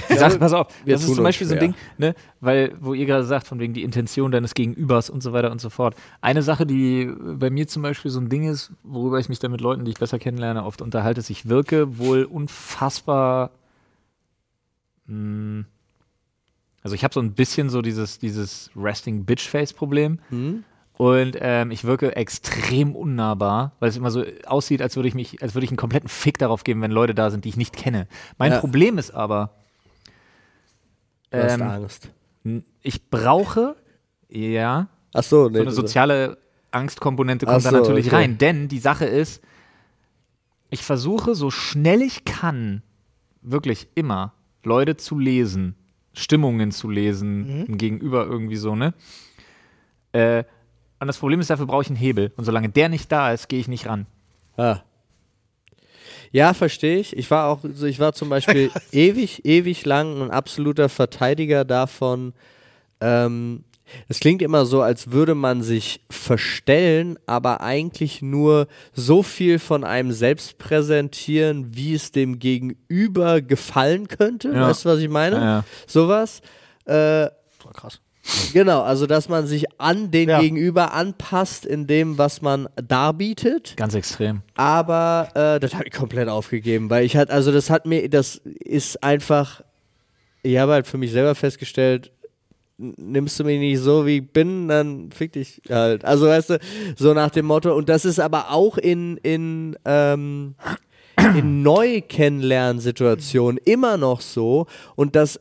Die 0.09 0.15
Sache, 0.15 0.39
pass 0.39 0.53
auf, 0.53 0.67
das 0.85 1.03
ist 1.03 1.15
zum 1.15 1.23
Beispiel 1.23 1.45
so 1.45 1.53
ein. 1.53 1.59
Ding, 1.59 1.75
ne, 1.97 2.15
weil, 2.39 2.73
wo 2.79 2.93
ihr 2.93 3.05
gerade 3.05 3.25
sagt, 3.25 3.45
von 3.45 3.59
wegen 3.59 3.73
die 3.73 3.83
Intention 3.83 4.31
deines 4.31 4.53
Gegenübers 4.53 5.09
und 5.09 5.21
so 5.21 5.33
weiter 5.33 5.51
und 5.51 5.61
so 5.61 5.69
fort. 5.69 5.95
Eine 6.21 6.41
Sache, 6.41 6.65
die 6.65 7.11
bei 7.19 7.49
mir 7.49 7.67
zum 7.67 7.83
Beispiel 7.83 8.09
so 8.09 8.19
ein 8.19 8.29
Ding 8.29 8.43
ist, 8.49 8.71
worüber 8.83 9.19
ich 9.19 9.29
mich 9.29 9.39
dann 9.39 9.51
mit 9.51 9.61
Leuten, 9.61 9.85
die 9.85 9.91
ich 9.91 9.99
besser 9.99 10.17
kennenlerne, 10.17 10.63
oft 10.63 10.81
unterhalte, 10.81 11.19
ist, 11.19 11.29
ich 11.29 11.47
wirke 11.47 11.99
wohl 11.99 12.23
unfassbar. 12.23 13.51
Mh, 15.05 15.65
also 16.83 16.95
ich 16.95 17.03
habe 17.03 17.13
so 17.13 17.21
ein 17.21 17.33
bisschen 17.33 17.69
so 17.69 17.81
dieses, 17.81 18.19
dieses 18.19 18.69
Resting 18.75 19.25
Bitch 19.25 19.47
Face 19.47 19.73
Problem. 19.73 20.19
Hm? 20.29 20.63
Und 20.95 21.37
ähm, 21.39 21.71
ich 21.71 21.85
wirke 21.85 22.15
extrem 22.15 22.95
unnahbar, 22.95 23.71
weil 23.79 23.89
es 23.89 23.97
immer 23.97 24.11
so 24.11 24.23
aussieht, 24.45 24.81
als 24.81 24.95
würde 24.95 25.07
ich 25.07 25.15
mich, 25.15 25.41
als 25.41 25.55
würde 25.55 25.65
ich 25.65 25.71
einen 25.71 25.77
kompletten 25.77 26.07
Fick 26.07 26.37
darauf 26.37 26.63
geben, 26.63 26.81
wenn 26.81 26.91
Leute 26.91 27.15
da 27.15 27.31
sind, 27.31 27.45
die 27.45 27.49
ich 27.49 27.57
nicht 27.57 27.75
kenne. 27.75 28.07
Mein 28.37 28.51
Ja. 28.51 28.59
Problem 28.59 28.97
ist 28.99 29.11
aber, 29.11 29.55
Du 31.31 31.41
hast 31.43 31.53
ähm, 31.55 31.61
Angst. 31.63 32.09
ich 32.83 33.09
brauche, 33.09 33.75
ja, 34.29 34.87
Ach 35.13 35.23
so, 35.23 35.49
nee. 35.49 35.55
so 35.57 35.61
eine 35.61 35.71
soziale 35.71 36.37
Angstkomponente 36.69 37.47
kommt 37.47 37.65
da 37.65 37.71
so, 37.71 37.77
natürlich 37.77 38.07
okay. 38.07 38.15
rein. 38.15 38.37
Denn 38.37 38.67
die 38.67 38.77
Sache 38.79 39.05
ist, 39.05 39.41
ich 40.69 40.83
versuche 40.83 41.33
so 41.33 41.49
schnell 41.49 42.03
ich 42.03 42.23
kann, 42.23 42.83
wirklich 43.41 43.87
immer, 43.95 44.33
Leute 44.63 44.95
zu 44.95 45.17
lesen, 45.17 45.75
Stimmungen 46.13 46.71
zu 46.71 46.89
lesen, 46.89 47.65
Mhm. 47.67 47.77
Gegenüber 47.77 48.25
irgendwie 48.25 48.55
so, 48.55 48.75
ne? 48.75 48.93
Äh, 50.11 50.43
und 50.99 51.07
das 51.07 51.17
Problem 51.17 51.39
ist, 51.39 51.49
dafür 51.49 51.65
brauche 51.65 51.81
ich 51.81 51.89
einen 51.89 51.97
Hebel. 51.97 52.31
Und 52.37 52.45
solange 52.45 52.69
der 52.69 52.87
nicht 52.87 53.11
da 53.11 53.33
ist, 53.33 53.49
gehe 53.49 53.59
ich 53.59 53.67
nicht 53.67 53.87
ran. 53.87 54.05
Ah. 54.55 54.79
Ja, 56.31 56.53
verstehe 56.53 56.97
ich. 56.99 57.15
Ich 57.17 57.29
war 57.29 57.47
auch, 57.49 57.59
so, 57.73 57.85
ich 57.85 57.99
war 57.99 58.13
zum 58.13 58.29
Beispiel 58.29 58.71
ewig, 58.91 59.45
ewig 59.45 59.85
lang 59.85 60.21
ein 60.21 60.31
absoluter 60.31 60.89
Verteidiger 60.89 61.65
davon. 61.65 62.33
Ähm, 63.01 63.63
es 64.07 64.19
klingt 64.19 64.41
immer 64.41 64.65
so, 64.65 64.81
als 64.81 65.11
würde 65.11 65.35
man 65.35 65.61
sich 65.61 66.01
verstellen, 66.09 67.17
aber 67.25 67.61
eigentlich 67.61 68.21
nur 68.21 68.67
so 68.93 69.23
viel 69.23 69.59
von 69.59 69.83
einem 69.83 70.11
selbst 70.11 70.57
präsentieren, 70.57 71.75
wie 71.75 71.93
es 71.93 72.11
dem 72.11 72.39
Gegenüber 72.39 73.41
gefallen 73.41 74.07
könnte. 74.07 74.49
Ja. 74.49 74.69
Weißt 74.69 74.85
du, 74.85 74.89
was 74.89 74.99
ich 74.99 75.09
meine? 75.09 75.35
Ja, 75.37 75.41
ja. 75.43 75.63
Sowas. 75.87 76.41
Äh, 76.85 77.27
Voll 77.59 77.71
krass. 77.73 77.99
genau, 78.53 78.81
also 78.81 79.05
dass 79.05 79.27
man 79.29 79.47
sich 79.47 79.65
an 79.79 80.09
den 80.11 80.29
Ja. 80.29 80.39
Gegenüber 80.39 80.93
anpasst 80.93 81.65
in 81.65 81.87
dem, 81.87 82.17
was 82.17 82.41
man 82.41 82.67
darbietet. 82.75 83.73
Ganz 83.75 83.95
extrem. 83.95 84.41
Aber 84.55 85.29
äh, 85.35 85.59
das 85.59 85.73
habe 85.73 85.85
ich 85.87 85.93
komplett 85.93 86.29
aufgegeben, 86.29 86.89
weil 86.89 87.05
ich 87.05 87.15
halt, 87.17 87.29
also 87.31 87.51
das 87.51 87.69
hat 87.69 87.85
mir, 87.85 88.09
das 88.09 88.35
ist 88.45 89.03
einfach, 89.03 89.61
ich 90.41 90.57
habe 90.57 90.71
halt 90.73 90.87
für 90.87 90.97
mich 90.97 91.11
selber 91.11 91.35
festgestellt, 91.35 92.11
nimmst 92.77 93.39
du 93.39 93.43
mich 93.43 93.59
nicht 93.59 93.79
so, 93.79 94.05
wie 94.05 94.17
ich 94.17 94.31
bin, 94.31 94.67
dann 94.67 95.11
fick 95.11 95.33
dich 95.33 95.61
halt. 95.69 96.05
Also 96.05 96.27
weißt 96.27 96.51
du, 96.51 96.59
so 96.97 97.13
nach 97.13 97.29
dem 97.29 97.45
Motto, 97.45 97.75
und 97.75 97.89
das 97.89 98.05
ist 98.05 98.19
aber 98.19 98.51
auch 98.51 98.77
in, 98.77 99.17
in, 99.17 99.77
ähm, 99.85 100.55
in 101.35 101.61
Neu-Kennenlernsituationen 101.61 103.59
immer 103.65 103.97
noch 103.97 104.21
so. 104.21 104.67
Und 104.95 105.15
das 105.15 105.39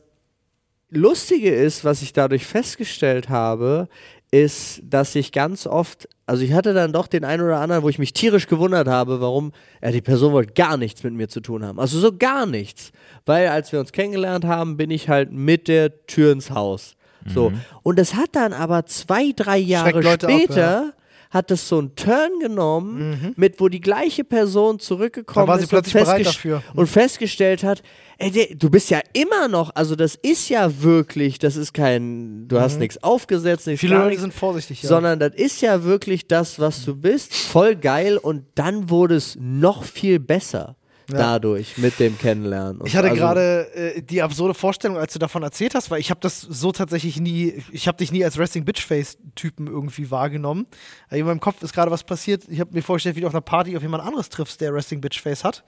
Lustige 0.89 1.53
ist, 1.53 1.83
was 1.83 2.01
ich 2.03 2.13
dadurch 2.13 2.45
festgestellt 2.45 3.29
habe, 3.29 3.87
ist, 4.29 4.81
dass 4.83 5.13
ich 5.15 5.31
ganz 5.31 5.67
oft, 5.67 6.07
also 6.25 6.43
ich 6.43 6.53
hatte 6.53 6.73
dann 6.73 6.91
doch 6.91 7.05
den 7.05 7.23
einen 7.23 7.43
oder 7.43 7.59
anderen, 7.59 7.83
wo 7.83 7.89
ich 7.89 7.99
mich 7.99 8.13
tierisch 8.13 8.47
gewundert 8.47 8.87
habe, 8.87 9.21
warum, 9.21 9.51
ja, 9.81 9.91
die 9.91 10.01
Person 10.01 10.33
wollte 10.33 10.53
gar 10.53 10.77
nichts 10.77 11.03
mit 11.03 11.13
mir 11.13 11.27
zu 11.27 11.39
tun 11.39 11.63
haben. 11.63 11.79
Also 11.79 11.99
so 11.99 12.15
gar 12.17 12.47
nichts. 12.47 12.91
Weil 13.25 13.49
als 13.49 13.71
wir 13.71 13.79
uns 13.79 13.91
kennengelernt 13.91 14.45
haben, 14.45 14.75
bin 14.75 14.89
ich 14.89 15.07
halt 15.07 15.31
mit 15.31 15.67
der 15.67 16.05
Tür 16.07 16.31
ins 16.31 16.49
Haus. 16.49 16.95
So. 17.27 17.51
Und 17.83 17.99
es 17.99 18.15
hat 18.15 18.29
dann 18.33 18.53
aber 18.53 18.85
zwei, 18.85 19.31
drei 19.35 19.57
Jahre 19.57 20.01
Leute 20.01 20.27
ab, 20.27 20.31
später, 20.33 20.57
ja. 20.57 20.93
hat 21.29 21.49
es 21.51 21.67
so 21.67 21.79
einen 21.79 21.95
Turn 21.95 22.39
genommen, 22.41 23.33
mit 23.37 23.59
wo 23.59 23.67
die 23.69 23.81
gleiche 23.81 24.23
Person 24.23 24.79
zurückgekommen 24.79 25.45
Mhm. 25.45 25.47
Dann 25.47 25.53
war 25.53 25.57
sie 25.57 25.63
ist 25.63 25.69
plötzlich 25.69 25.95
und, 25.95 26.07
festgest- 26.09 26.23
dafür. 26.25 26.63
und 26.75 26.87
festgestellt 26.87 27.63
hat, 27.63 27.81
ey, 28.19 28.55
du 28.55 28.69
bist 28.69 28.89
ja 28.91 28.99
immer 29.13 29.47
noch, 29.47 29.71
also 29.75 29.95
das 29.95 30.15
ist 30.15 30.49
ja 30.49 30.81
wirklich, 30.83 31.39
das 31.39 31.55
ist 31.55 31.73
kein, 31.73 32.47
du 32.47 32.59
hast 32.59 32.79
nichts 32.79 33.01
aufgesetzt, 33.03 33.65
nichts 33.67 33.81
Mhm. 33.83 33.87
Viele 33.87 33.99
Leute 33.99 34.19
sind 34.19 34.33
vorsichtig, 34.33 34.83
ja. 34.83 34.89
sondern 34.89 35.19
das 35.19 35.33
ist 35.33 35.61
ja 35.61 35.83
wirklich 35.83 36.27
das, 36.27 36.59
was 36.59 36.85
du 36.85 36.95
bist, 36.95 37.33
voll 37.33 37.75
geil 37.75 38.17
und 38.17 38.43
dann 38.55 38.89
wurde 38.89 39.15
es 39.15 39.35
noch 39.39 39.83
viel 39.83 40.19
besser 40.19 40.75
dadurch 41.07 41.77
mit 41.77 41.99
dem 41.99 42.17
Kennenlernen. 42.17 42.81
Und 42.81 42.87
Ich 42.87 42.95
hatte 42.95 43.09
also- 43.09 43.19
gerade 43.19 43.73
äh, 43.75 44.01
die 44.01 44.21
absurde 44.21 44.53
Vorstellung, 44.53 44.97
als 44.97 45.13
du 45.13 45.19
davon 45.19 45.43
erzählt 45.43 45.75
hast, 45.75 45.91
weil 45.91 45.99
ich 45.99 46.09
habe 46.09 46.19
das 46.21 46.41
so 46.41 46.71
tatsächlich 46.71 47.19
nie, 47.19 47.63
ich 47.71 47.87
habe 47.87 47.97
dich 47.97 48.11
nie 48.11 48.23
als 48.23 48.37
Resting 48.37 48.65
Bitchface 48.65 49.17
Typen 49.35 49.67
irgendwie 49.67 50.11
wahrgenommen. 50.11 50.67
Äh, 51.09 51.19
in 51.19 51.25
meinem 51.25 51.39
Kopf 51.39 51.61
ist 51.63 51.73
gerade 51.73 51.91
was 51.91 52.03
passiert. 52.03 52.43
Ich 52.49 52.59
habe 52.59 52.73
mir 52.73 52.81
vorgestellt, 52.81 53.15
wie 53.15 53.21
du 53.21 53.27
auf 53.27 53.33
einer 53.33 53.41
Party 53.41 53.75
auf 53.75 53.81
jemand 53.83 54.03
anderes 54.03 54.29
triffst, 54.29 54.61
der 54.61 54.73
Resting 54.73 55.01
Bitchface 55.01 55.43
hat. 55.43 55.63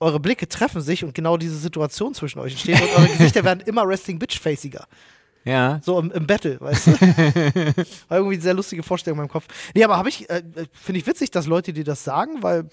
Eure 0.00 0.20
Blicke 0.20 0.48
treffen 0.48 0.80
sich 0.82 1.04
und 1.04 1.14
genau 1.14 1.36
diese 1.36 1.56
Situation 1.56 2.14
zwischen 2.14 2.38
euch 2.40 2.52
entsteht 2.52 2.80
und 2.82 2.90
eure 2.98 3.08
Gesichter 3.08 3.44
werden 3.44 3.60
immer 3.66 3.86
Resting 3.86 4.18
Bitchfaciger. 4.18 4.86
Ja. 5.44 5.80
So 5.84 5.98
im, 6.00 6.10
im 6.10 6.26
Battle, 6.26 6.58
weißt 6.60 6.86
du? 6.86 6.92
War 8.08 8.18
irgendwie 8.18 8.34
eine 8.34 8.42
sehr 8.42 8.54
lustige 8.54 8.82
Vorstellung 8.82 9.18
in 9.18 9.22
meinem 9.24 9.30
Kopf. 9.30 9.46
Nee, 9.74 9.84
aber 9.84 9.98
habe 9.98 10.08
ich, 10.08 10.28
äh, 10.30 10.42
finde 10.72 11.00
ich 11.00 11.06
witzig, 11.06 11.30
dass 11.30 11.46
Leute 11.46 11.72
dir 11.72 11.84
das 11.84 12.02
sagen, 12.02 12.42
weil, 12.42 12.68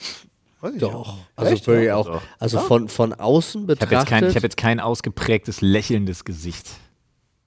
Doch. 0.78 1.18
Also 1.36 1.52
Echt? 1.54 1.68
wirklich 1.68 1.88
Ja? 1.88 1.96
auch, 1.96 2.06
Doch. 2.08 2.22
also 2.40 2.60
von, 2.60 2.88
von 2.88 3.14
außen 3.14 3.64
Ich 3.64 3.70
habe 3.70 3.72
jetzt, 3.74 3.90
kein, 3.90 4.00
betrachtet. 4.00 4.30
ich 4.30 4.36
hab 4.36 4.44
jetzt 4.44 4.58
kein 4.58 4.80
ausgeprägtes 4.80 5.62
lächelndes 5.62 6.24
Gesicht. 6.26 6.70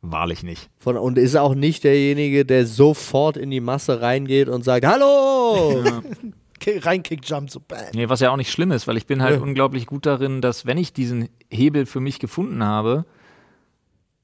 Wahrlich 0.02 0.42
nicht. 0.42 0.68
Von, 0.78 0.96
und 0.98 1.16
ist 1.16 1.34
auch 1.36 1.54
nicht 1.54 1.84
derjenige, 1.84 2.44
der 2.44 2.66
sofort 2.66 3.36
in 3.36 3.50
die 3.50 3.60
Masse 3.60 4.00
reingeht 4.02 4.48
und 4.48 4.62
sagt, 4.64 4.84
Hallo! 4.84 5.82
Ki- 6.60 6.78
Reinkick-Jump, 6.78 7.50
so 7.50 7.60
bam. 7.60 7.78
Nee, 7.94 8.08
was 8.08 8.20
ja 8.20 8.30
auch 8.30 8.36
nicht 8.36 8.50
schlimm 8.50 8.70
ist, 8.70 8.86
weil 8.86 8.96
ich 8.96 9.06
bin 9.06 9.22
halt 9.22 9.36
Ja. 9.36 9.42
unglaublich 9.42 9.86
gut 9.86 10.06
darin, 10.06 10.40
dass 10.40 10.66
wenn 10.66 10.78
ich 10.78 10.92
diesen 10.92 11.28
Hebel 11.50 11.84
für 11.86 12.00
mich 12.00 12.18
gefunden 12.18 12.62
habe, 12.64 13.04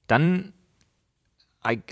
dann, 0.07 0.53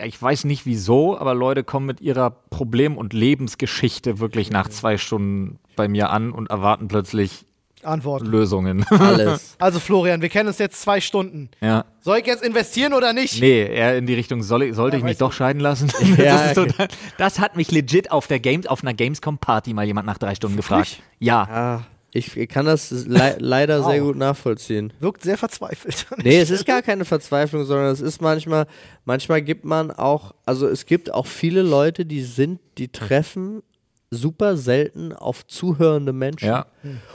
ich 0.05 0.21
weiß 0.21 0.45
nicht 0.45 0.65
wieso, 0.67 1.19
aber 1.19 1.35
Leute 1.35 1.65
kommen 1.65 1.87
mit 1.87 2.01
ihrer 2.01 2.31
Problem- 2.31 2.97
und 2.97 3.13
Lebensgeschichte 3.13 4.19
wirklich 4.21 4.51
nach 4.51 4.69
zwei 4.69 4.97
Stunden 4.97 5.59
bei 5.79 5.89
mir 5.89 6.11
an 6.11 6.31
und 6.33 6.51
erwarten 6.51 6.89
plötzlich 6.89 7.47
Antworten. 7.83 8.27
Lösungen. 8.27 8.85
Alles. 8.91 9.55
Also 9.59 9.79
Florian, 9.81 10.21
wir 10.21 10.29
kennen 10.29 10.49
uns 10.49 10.59
jetzt 10.59 10.81
zwei 10.83 11.01
Stunden. 11.01 11.49
ja. 11.61 11.85
Soll 12.01 12.19
ich 12.19 12.27
jetzt 12.27 12.43
investieren 12.43 12.93
oder 12.93 13.13
nicht? 13.13 13.41
Nee, 13.41 13.63
eher 13.67 13.97
in 13.97 14.07
die 14.07 14.15
Richtung, 14.15 14.43
soll 14.43 14.63
ich, 14.65 14.75
sollte 14.75 14.97
Ja, 14.97 14.99
ich 14.99 15.05
mich 15.05 15.19
doch 15.19 15.33
scheiden 15.33 15.61
lassen? 15.61 15.91
Ja, 16.19 16.25
das, 16.47 16.55
so, 16.57 16.63
okay. 16.63 16.89
das 17.19 17.39
hat 17.39 17.57
mich 17.57 17.71
legit 17.71 18.11
auf, 18.11 18.27
der 18.27 18.41
Games, 18.41 18.67
auf 18.67 18.83
einer 18.83 18.95
Gamescom-Party 18.95 19.75
mal 19.75 19.85
jemand 19.87 20.07
nach 20.07 20.19
drei 20.19 20.35
Stunden 20.35 20.57
gefragt. 20.57 21.01
Ja. 21.21 21.43
Ah, 21.43 21.87
ich 22.11 22.49
kann 22.49 22.65
das 22.67 22.91
le 22.91 23.37
leider 23.39 23.85
sehr 23.85 24.01
Wow. 24.01 24.09
gut 24.09 24.17
nachvollziehen. 24.17 24.93
Wirkt 24.99 25.23
sehr 25.23 25.37
verzweifelt. 25.39 26.07
Nee, 26.17 26.39
es 26.41 26.51
ist 26.51 26.65
gar 26.67 26.81
keine 26.83 27.05
Verzweiflung, 27.05 27.65
sondern 27.65 27.93
es 27.93 28.01
ist 28.01 28.21
manchmal, 28.23 28.67
manchmal 29.05 29.43
gibt 29.43 29.65
man 29.67 29.91
auch, 29.93 30.35
also 30.47 30.67
es 30.67 30.87
gibt 30.87 31.13
auch 31.15 31.27
viele 31.27 31.63
Leute, 31.63 32.07
die 32.07 32.23
sind, 32.23 32.59
die 32.79 32.89
treffen 32.89 33.63
super 34.11 34.57
selten 34.57 35.13
auf 35.13 35.47
zuhörende 35.47 36.13
Menschen. 36.13 36.49
Ja. 36.49 36.67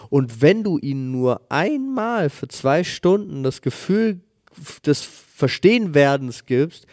Und 0.09 0.41
wenn 0.41 0.63
du 0.63 0.77
ihnen 0.77 1.11
nur 1.11 1.41
einmal 1.49 2.29
für 2.29 2.47
zwei 2.47 2.83
Stunden 2.83 3.43
das 3.43 3.61
Gefühl 3.61 4.21
des 4.85 5.01
Verstehenwerdens 5.01 6.45
gibst, 6.45 6.85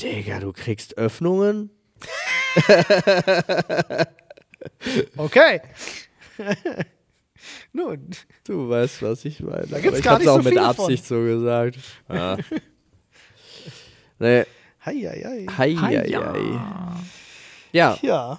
Digga, 0.00 0.40
du 0.40 0.52
kriegst 0.52 0.98
Öffnungen. 0.98 1.70
Okay. 5.16 5.60
Nun, 7.72 8.08
Du 8.44 8.68
weißt, 8.68 9.02
was 9.02 9.24
ich 9.24 9.40
meine. 9.40 9.66
Da 9.66 9.80
gibt's 9.80 9.98
ich 9.98 10.04
gar 10.04 10.14
hab's 10.14 10.24
nicht 10.24 10.30
auch 10.30 10.42
so 10.42 10.48
mit 10.48 10.58
Absicht 10.58 11.04
so 11.06 11.20
gesagt. 11.20 11.78
Ja. 12.08 12.36
nee, 14.18 14.44
hei, 14.84 14.94
hei, 14.94 15.22
hei. 15.24 15.46
hei, 15.56 15.74
hei. 15.74 16.06
Ja, 17.72 17.98
Ja. 18.02 18.38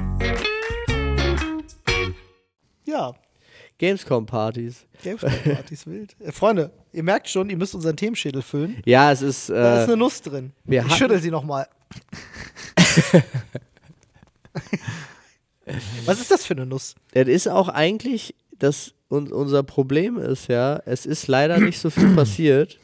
Ja, 2.85 3.13
Gamescom-Partys. 3.79 4.85
Gamescom-Partys 5.03 5.87
wild. 5.87 6.15
Äh, 6.19 6.31
Freunde, 6.31 6.71
ihr 6.93 7.03
merkt 7.03 7.29
schon, 7.29 7.49
ihr 7.49 7.57
müsst 7.57 7.73
unseren 7.75 7.95
Themenschädel 7.97 8.41
füllen. 8.41 8.81
Ja, 8.85 9.11
es 9.11 9.21
ist. 9.21 9.49
Da 9.49 9.81
ist 9.81 9.89
Äh, 9.89 9.93
eine 9.93 9.97
Nuss 9.97 10.21
drin. 10.21 10.53
wir 10.63 10.85
ich 10.85 10.95
schüttel 10.95 11.19
sie 11.19 11.31
nochmal. 11.31 11.67
Was 16.05 16.19
ist 16.19 16.31
das 16.31 16.45
für 16.45 16.53
eine 16.53 16.65
Nuss? 16.65 16.95
Es 17.11 17.27
ist 17.27 17.47
auch 17.47 17.69
eigentlich, 17.69 18.35
dass 18.57 18.93
un 19.09 19.31
unser 19.31 19.63
Problem 19.63 20.17
ist, 20.17 20.47
ja, 20.47 20.81
es 20.85 21.05
ist 21.05 21.27
leider 21.27 21.59
nicht 21.59 21.79
so 21.79 21.89
viel 21.89 22.13
passiert. 22.15 22.79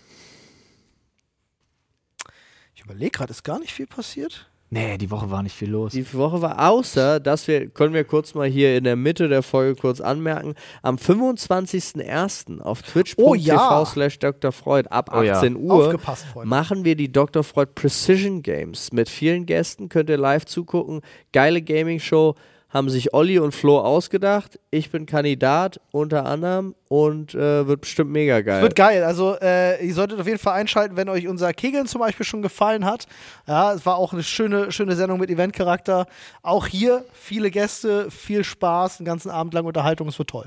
Ich 2.76 2.84
überlege 2.84 3.12
gerade, 3.12 3.32
ist 3.32 3.44
gar 3.44 3.60
nicht 3.60 3.74
viel 3.74 3.88
passiert? 3.88 4.50
Nee, 4.70 4.98
die 4.98 5.10
Woche 5.10 5.32
war 5.32 5.44
nicht 5.44 5.56
viel 5.56 5.70
los. 5.70 5.94
Die 5.94 6.14
Woche 6.14 6.42
war 6.42 6.70
außer, 6.70 7.22
dass 7.22 7.48
wir, 7.48 7.70
können 7.70 7.94
wir 7.94 8.04
kurz 8.04 8.34
mal 8.34 8.48
hier 8.48 8.76
in 8.76 8.84
der 8.84 8.98
Mitte 8.98 9.30
der 9.30 9.42
Folge 9.42 9.80
kurz 9.80 10.02
anmerken, 10.02 10.56
am 10.82 10.98
25.01. 10.98 12.60
auf 12.62 12.82
twitch.tv 12.82 13.26
Oh 13.26 13.34
ja. 13.34 13.86
slash 13.86 14.20
Dr. 14.20 14.52
Freud 14.52 14.90
ab 14.90 15.12
Oh 15.14 15.22
ja. 15.22 15.38
18 15.38 15.56
Uhr 15.56 15.98
machen 16.44 16.84
wir 16.84 16.96
die 16.98 17.12
Dr. 17.12 17.44
Freud 17.44 17.72
Precision 17.76 18.42
Games 18.42 18.92
mit 18.92 19.08
vielen 19.08 19.46
Gästen, 19.46 19.88
könnt 19.88 20.10
ihr 20.10 20.18
live 20.18 20.46
zugucken. 20.46 21.02
Geile 21.32 21.62
Gaming-Show, 21.62 22.36
haben 22.70 22.90
sich 22.90 23.14
Olli 23.14 23.40
und 23.40 23.54
Flo 23.54 23.80
ausgedacht. 23.80 24.60
Ich 24.72 24.92
bin 24.92 25.06
Kandidat 25.06 25.80
unter 25.92 26.26
anderem 26.26 26.76
und 26.90 27.34
äh, 27.34 27.66
wird 27.68 27.82
bestimmt 27.82 28.12
mega 28.12 28.42
geil. 28.42 28.62
Wird 28.62 28.76
geil. 28.76 29.04
Also, 29.04 29.38
äh, 29.42 29.86
ihr 29.86 29.94
solltet 29.94 30.20
auf 30.20 30.28
jeden 30.28 30.40
Fall 30.40 30.54
einschalten, 30.54 30.98
wenn 30.98 31.08
euch 31.10 31.28
unser 31.28 31.54
Kegeln 31.54 31.88
zum 31.88 32.02
Beispiel 32.02 32.26
schon 32.26 32.42
gefallen 32.42 32.86
hat. 32.86 33.08
Ja, 33.48 33.74
es 33.74 33.86
war 33.86 33.98
auch 33.98 34.14
eine 34.14 34.24
schöne, 34.24 34.72
schöne 34.72 34.96
Sendung 34.96 35.20
mit 35.20 35.30
Eventcharakter. 35.30 36.08
Auch 36.42 36.68
hier 36.68 37.06
viele 37.14 37.52
Gäste, 37.52 38.12
viel 38.12 38.44
Spaß, 38.44 39.00
einen 39.00 39.06
ganzen 39.06 39.32
Abend 39.32 39.54
lang 39.54 39.66
Unterhaltung. 39.66 40.10
Es 40.10 40.20
wird 40.20 40.30
toll. 40.30 40.46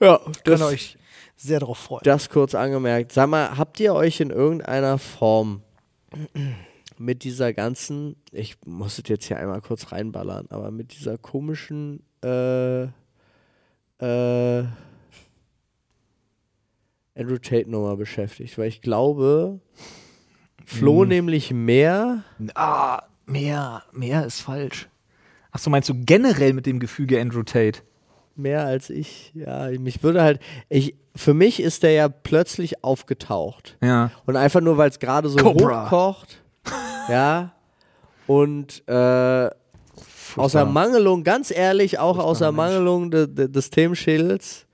ja, 0.00 0.20
das, 0.44 0.60
ihr 0.60 0.66
euch 0.66 0.96
sehr 1.36 1.60
darauf 1.60 1.78
freuen. 1.78 2.02
Das 2.04 2.30
kurz 2.30 2.54
angemerkt. 2.54 3.12
Sag 3.12 3.28
mal, 3.28 3.56
habt 3.56 3.78
ihr 3.80 3.94
euch 3.94 4.20
in 4.20 4.30
irgendeiner 4.30 4.98
Form 4.98 5.62
mit 6.98 7.24
dieser 7.24 7.52
ganzen, 7.52 8.16
ich 8.32 8.56
muss 8.64 8.98
es 8.98 9.08
jetzt 9.08 9.26
hier 9.26 9.38
einmal 9.38 9.60
kurz 9.60 9.92
reinballern, 9.92 10.46
aber 10.50 10.70
mit 10.70 10.92
dieser 10.94 11.18
komischen 11.18 12.02
äh, 12.22 12.84
äh, 12.84 14.64
Andrew 17.16 17.38
Tate 17.38 17.70
nochmal 17.70 17.96
beschäftigt, 17.96 18.58
weil 18.58 18.68
ich 18.68 18.80
glaube, 18.82 19.60
Flo 20.64 21.02
Hm. 21.02 21.08
nämlich 21.08 21.52
mehr. 21.52 22.24
Ah, 22.54 23.02
mehr, 23.26 23.82
mehr 23.92 24.24
ist 24.26 24.40
falsch. 24.40 24.88
Achso, 25.52 25.70
meinst 25.70 25.88
du 25.88 25.94
generell 25.94 26.52
mit 26.52 26.66
dem 26.66 26.80
Gefüge 26.80 27.20
Andrew 27.20 27.42
Tate? 27.44 27.80
Mehr 28.34 28.64
als 28.64 28.90
ich. 28.90 29.30
Ja, 29.34 29.70
mich 29.78 30.02
würde 30.02 30.22
halt. 30.22 30.40
Ich, 30.68 30.96
für 31.14 31.34
mich 31.34 31.60
ist 31.60 31.84
der 31.84 31.92
ja 31.92 32.08
plötzlich 32.08 32.82
aufgetaucht. 32.82 33.76
Ja. 33.80 34.10
Und 34.26 34.34
einfach 34.34 34.60
nur, 34.60 34.76
weil 34.76 34.90
es 34.90 34.98
gerade 34.98 35.28
so 35.28 35.36
Cobra. 35.36 35.84
hochkocht. 35.84 36.42
Ja. 37.08 37.52
Und 38.26 38.86
äh, 38.88 39.50
aus 40.36 40.54
Ermangelung, 40.54 41.24
ganz 41.24 41.50
ehrlich, 41.50 41.98
auch 41.98 42.18
aus. 42.18 42.40
Ermangelung 42.40 43.10
de, 43.10 43.26
de, 43.26 43.48
des 43.48 43.70
Themenschädels, 43.70 44.66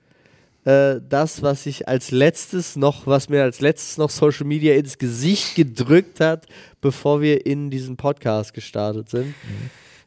äh, 0.65 0.99
das, 1.07 1.41
was 1.41 1.65
ich 1.65 1.87
als 1.87 2.11
letztes 2.11 2.75
noch, 2.75 3.07
was 3.07 3.29
mir 3.29 3.43
als 3.43 3.61
letztes 3.61 3.97
noch 3.97 4.09
Social 4.09 4.45
Media 4.45 4.75
ins 4.75 4.97
Gesicht 4.97 5.55
gedrückt 5.55 6.19
hat, 6.19 6.47
bevor 6.81 7.21
wir 7.21 7.45
in 7.45 7.69
diesen 7.69 7.97
Podcast 7.97 8.53
gestartet 8.53 9.09
sind. 9.09 9.33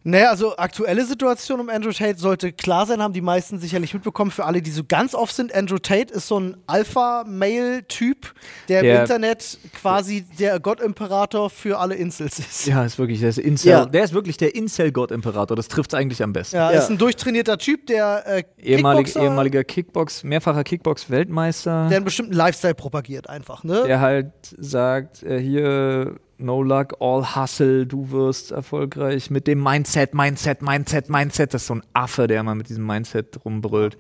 Naja, 0.07 0.28
also 0.28 0.55
aktuelle 0.59 1.05
Situation 1.07 1.61
um 1.61 1.70
Andrew 1.70 1.90
Tate 1.90 2.18
sollte 2.18 2.52
klar 2.52 2.84
sein, 2.84 3.00
haben 3.02 3.14
die 3.14 3.22
meisten 3.22 3.59
sicherlich 3.59 3.94
mitbekommen. 3.94 4.30
Für 4.30 4.44
alle, 4.44 4.61
die 4.61 4.70
so 4.70 4.82
ganz 4.86 5.14
off 5.14 5.32
sind, 5.32 5.55
Andrew 5.55 5.78
Tate 5.78 6.12
ist 6.12 6.28
so 6.28 6.38
ein 6.38 6.57
Alpha-Male-Typ, 6.66 8.32
der, 8.68 8.82
Der- 8.82 8.94
im 8.96 9.00
Internet 9.02 9.59
quasi 9.80 10.22
der 10.38 10.61
Gottimperator 10.61 11.50
für 11.50 11.78
alle 11.78 11.94
Insels 11.94 12.38
ist. 12.38 12.66
Ja, 12.66 12.84
ist 12.84 12.98
wirklich, 12.98 13.20
der 13.20 13.30
ist 13.30 13.38
Incel. 13.38 13.70
Ja. 13.70 13.86
Der 13.86 14.05
ist 14.05 14.12
wirklich 14.14 14.36
der 14.36 14.55
Incel-Gott-Imperator. 14.55 15.57
Das 15.57 15.68
trifft 15.68 15.92
es 15.92 15.98
eigentlich 15.98 16.22
am 16.22 16.32
besten. 16.32 16.57
Ja, 16.57 16.70
Ja. 16.72 16.78
ist 16.78 16.90
ein 16.90 16.98
durchtrainierter 16.98 17.59
Typ, 17.59 17.86
der 17.86 18.24
äh, 18.26 18.42
Ehemalig, 18.59 19.07
Kickboxer, 19.07 19.22
ehemaliger 19.24 19.64
Kickbox, 19.64 20.22
mehrfacher 20.24 20.64
Kickbox-Weltmeister. 20.64 21.88
der 21.88 21.96
einen 21.96 22.05
bestimmten 22.05 22.32
Lifestyle 22.34 22.74
propagiert 22.74 23.28
einfach, 23.28 23.64
ne? 23.64 23.84
der 23.86 24.00
halt 24.00 24.32
sagt, 24.59 25.22
äh, 25.22 25.40
hier, 25.40 26.16
no 26.39 26.62
luck, 26.62 26.95
all 27.01 27.37
hustle, 27.37 27.87
du 27.87 28.11
wirst 28.11 28.51
erfolgreich 28.53 29.30
mit 29.30 29.47
dem 29.47 29.62
Mindset, 29.62 30.14
Mindset, 30.14 30.62
Mindset, 30.62 31.09
Mindset. 31.09 31.55
Das 31.55 31.62
ist 31.62 31.68
so 31.68 31.74
ein 31.76 31.82
Affe, 31.93 32.26
der 32.26 32.41
immer 32.41 32.55
mit 32.55 32.68
diesem 32.68 32.87
Mindset 32.87 33.45
rumbrüllt. 33.45 33.97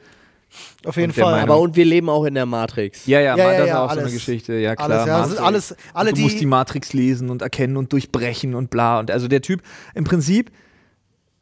Auf 0.84 0.96
jeden 0.96 1.10
Und 1.10 1.14
Fall. 1.20 1.32
Meinung- 1.32 1.50
Aber 1.50 1.60
und 1.60 1.74
wir 1.74 1.84
leben 1.84 2.08
auch 2.08 2.24
in 2.24 2.34
der 2.34 2.46
Matrix. 2.46 3.06
Ja, 3.06 3.20
ja, 3.20 3.36
Ja, 3.36 3.52
ja, 3.52 3.58
das 3.58 3.58
ja, 3.58 3.64
ist 3.64 3.72
auch 3.74 3.84
so 3.84 3.90
alles. 3.90 4.04
eine 4.04 4.12
Geschichte. 4.12 4.52
Ja, 4.54 4.76
klar. 4.76 4.90
alles, 4.90 5.06
ja, 5.06 5.24
ist 5.24 5.38
alles, 5.38 5.76
alle 5.92 6.12
du 6.12 6.20
musst 6.20 6.36
die 6.36 6.40
die, 6.40 6.46
Matrix 6.46 6.92
lesen 6.92 7.28
und 7.30 7.42
erkennen 7.42 7.76
und 7.76 7.92
durchbrechen 7.92 8.54
und 8.54 8.70
bla. 8.70 9.00
Und 9.00 9.10
also 9.10 9.26
der 9.26 9.42
Typ, 9.42 9.62
im 9.94 10.04
Prinzip 10.04 10.52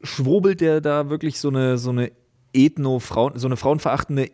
schwurbelt 0.03 0.61
der 0.61 0.81
da 0.81 1.11
wirklich 1.11 1.39
so 1.39 1.49
eine, 1.49 1.79
so 1.79 1.91
eine 1.91 2.11
Ethno-Frauen, 2.55 3.39
so 3.39 3.47
eine 3.49 3.57
frauenverachtende, 3.57 4.31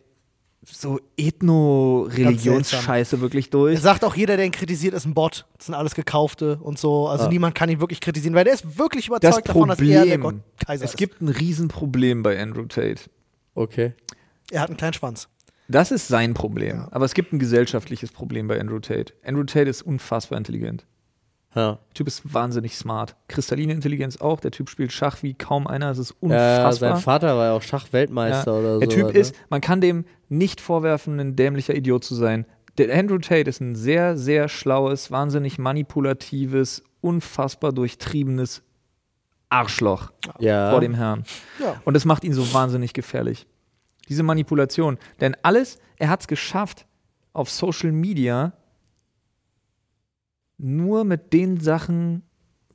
so 0.64 1.00
Ethno-Religionsscheiße 1.16 3.20
wirklich 3.20 3.46
er 3.46 3.50
durch. 3.50 3.80
sagt 3.80 4.04
auch 4.04 4.14
jeder, 4.14 4.36
der 4.36 4.46
ihn 4.46 4.52
kritisiert, 4.52 4.94
ist 4.94 5.06
ein 5.06 5.14
Bot. 5.14 5.46
Das 5.56 5.66
sind 5.66 5.74
alles 5.74 5.94
Gekaufte 5.94 6.58
und 6.60 6.78
so. 6.78 7.08
Also 7.08 7.28
niemand 7.28 7.54
kann 7.54 7.70
ihn 7.70 7.80
wirklich 7.80 8.00
kritisieren, 8.00 8.34
weil 8.34 8.44
der 8.44 8.54
ist 8.54 8.78
wirklich 8.78 9.06
Das 9.06 9.18
überzeugt 9.18 9.48
davon, 9.48 9.68
dass 9.68 9.80
er 9.80 10.04
der 10.04 10.18
Gott 10.18 10.36
Kaiser 10.64 10.84
es 10.84 10.90
ist. 10.90 10.96
gibt 10.96 11.20
ein 11.20 11.28
Riesenproblem 11.28 12.22
bei 12.22 12.40
Andrew 12.40 12.66
Tate. 12.66 13.02
Okay. 13.54 13.94
Er 14.50 14.60
hat 14.60 14.68
einen 14.68 14.76
kleinen 14.76 14.94
Schwanz. 14.94 15.28
Das 15.68 15.90
ist 15.90 16.08
sein 16.08 16.34
Problem. 16.34 16.76
Ja. 16.76 16.88
Aber 16.90 17.04
es 17.04 17.14
gibt 17.14 17.32
ein 17.32 17.38
gesellschaftliches 17.38 18.10
Problem 18.10 18.48
bei 18.48 18.58
Andrew 18.58 18.78
Tate. 18.78 19.12
Andrew 19.24 19.44
Tate 19.44 19.68
ist 19.68 19.82
unfassbar 19.82 20.38
intelligent. 20.38 20.86
Ja. 21.54 21.72
Der 21.72 21.94
Typ 21.94 22.06
ist 22.06 22.34
wahnsinnig 22.34 22.76
smart. 22.76 23.16
Kristalline 23.28 23.72
Intelligenz 23.72 24.20
auch. 24.20 24.40
Der 24.40 24.50
Typ 24.50 24.68
spielt 24.68 24.92
Schach 24.92 25.22
wie 25.22 25.34
kaum 25.34 25.66
einer. 25.66 25.90
Es 25.90 25.98
ist 25.98 26.10
Ja, 26.10 26.16
unfassbar. 26.20 26.72
sein 26.94 26.96
Vater 27.02 27.36
war 27.36 27.46
ja 27.46 27.52
auch 27.52 27.62
Schachweltmeister 27.62 28.52
Ja. 28.52 28.58
oder 28.58 28.74
so. 28.74 28.80
Der 28.80 28.88
Typ 28.88 29.06
ne? 29.06 29.18
ist, 29.18 29.34
man 29.48 29.60
kann 29.60 29.80
dem 29.80 30.04
nicht 30.28 30.60
vorwerfen, 30.60 31.18
ein 31.18 31.36
dämlicher 31.36 31.74
Idiot 31.74 32.04
zu 32.04 32.14
sein. 32.14 32.44
Der 32.76 32.96
Andrew 32.96 33.18
Tate 33.18 33.48
ist 33.48 33.60
ein 33.60 33.74
sehr, 33.74 34.16
sehr 34.16 34.48
schlaues, 34.48 35.10
wahnsinnig 35.10 35.58
manipulatives, 35.58 36.84
unfassbar 37.00 37.72
durchtriebenes 37.72 38.62
Arschloch 39.48 40.12
ja. 40.38 40.70
vor 40.70 40.80
dem 40.80 40.94
Herrn. 40.94 41.24
Ja. 41.60 41.80
Und 41.84 41.94
das 41.94 42.04
macht 42.04 42.24
ihn 42.24 42.34
so 42.34 42.52
wahnsinnig 42.52 42.92
gefährlich. 42.92 43.46
Diese 44.08 44.22
Manipulation. 44.22 44.98
Denn 45.20 45.36
alles, 45.42 45.78
er 45.96 46.10
hat 46.10 46.20
es 46.20 46.28
geschafft, 46.28 46.86
auf 47.32 47.50
Social 47.50 47.92
Media 47.92 48.52
nur 50.58 51.04
mit 51.04 51.32
den 51.32 51.60
Sachen 51.60 52.22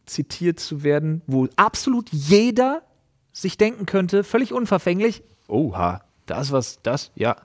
zitiert 0.05 0.59
zu 0.59 0.83
werden, 0.83 1.21
wo 1.27 1.47
absolut 1.55 2.09
jeder 2.11 2.81
sich 3.31 3.57
denken 3.57 3.85
könnte, 3.85 4.23
völlig 4.23 4.53
unverfänglich, 4.53 5.23
oha, 5.47 6.01
das 6.25 6.51
was, 6.51 6.79
das, 6.81 7.11
ja, 7.15 7.35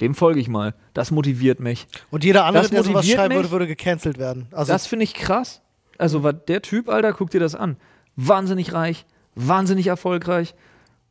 dem 0.00 0.14
folge 0.14 0.40
ich 0.40 0.48
mal. 0.48 0.74
Das 0.92 1.10
motiviert 1.10 1.60
mich. 1.60 1.86
Und 2.10 2.24
jeder 2.24 2.44
andere, 2.44 2.64
Das 2.64 2.70
der 2.70 2.84
sowas 2.84 3.08
schreiben 3.08 3.28
mich. 3.28 3.38
würde, 3.38 3.50
würde 3.50 3.66
gecancelt 3.66 4.18
werden. 4.18 4.48
Also 4.52 4.72
das 4.72 4.86
finde 4.86 5.04
ich 5.04 5.14
krass. 5.14 5.60
Also, 5.96 6.24
war 6.24 6.32
der 6.32 6.60
Typ, 6.62 6.88
Alter, 6.88 7.12
guck 7.12 7.30
dir 7.30 7.38
das 7.40 7.54
an. 7.54 7.76
Wahnsinnig 8.16 8.72
reich, 8.72 9.06
wahnsinnig 9.36 9.86
erfolgreich. 9.86 10.54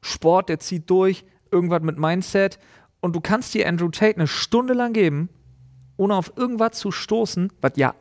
Sport, 0.01 0.49
der 0.49 0.59
zieht 0.59 0.89
durch, 0.89 1.23
irgendwas 1.51 1.81
mit 1.83 1.97
Mindset. 1.97 2.59
Und 2.99 3.15
du 3.15 3.21
kannst 3.21 3.53
dir 3.53 3.67
Andrew 3.67 3.89
Tate 3.89 4.15
eine 4.17 4.27
Stunde 4.27 4.73
lang 4.73 4.91
geben, 4.91 5.29
ohne 5.95 6.15
auf 6.15 6.33
irgendwas 6.35 6.77
zu 6.77 6.91
stoßen, 6.91 7.51
was 7.61 7.73
ja 7.77 7.95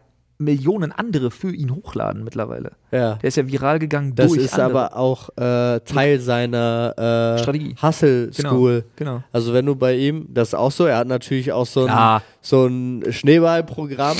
Millionen 0.45 0.93
andere 0.93 1.30
für 1.30 1.53
ihn 1.55 1.74
hochladen 1.74 2.24
mittlerweile. 2.24 2.72
Ja. 2.90 3.14
Der 3.16 3.28
ist 3.28 3.36
ja 3.36 3.47
viral 3.47 3.78
gegangen 3.78 4.14
Das 4.14 4.28
durch 4.28 4.43
ist 4.45 4.59
andere. 4.59 4.86
aber 4.88 4.97
auch 4.97 5.28
äh, 5.36 5.80
Teil 5.80 6.20
seiner 6.20 6.95
äh, 7.36 7.43
Strategie. 7.43 7.74
Hustle 7.80 8.30
Genau, 8.36 8.49
School. 8.51 8.84
genau. 8.97 9.22
Also 9.32 9.53
wenn 9.55 9.66
du 9.66 9.74
bei 9.76 9.95
ihm, 9.97 10.26
das 10.30 10.49
ist 10.49 10.55
auch 10.55 10.72
so, 10.72 10.86
er 10.86 10.99
hat 10.99 11.07
natürlich 11.09 11.53
auch 11.53 11.66
so 11.66 11.86
ein, 11.86 12.20
so 12.40 12.66
ein 12.66 13.05
Schneeballprogramm. 13.11 14.16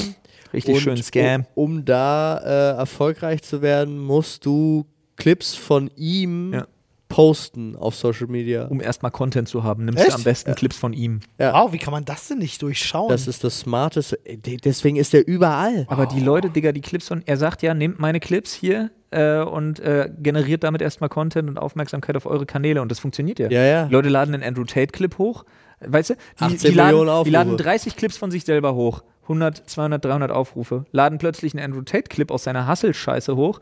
Richtig 0.53 0.75
Und 0.75 0.81
schön 0.81 0.97
Scam. 1.03 1.47
Um, 1.55 1.77
um 1.79 1.85
da 1.85 2.39
äh, 2.39 2.77
erfolgreich 2.79 3.43
zu 3.43 3.63
werden, 3.63 3.99
musst 3.99 4.45
du 4.45 4.85
Clips 5.17 5.55
von 5.55 5.91
ihm 5.97 6.53
Ja. 6.53 6.67
Posten 7.13 7.77
auf 7.77 7.95
Social 7.95 8.27
Media. 8.27 8.67
Um 8.67 8.81
erstmal 8.81 9.11
Content 9.13 9.49
zu 9.49 9.63
haben, 9.65 9.85
nimmst 9.85 10.01
Echt? 10.01 10.11
du 10.13 10.15
am 10.17 10.25
besten 10.25 10.55
Clips 10.55 10.77
von 10.77 10.93
ihm. 10.93 11.21
Ja. 11.39 11.53
wow, 11.53 11.73
wie 11.73 11.79
kann 11.79 11.93
man 11.93 12.05
das 12.05 12.29
denn 12.29 12.39
nicht 12.39 12.61
durchschauen? 12.63 13.09
Das 13.11 13.27
ist 13.27 13.45
das 13.45 13.61
Smarteste. 13.61 14.19
Äh, 14.25 14.37
de- 14.39 14.57
Deswegen 14.57 14.97
ist 14.97 15.13
er 15.15 15.27
überall. 15.27 15.85
Aber 15.89 16.07
die 16.07 16.21
Leute, 16.21 16.49
Digga, 16.51 16.73
die 16.73 16.81
Clips 16.81 17.09
von, 17.09 17.23
er 17.27 17.37
sagt 17.37 17.63
ja, 17.63 17.75
nehmt 17.75 17.99
meine 18.01 18.19
Clips 18.19 18.55
hier 18.55 18.91
äh, 19.11 19.41
und 19.41 19.79
äh, 19.81 20.11
generiert 20.23 20.65
damit 20.65 20.81
erstmal 20.81 21.11
Content 21.11 21.49
und 21.49 21.59
Aufmerksamkeit 21.59 22.17
auf 22.17 22.25
eure 22.27 22.47
Kanäle 22.47 22.81
und 22.81 22.91
das 22.91 22.99
funktioniert 22.99 23.39
ja. 23.39 23.51
Ja, 23.51 23.63
ja. 23.63 23.85
Die 23.87 23.93
Leute 23.93 24.09
laden 24.09 24.35
einen 24.35 24.43
Andrew 24.43 24.65
Tate-Clip 24.65 25.19
hoch, 25.19 25.45
weißt 25.81 26.11
du, 26.11 26.15
die, 26.15 26.45
18 26.45 26.59
die, 26.71 26.77
laden, 26.77 27.25
die 27.25 27.31
laden 27.31 27.49
Aufrufe. 27.53 27.63
30 27.65 27.97
Clips 27.97 28.17
von 28.17 28.31
sich 28.31 28.45
selber 28.45 28.75
hoch, 28.75 29.03
100, 29.25 29.69
200, 29.69 30.03
300 30.03 30.31
Aufrufe, 30.31 30.85
laden 30.93 31.19
plötzlich 31.19 31.53
einen 31.55 31.63
Andrew 31.65 31.83
Tate-Clip 31.83 32.31
aus 32.31 32.45
seiner 32.45 32.67
Hustle-Scheiße 32.69 33.37
hoch, 33.37 33.61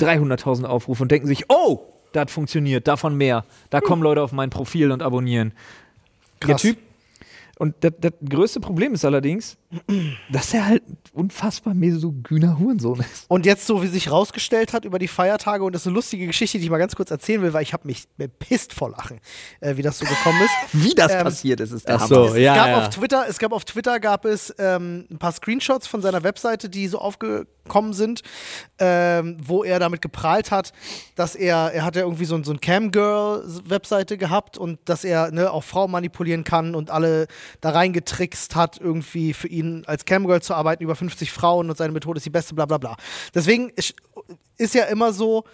300.000 0.00 0.64
Aufrufe 0.64 1.02
und 1.02 1.10
denken 1.12 1.26
sich, 1.28 1.44
oh, 1.48 1.80
das 2.14 2.30
funktioniert, 2.30 2.86
davon 2.88 3.16
mehr, 3.16 3.44
da 3.70 3.80
kommen 3.80 4.02
Leute 4.02 4.22
auf 4.22 4.32
mein 4.32 4.50
Profil 4.50 4.92
und 4.92 5.02
abonnieren. 5.02 5.52
Der 6.42 6.50
Krass. 6.50 6.62
Typ, 6.62 6.78
und 7.58 7.76
das, 7.80 7.92
das 8.00 8.12
größte 8.28 8.58
Problem 8.60 8.94
ist 8.94 9.04
allerdings, 9.04 9.56
dass 10.30 10.52
er 10.52 10.66
halt 10.66 10.82
ein 10.88 10.96
unfassbar 11.12 11.72
misogyner 11.72 12.58
Hurensohn 12.58 12.98
ist. 13.00 13.26
Und 13.28 13.46
jetzt, 13.46 13.66
so 13.66 13.82
wie 13.82 13.86
sich 13.86 14.10
rausgestellt 14.10 14.72
hat 14.72 14.84
über 14.84 14.98
die 14.98 15.06
Feiertage, 15.06 15.62
und 15.62 15.72
das 15.72 15.82
ist 15.82 15.86
eine 15.86 15.94
lustige 15.94 16.26
Geschichte, 16.26 16.58
die 16.58 16.64
ich 16.64 16.70
mal 16.70 16.78
ganz 16.78 16.96
kurz 16.96 17.10
erzählen 17.10 17.42
will, 17.42 17.52
weil 17.52 17.62
ich 17.62 17.72
habe 17.72 17.86
mich 17.86 18.04
bepisst 18.16 18.72
vor 18.72 18.90
Lachen, 18.90 19.20
äh, 19.60 19.76
wie 19.76 19.82
das 19.82 19.98
so 19.98 20.04
gekommen 20.04 20.40
ist. 20.42 20.50
Wie 20.84 20.94
das 20.94 21.12
Ähm, 21.12 21.22
passiert 21.22 21.60
ist, 21.60 21.70
ist 21.70 21.88
der 21.88 21.96
ach 21.96 22.00
Hammer. 22.10 22.28
so. 22.28 22.34
es, 22.34 22.38
ja, 22.42 22.56
gab 22.56 22.68
ja. 22.68 22.78
Auf 22.78 22.90
Twitter, 22.90 23.24
es 23.28 23.38
gab 23.38 23.52
auf 23.52 23.64
Twitter 23.64 24.00
gab 24.00 24.24
es 24.24 24.52
ähm, 24.58 25.06
ein 25.10 25.18
paar 25.18 25.32
Screenshots 25.32 25.86
von 25.86 26.02
seiner 26.02 26.24
Webseite, 26.24 26.68
die 26.68 26.88
so 26.88 26.98
aufgekommen 27.64 27.92
sind, 27.92 28.22
ähm, 28.78 29.36
wo 29.42 29.64
er 29.64 29.78
damit 29.78 30.02
geprahlt 30.02 30.50
hat, 30.50 30.72
dass 31.16 31.34
er, 31.34 31.72
er 31.72 31.84
hat 31.84 31.96
ja 31.96 32.02
irgendwie 32.02 32.24
so, 32.24 32.42
so 32.42 32.52
ein 32.52 32.60
Camgirl-Webseite 32.60 34.18
gehabt 34.18 34.58
und 34.58 34.78
dass 34.84 35.04
er 35.04 35.30
ne, 35.30 35.50
auch 35.50 35.64
Frauen 35.64 35.90
manipulieren 35.90 36.44
kann 36.44 36.74
und 36.74 36.90
alle 36.90 37.26
da 37.60 37.70
reingetrickst 37.70 38.54
hat, 38.54 38.80
irgendwie 38.80 39.32
für 39.32 39.48
ihn 39.48 39.84
als 39.86 40.04
Camgirl 40.04 40.42
zu 40.42 40.54
arbeiten, 40.54 40.82
über 40.82 40.96
50 40.96 41.32
Frauen 41.32 41.70
und 41.70 41.76
seine 41.76 41.92
Methode 41.92 42.18
ist 42.18 42.26
die 42.26 42.30
beste, 42.30 42.54
bla 42.54 42.66
bla 42.66 42.78
bla. 42.78 42.96
Deswegen 43.34 43.70
ist 43.70 44.74
ja 44.74 44.84
immer 44.84 45.12
so, 45.12 45.44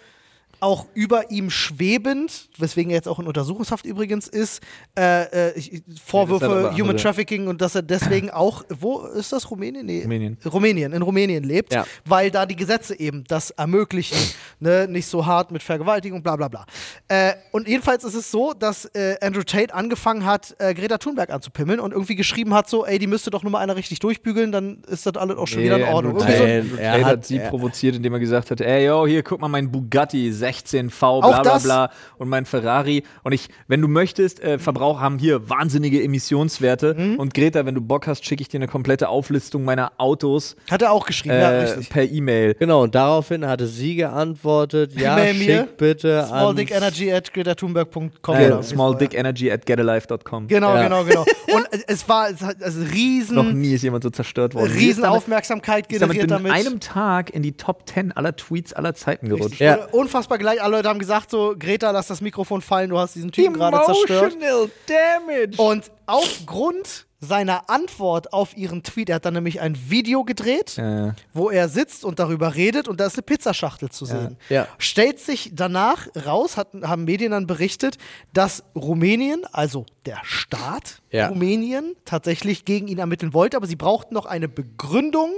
auch 0.61 0.85
über 0.93 1.29
ihm 1.31 1.49
schwebend, 1.49 2.49
weswegen 2.57 2.91
er 2.91 2.95
jetzt 2.97 3.07
auch 3.07 3.19
in 3.19 3.27
Untersuchungshaft 3.27 3.85
übrigens 3.85 4.27
ist, 4.27 4.61
äh, 4.97 5.49
äh, 5.49 5.81
Vorwürfe 6.05 6.45
Ja, 6.45 6.51
aber 6.51 6.71
Human 6.73 6.81
andere- 6.91 6.95
Trafficking 6.97 7.47
und 7.47 7.61
dass 7.61 7.75
er 7.75 7.81
deswegen 7.81 8.29
auch, 8.29 8.63
wo 8.69 9.01
ist 9.01 9.33
das, 9.33 9.49
Rumänien? 9.51 9.85
Nee. 9.85 10.03
Rumänien. 10.03 10.37
Rumänien, 10.45 10.93
in 10.93 11.01
Rumänien 11.01 11.43
lebt, 11.43 11.73
Ja. 11.73 11.85
weil 12.05 12.31
da 12.31 12.45
die 12.45 12.55
Gesetze 12.55 12.97
eben 12.99 13.23
das 13.27 13.49
ermöglichen, 13.51 14.17
ne? 14.59 14.87
nicht 14.87 15.07
so 15.07 15.25
hart 15.25 15.51
mit 15.51 15.63
Vergewaltigung, 15.63 16.21
bla 16.23 16.35
bla 16.35 16.47
bla. 16.47 16.65
Äh, 17.07 17.33
und 17.51 17.67
jedenfalls 17.67 18.03
ist 18.03 18.13
es 18.15 18.29
so, 18.31 18.53
dass 18.53 18.85
äh, 18.93 19.15
Andrew 19.21 19.43
Tate 19.43 19.73
angefangen 19.73 20.25
hat, 20.25 20.55
äh, 20.59 20.73
Greta 20.73 20.97
Thunberg 20.99 21.31
anzupimmeln 21.31 21.79
und 21.79 21.91
irgendwie 21.91 22.15
geschrieben 22.15 22.53
hat, 22.53 22.69
so, 22.69 22.85
ey, 22.85 22.99
die 22.99 23.07
müsste 23.07 23.31
doch 23.31 23.43
nur 23.43 23.51
mal 23.51 23.59
einer 23.59 23.75
richtig 23.75 23.99
durchbügeln, 23.99 24.51
dann 24.51 24.83
ist 24.87 25.05
das 25.05 25.15
alles 25.17 25.37
auch 25.37 25.47
schon 25.47 25.63
wieder 25.63 25.77
in 25.77 25.83
Ordnung. 25.85 26.13
Andrew 26.21 26.27
so, 26.31 26.37
Tate, 26.43 26.59
Andrew 26.61 26.75
er 26.77 26.91
Tate 26.91 27.05
hat- 27.05 27.11
hat 27.11 27.25
sie 27.25 27.37
er- 27.37 27.49
provoziert, 27.49 27.95
indem 27.95 28.13
er 28.13 28.19
gesagt 28.19 28.51
hat, 28.51 28.61
ey, 28.61 28.85
yo, 28.85 29.07
hier, 29.07 29.23
guck 29.23 29.41
mal, 29.41 29.47
mein 29.47 29.71
Bugatti, 29.71 30.31
16V, 30.51 31.21
bla 31.21 31.41
bla 31.41 31.57
bla 31.57 31.91
und 32.17 32.29
mein 32.29 32.45
Ferrari. 32.45 33.03
Und 33.23 33.31
ich, 33.33 33.49
wenn 33.67 33.81
du 33.81 33.87
möchtest, 33.87 34.39
äh, 34.41 34.59
Verbrauch 34.59 34.99
haben 34.99 35.17
hier 35.17 35.49
wahnsinnige 35.49 36.03
Emissionswerte. 36.03 36.93
Mhm. 36.97 37.15
Und 37.19 37.33
Greta, 37.33 37.65
wenn 37.65 37.75
du 37.75 37.81
Bock 37.81 38.07
hast, 38.07 38.25
schicke 38.25 38.41
ich 38.41 38.49
dir 38.49 38.57
eine 38.59 38.67
komplette 38.67 39.09
Auflistung 39.09 39.63
meiner 39.63 39.91
Autos 39.97 40.55
Hat 40.69 40.81
er 40.81 40.91
auch 40.91 41.05
geschrieben, 41.05 41.35
ja, 41.35 41.51
äh, 41.51 41.61
richtig. 41.63 41.89
per 41.89 42.03
E-Mail. 42.03 42.55
Genau, 42.55 42.83
und 42.83 42.95
daraufhin 42.95 43.45
hatte 43.47 43.67
sie 43.67 43.95
geantwortet, 43.95 44.93
ja, 44.95 45.15
mir, 45.15 45.33
schick 45.33 45.77
bitte. 45.77 46.25
Smalldickenergy 46.27 47.11
at 47.11 47.33
gretathunberg.com. 47.33 48.35
Äh, 48.35 48.63
smalldickenergy 48.63 49.51
at 49.51 49.65
getalife.com. 49.65 50.47
Genau, 50.47 50.75
Ja. 50.75 50.83
genau, 50.83 51.03
genau. 51.03 51.25
Und 51.53 51.67
es- 51.87 52.07
war 52.09 52.29
es 52.29 52.41
hat 52.41 52.61
also 52.63 52.81
riesen, 52.81 53.35
Noch 53.35 53.51
nie 53.51 53.73
ist 53.73 53.83
jemand 53.83 54.03
so 54.03 54.09
zerstört 54.09 54.53
worden. 54.55 54.71
Riesen 54.71 55.03
damit- 55.03 55.17
Aufmerksamkeit 55.17 55.91
ist 55.91 56.01
damit 56.01 56.17
generiert 56.19 56.39
in 56.41 56.45
damit. 56.49 56.65
einem 56.67 56.79
Tag 56.79 57.29
in 57.29 57.43
die 57.43 57.53
Top 57.53 57.87
10 57.87 58.11
aller 58.11 58.35
Tweets 58.35 58.73
aller 58.73 58.93
Zeiten 58.95 59.29
gerutscht. 59.29 59.59
Ja. 59.59 59.85
Unfassbar 59.91 60.37
gleich. 60.41 60.61
Alle 60.61 60.77
Leute 60.77 60.89
haben 60.89 60.99
gesagt 60.99 61.31
so, 61.31 61.55
Greta, 61.57 61.91
lass 61.91 62.07
das 62.07 62.21
Mikrofon 62.21 62.61
fallen, 62.61 62.89
du 62.89 62.97
hast 62.97 63.15
diesen 63.15 63.31
Typen 63.31 63.53
gerade 63.53 63.79
zerstört. 63.85 64.33
Emotional 64.33 64.69
damage. 64.87 65.57
Und 65.61 65.91
aufgrund 66.05 67.05
seiner 67.23 67.69
Antwort 67.69 68.33
auf 68.33 68.57
ihren 68.57 68.81
Tweet, 68.81 69.09
er 69.09 69.15
hat 69.17 69.25
dann 69.25 69.35
nämlich 69.35 69.61
ein 69.61 69.77
Video 69.91 70.23
gedreht, 70.23 70.79
Äh, 70.79 71.13
wo 71.33 71.51
er 71.51 71.69
sitzt 71.69 72.03
und 72.03 72.17
darüber 72.17 72.55
redet 72.55 72.87
und 72.87 72.99
da 72.99 73.05
ist 73.05 73.13
eine 73.15 73.21
Pizzaschachtel 73.21 73.89
zu 73.89 74.05
sehen. 74.05 74.37
Ja. 74.49 74.67
Stellt 74.79 75.19
sich 75.19 75.51
danach 75.53 76.07
raus, 76.25 76.57
hat, 76.57 76.69
haben 76.81 77.03
Medien 77.03 77.31
dann 77.31 77.45
berichtet, 77.45 77.99
dass 78.33 78.63
Rumänien, 78.75 79.43
also 79.51 79.85
der 80.07 80.17
Staat 80.23 81.03
Ja. 81.11 81.27
Rumänien, 81.27 81.95
tatsächlich 82.05 82.65
gegen 82.65 82.87
ihn 82.87 82.97
ermitteln 82.97 83.35
wollte, 83.35 83.55
aber 83.55 83.67
sie 83.67 83.75
brauchten 83.75 84.15
noch 84.15 84.25
eine 84.25 84.47
Begründung. 84.49 85.31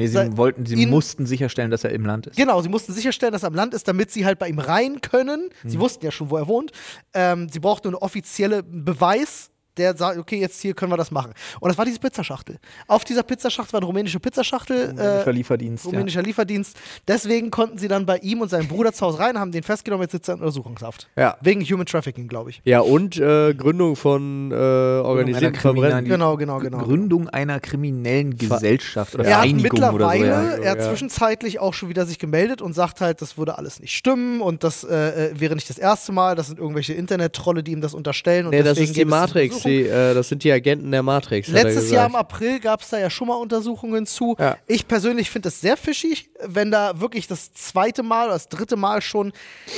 Nee, 0.00 0.06
sie 0.06 0.12
Sei- 0.14 0.36
wollten, 0.36 0.66
sie 0.66 0.74
ihn- 0.74 0.90
mussten 0.90 1.26
sicherstellen, 1.26 1.70
dass 1.70 1.84
er 1.84 1.90
im 1.90 2.04
Land 2.04 2.26
ist. 2.26 2.36
Genau, 2.36 2.60
sie 2.62 2.68
mussten 2.68 2.92
sicherstellen, 2.92 3.32
dass 3.32 3.42
er 3.44 3.48
am 3.48 3.54
Land 3.54 3.74
ist, 3.74 3.86
damit 3.86 4.10
sie 4.10 4.24
halt 4.24 4.38
bei 4.38 4.48
ihm 4.48 4.58
rein 4.58 5.00
können. 5.00 5.50
Sie 5.64 5.74
Hm. 5.74 5.80
wussten 5.80 6.04
ja 6.04 6.10
schon, 6.10 6.30
wo 6.30 6.36
er 6.36 6.48
wohnt. 6.48 6.72
Ähm, 7.14 7.48
sie 7.48 7.60
brauchten 7.60 7.88
einen 7.88 7.96
offiziellen 7.96 8.84
Beweis, 8.84 9.50
der 9.76 9.96
sagt, 9.96 10.18
okay, 10.18 10.38
jetzt 10.40 10.60
hier 10.60 10.74
können 10.74 10.92
wir 10.92 10.96
das 10.96 11.10
machen. 11.10 11.32
Und 11.60 11.68
das 11.68 11.78
war 11.78 11.84
diese 11.84 11.98
Pizzaschachtel. 12.00 12.58
Auf 12.86 13.04
dieser 13.04 13.22
Pizzaschachtel 13.22 13.72
war 13.72 13.80
eine 13.80 13.86
rumänische 13.86 14.20
Pizzaschachtel. 14.20 14.90
Rumänischer 14.90 15.26
Äh, 15.28 15.32
Lieferdienst. 15.32 15.84
Ja. 15.84 15.90
rumänischer 15.90 16.22
Lieferdienst. 16.22 16.76
Deswegen 17.08 17.50
konnten 17.50 17.78
sie 17.78 17.88
dann 17.88 18.06
bei 18.06 18.18
ihm 18.18 18.40
und 18.40 18.48
seinem 18.48 18.68
Bruder 18.68 18.92
zu 18.92 19.06
Hause 19.06 19.18
rein, 19.20 19.38
haben 19.38 19.52
den 19.52 19.62
festgenommen, 19.62 20.02
jetzt 20.02 20.12
sitzt 20.12 20.28
er 20.28 20.34
in 20.34 20.40
Untersuchungshaft. 20.40 21.08
Ja. 21.16 21.36
Wegen 21.40 21.62
Human 21.64 21.86
Trafficking, 21.86 22.28
glaube 22.28 22.50
ich. 22.50 22.60
Ja, 22.64 22.80
und 22.80 23.16
äh, 23.18 23.54
Gründung 23.54 23.96
von 23.96 24.50
äh, 24.50 24.54
organisierten 24.54 25.46
einer 25.54 25.58
Verbrechen. 25.60 25.90
kriminellen- 25.98 26.08
Genau, 26.08 26.36
genau, 26.36 26.58
genau. 26.58 26.78
Gründung 26.78 27.28
einer 27.28 27.60
kriminellen 27.60 28.36
Gesellschaft 28.36 29.14
oder 29.14 29.24
Er 29.24 29.30
hat 29.38 29.42
Vereinigung 29.46 29.78
oder 29.78 29.86
so. 29.86 29.92
mittlerweile, 29.92 30.26
Ja. 30.26 30.42
er 30.64 30.70
hat 30.72 30.78
ja. 30.78 30.88
zwischenzeitlich 30.88 31.58
auch 31.60 31.74
schon 31.74 31.88
wieder 31.88 32.06
sich 32.06 32.18
gemeldet 32.18 32.60
und 32.62 32.72
sagt 32.74 33.00
halt, 33.00 33.22
das 33.22 33.38
würde 33.38 33.56
alles 33.58 33.80
nicht 33.80 33.94
stimmen 33.96 34.40
und 34.40 34.64
das 34.64 34.84
äh, 34.84 35.30
äh, 35.30 35.40
wäre 35.40 35.54
nicht 35.54 35.70
das 35.70 35.78
erste 35.78 36.12
Mal, 36.12 36.34
das 36.36 36.48
sind 36.48 36.58
irgendwelche 36.58 36.92
Internet-Trolle, 36.94 37.62
die 37.62 37.72
ihm 37.72 37.80
das 37.80 37.94
unterstellen. 37.94 38.46
Und 38.46 38.50
Nee, 38.52 38.58
das 38.62 38.74
deswegen 38.74 38.90
ist 38.90 38.96
die 38.96 39.04
Matrix. 39.04 39.59
Untersuchung. 39.64 39.84
Die, 39.84 39.88
äh, 39.88 40.14
das 40.14 40.28
sind 40.28 40.44
die 40.44 40.52
Agenten 40.52 40.90
der 40.90 41.02
Matrix. 41.02 41.48
Letztes 41.48 41.90
Jahr 41.90 42.06
im. 42.06 42.14
April 42.14 42.60
gab 42.60 42.82
es 42.82 42.90
da 42.90 42.98
ja 42.98 43.08
schon 43.10 43.28
mal 43.28 43.34
Untersuchungen 43.34 44.06
zu. 44.06 44.36
Ja. 44.38 44.56
Ich 44.66 44.86
persönlich 44.88 45.30
finde 45.30 45.48
es 45.48 45.60
sehr 45.60 45.76
fischig, 45.76 46.30
wenn 46.44 46.70
da 46.70 47.00
wirklich 47.00 47.26
das 47.26 47.52
zweite 47.52 48.02
Mal 48.02 48.24
oder 48.24 48.34
das 48.34 48.48
dritte 48.48 48.76
Mal 48.76 49.00
schon 49.02 49.32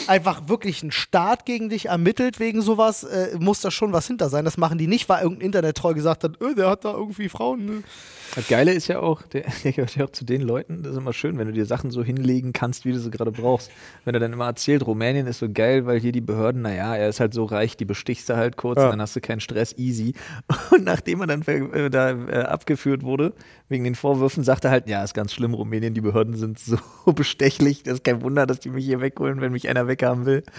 einfach 0.07 0.49
wirklich 0.49 0.83
ein 0.83 0.91
Staat 0.93 1.47
gegen 1.47 1.68
dich 1.68 1.87
ermittelt 1.87 2.41
wegen 2.41 2.62
sowas, 2.62 3.05
äh, 3.05 3.37
muss 3.39 3.61
da 3.61 3.70
schon 3.70 3.93
was 3.93 4.07
hinter 4.07 4.28
sein. 4.28 4.45
Das 4.45 4.57
machen 4.57 4.78
die 4.78 4.87
nicht, 4.87 5.09
weil 5.09 5.22
irgendein 5.22 5.47
Internet-Troll 5.47 5.95
gesagt 5.95 6.24
hat, 6.24 6.41
äh, 6.41 6.55
der 6.55 6.68
hat 6.68 6.85
da 6.85 6.93
irgendwie 6.93 7.28
Frauen. 7.28 7.64
Ne? 7.64 7.83
Das 8.35 8.49
Geile 8.49 8.72
ist 8.72 8.89
ja 8.89 9.01
auch, 9.01 9.22
der, 9.33 9.45
gehört 9.62 9.95
ja 9.97 10.07
auch 10.07 10.11
zu 10.11 10.24
den 10.24 10.41
Leuten, 10.41 10.83
das 10.83 10.93
ist 10.93 10.99
immer 10.99 11.12
schön, 11.12 11.39
wenn 11.39 11.47
du 11.49 11.53
dir 11.53 11.66
Sachen 11.66 11.91
so 11.91 12.03
hinlegen 12.03 12.53
kannst, 12.53 12.85
wie 12.85 12.93
du 12.93 12.99
sie 12.99 13.11
gerade 13.11 13.30
brauchst. 13.30 13.70
Wenn 14.05 14.14
er 14.14 14.20
dann 14.20 14.33
immer 14.33 14.47
erzählt, 14.47 14.87
Rumänien 14.87 15.26
ist 15.26 15.39
so 15.41 15.49
geil, 15.53 15.87
weil 15.87 16.01
hier 16.01 16.12
die 16.12 16.20
Behörden, 16.20 16.62
naja, 16.62 16.97
er 16.97 17.09
ist 17.09 17.20
halt 17.20 17.35
so 17.35 17.45
reich, 17.45 17.76
die 17.76 17.85
bestichst 17.85 18.28
du 18.28 18.37
halt 18.37 18.57
kurz, 18.57 18.78
Ja. 18.78 18.91
dann 18.91 19.01
hast 19.01 19.14
du 19.16 19.20
keinen 19.20 19.41
Stress, 19.41 19.72
easy. 19.79 20.14
Und 20.70 20.85
nachdem 20.85 21.20
er 21.20 21.27
dann 21.27 21.43
äh, 21.43 21.91
da 21.91 22.11
äh, 22.11 22.43
abgeführt 22.43 23.03
wurde, 23.03 23.33
wegen 23.68 23.85
den 23.85 23.95
Vorwürfen, 23.95 24.45
sagt 24.45 24.64
er 24.64 24.70
halt, 24.70 24.89
ja, 24.89 25.03
ist 25.03 25.14
ganz 25.14 25.33
schlimm, 25.33 25.55
Rumänien, 25.55 25.95
die 25.95 26.01
Behörden 26.01 26.37
sind 26.37 26.59
so 26.59 26.77
bestechlich, 27.12 27.83
das 27.83 27.95
ist 27.95 28.05
kein 28.05 28.23
Wunder, 28.23 28.47
dass 28.47 28.61
die 28.61 28.70
mich 28.70 28.85
hier 28.85 29.01
wegholen, 29.01 29.41
wenn 29.41 29.53
mich 29.53 29.68
einer 29.68 29.87
weghaben 29.89 30.27
will. 30.27 30.43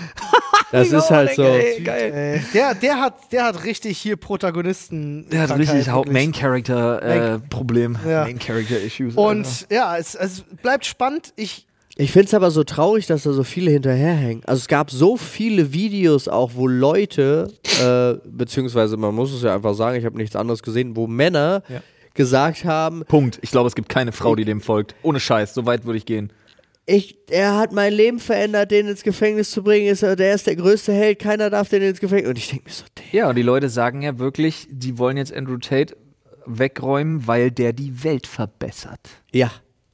Das 0.71 0.91
ist 0.91 1.11
halt 1.11 1.35
so. 1.35 1.43
Ey, 1.43 1.81
geil. 1.83 2.43
Der, 2.51 2.73
der, 2.73 2.99
hat, 2.99 3.31
der 3.31 3.43
hat 3.45 3.63
richtig 3.63 3.99
hier 3.99 4.15
Protagonisten. 4.15 5.29
Der 5.29 5.41
hat 5.41 5.55
richtig 5.55 5.89
Haupt 5.89 6.07
wirklich. 6.07 6.25
Main 6.25 6.31
Character 6.33 7.35
äh, 7.35 7.39
Problem, 7.39 7.95
Ja. 8.07 8.23
Main 8.23 8.39
Character 8.39 8.79
Issues. 8.79 9.15
Alter. 9.15 9.29
Und 9.29 9.67
ja, 9.69 9.95
es, 9.97 10.15
es 10.15 10.41
bleibt 10.63 10.87
spannend. 10.87 11.31
Ich, 11.35 11.67
Ich 11.95 12.11
finde 12.11 12.25
es 12.27 12.33
aber 12.33 12.49
so 12.49 12.63
traurig, 12.63 13.05
dass 13.05 13.23
da 13.23 13.33
so 13.33 13.43
viele 13.43 13.69
hinterherhängen. 13.69 14.43
Also 14.45 14.61
es 14.61 14.67
gab 14.67 14.89
so 14.89 15.15
viele 15.15 15.73
Videos 15.73 16.27
auch, 16.27 16.51
wo 16.55 16.67
Leute, 16.67 17.53
äh, 17.81 18.15
beziehungsweise 18.27 18.97
man 18.97 19.13
muss 19.13 19.31
es 19.31 19.43
ja 19.43 19.53
einfach 19.53 19.75
sagen, 19.75 19.97
ich 19.97 20.05
habe 20.05 20.17
nichts 20.17 20.35
anderes 20.35 20.63
gesehen, 20.63 20.95
wo 20.95 21.05
Männer 21.05 21.61
Ja. 21.69 21.81
gesagt 22.15 22.65
haben, 22.65 23.03
Punkt. 23.07 23.37
Ich 23.43 23.51
glaube, 23.51 23.67
es 23.67 23.75
gibt 23.75 23.89
keine 23.89 24.11
Frau, 24.11 24.35
die 24.35 24.43
dem 24.45 24.59
folgt. 24.59 24.95
Ohne 25.03 25.19
Scheiß, 25.19 25.53
so 25.53 25.65
weit 25.67 25.85
würde 25.85 25.97
ich 25.97 26.05
gehen. 26.05 26.31
ich, 26.87 27.15
er 27.29 27.57
hat 27.57 27.71
mein 27.71 27.93
Leben 27.93 28.19
verändert, 28.19 28.71
den 28.71 28.87
ins 28.87 29.03
Gefängnis 29.03 29.51
zu 29.51 29.63
bringen, 29.63 29.87
ist, 29.87 30.01
er- 30.03 30.15
der 30.17 30.33
ist 30.35 30.47
der 30.47 30.55
größte 30.57 30.91
Held, 30.91 31.19
keiner 31.19 31.49
darf 31.51 31.69
den 31.69 31.81
ins 31.83 31.99
Gefängnis. 32.01 32.27
Und 32.29 32.37
ich 32.39 32.49
denke 32.49 32.65
mir 32.65 32.71
so, 32.73 32.83
der. 32.97 33.05
Ja, 33.19 33.29
und 33.29 33.35
die 33.35 33.41
Leute 33.43 33.69
sagen 33.69 34.01
ja 34.01 34.17
wirklich, 34.19 34.67
die 34.69 34.97
wollen 34.97 35.15
jetzt 35.15 35.31
Andrew 35.33 35.57
Tate 35.59 35.95
wegräumen, 36.45 37.25
weil 37.27 37.51
der 37.51 37.71
die 37.71 38.03
Welt 38.03 38.27
verbessert 38.27 38.99
Ja. 39.31 39.51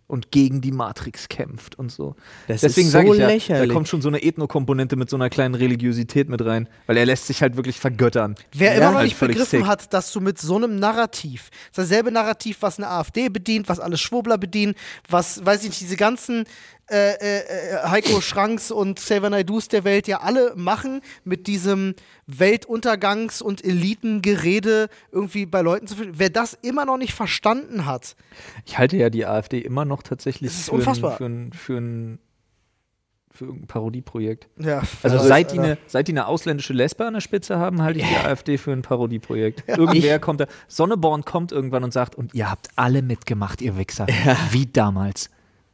Und 0.10 0.32
gegen 0.32 0.60
die 0.60 0.72
Matrix 0.72 1.30
kämpft 1.30 1.78
und 1.78 1.92
so. 1.92 2.16
Das 2.48 2.62
Deswegen 2.62 2.88
ist 2.88 2.94
sage 2.94 3.08
so 3.08 3.14
ich 3.14 3.20
ja, 3.20 3.28
lächerlich. 3.28 3.68
da 3.70 3.74
kommt 3.74 3.88
schon 3.88 4.02
so 4.02 4.08
eine 4.10 4.22
Ethnokomponente 4.24 4.96
mit 4.96 5.10
so 5.10 5.16
einer 5.16 5.30
kleinen 5.30 5.54
Religiosität 5.56 6.28
mit 6.30 6.44
rein, 6.44 6.68
weil 6.88 6.98
er 6.98 7.06
lässt 7.06 7.28
sich 7.28 7.42
halt 7.42 7.56
wirklich 7.56 7.80
vergöttern. 7.80 8.36
Wer 8.52 8.72
Ja, 8.74 8.78
immer 8.80 8.90
noch 8.92 8.98
halt 8.98 9.06
nicht 9.06 9.20
begriffen 9.20 9.60
sick. 9.60 9.66
hat, 9.68 9.94
dass 9.94 10.12
du 10.12 10.20
mit 10.20 10.40
so 10.40 10.56
einem 10.56 10.78
Narrativ, 10.78 11.50
dasselbe 11.76 12.12
Narrativ, 12.12 12.58
was 12.62 12.78
eine 12.80 12.88
AfD 12.90 13.30
bedient, 13.30 13.70
was 13.70 13.80
alle 13.80 13.98
Schwurbler 13.98 14.38
bedienen, 14.40 14.74
was, 15.08 15.46
weiß 15.46 15.62
ich 15.64 15.70
nicht, 15.70 15.82
diese 15.82 15.96
ganzen 15.96 16.46
äh, 16.92 17.14
äh, 17.14 17.40
äh, 17.40 17.88
Heiko 17.88 18.22
Schranks 18.22 18.72
und 18.72 18.98
Xavier 19.00 19.30
Naidus 19.30 19.68
der 19.68 19.84
Welt 19.84 20.08
ja 20.08 20.22
alle 20.22 20.54
machen, 20.56 21.02
mit 21.24 21.48
diesem 21.48 21.96
Weltuntergangs- 22.28 23.42
und 23.42 23.64
Elitengerede 23.64 24.90
irgendwie 25.12 25.46
bei 25.46 25.62
Leuten 25.62 25.88
zu 25.88 25.96
finden. 25.96 26.16
Wer 26.18 26.30
das 26.30 26.58
immer 26.62 26.86
noch 26.86 26.98
nicht 26.98 27.14
verstanden 27.14 27.86
hat, 27.86 28.16
Ich 28.66 28.78
halte 28.78 28.98
ja 28.98 29.10
die 29.10 29.26
AfD 29.26 29.60
immer 29.60 29.86
noch 29.86 30.04
tatsächlich 30.04 30.52
für. 30.52 30.76
Ein, 30.76 30.82
für, 30.96 31.26
ein, 31.26 31.54
für, 31.54 31.78
ein, 31.78 32.20
für 33.32 33.46
irgendein 33.46 33.68
Parodieprojekt. 33.68 34.48
ja. 34.58 34.82
Also 35.04 35.20
seit, 35.20 35.52
die 35.54 35.60
eine, 35.60 35.78
seit 35.88 36.08
die 36.08 36.14
eine 36.14 36.28
ausländische 36.28 36.74
Lesbe 36.74 37.06
an 37.06 37.14
der 37.14 37.22
Spitze 37.22 37.58
haben, 37.58 37.82
halte 37.82 38.00
ich 38.00 38.08
die 38.08 38.16
AfD 38.16 38.58
für 38.58 38.72
ein 38.72 38.82
Parodieprojekt. 38.82 39.64
Irgendwer 39.68 40.20
kommt 40.20 40.42
da, 40.42 40.46
Sonneborn 40.68 41.24
kommt 41.24 41.52
irgendwann 41.52 41.84
und 41.84 41.94
sagt, 41.94 42.16
und 42.16 42.34
ihr 42.34 42.50
habt 42.50 42.68
alle 42.76 43.02
mitgemacht, 43.02 43.62
ihr 43.62 43.78
Wichser. 43.78 44.08
Wie 44.52 44.66
damals. 44.66 45.30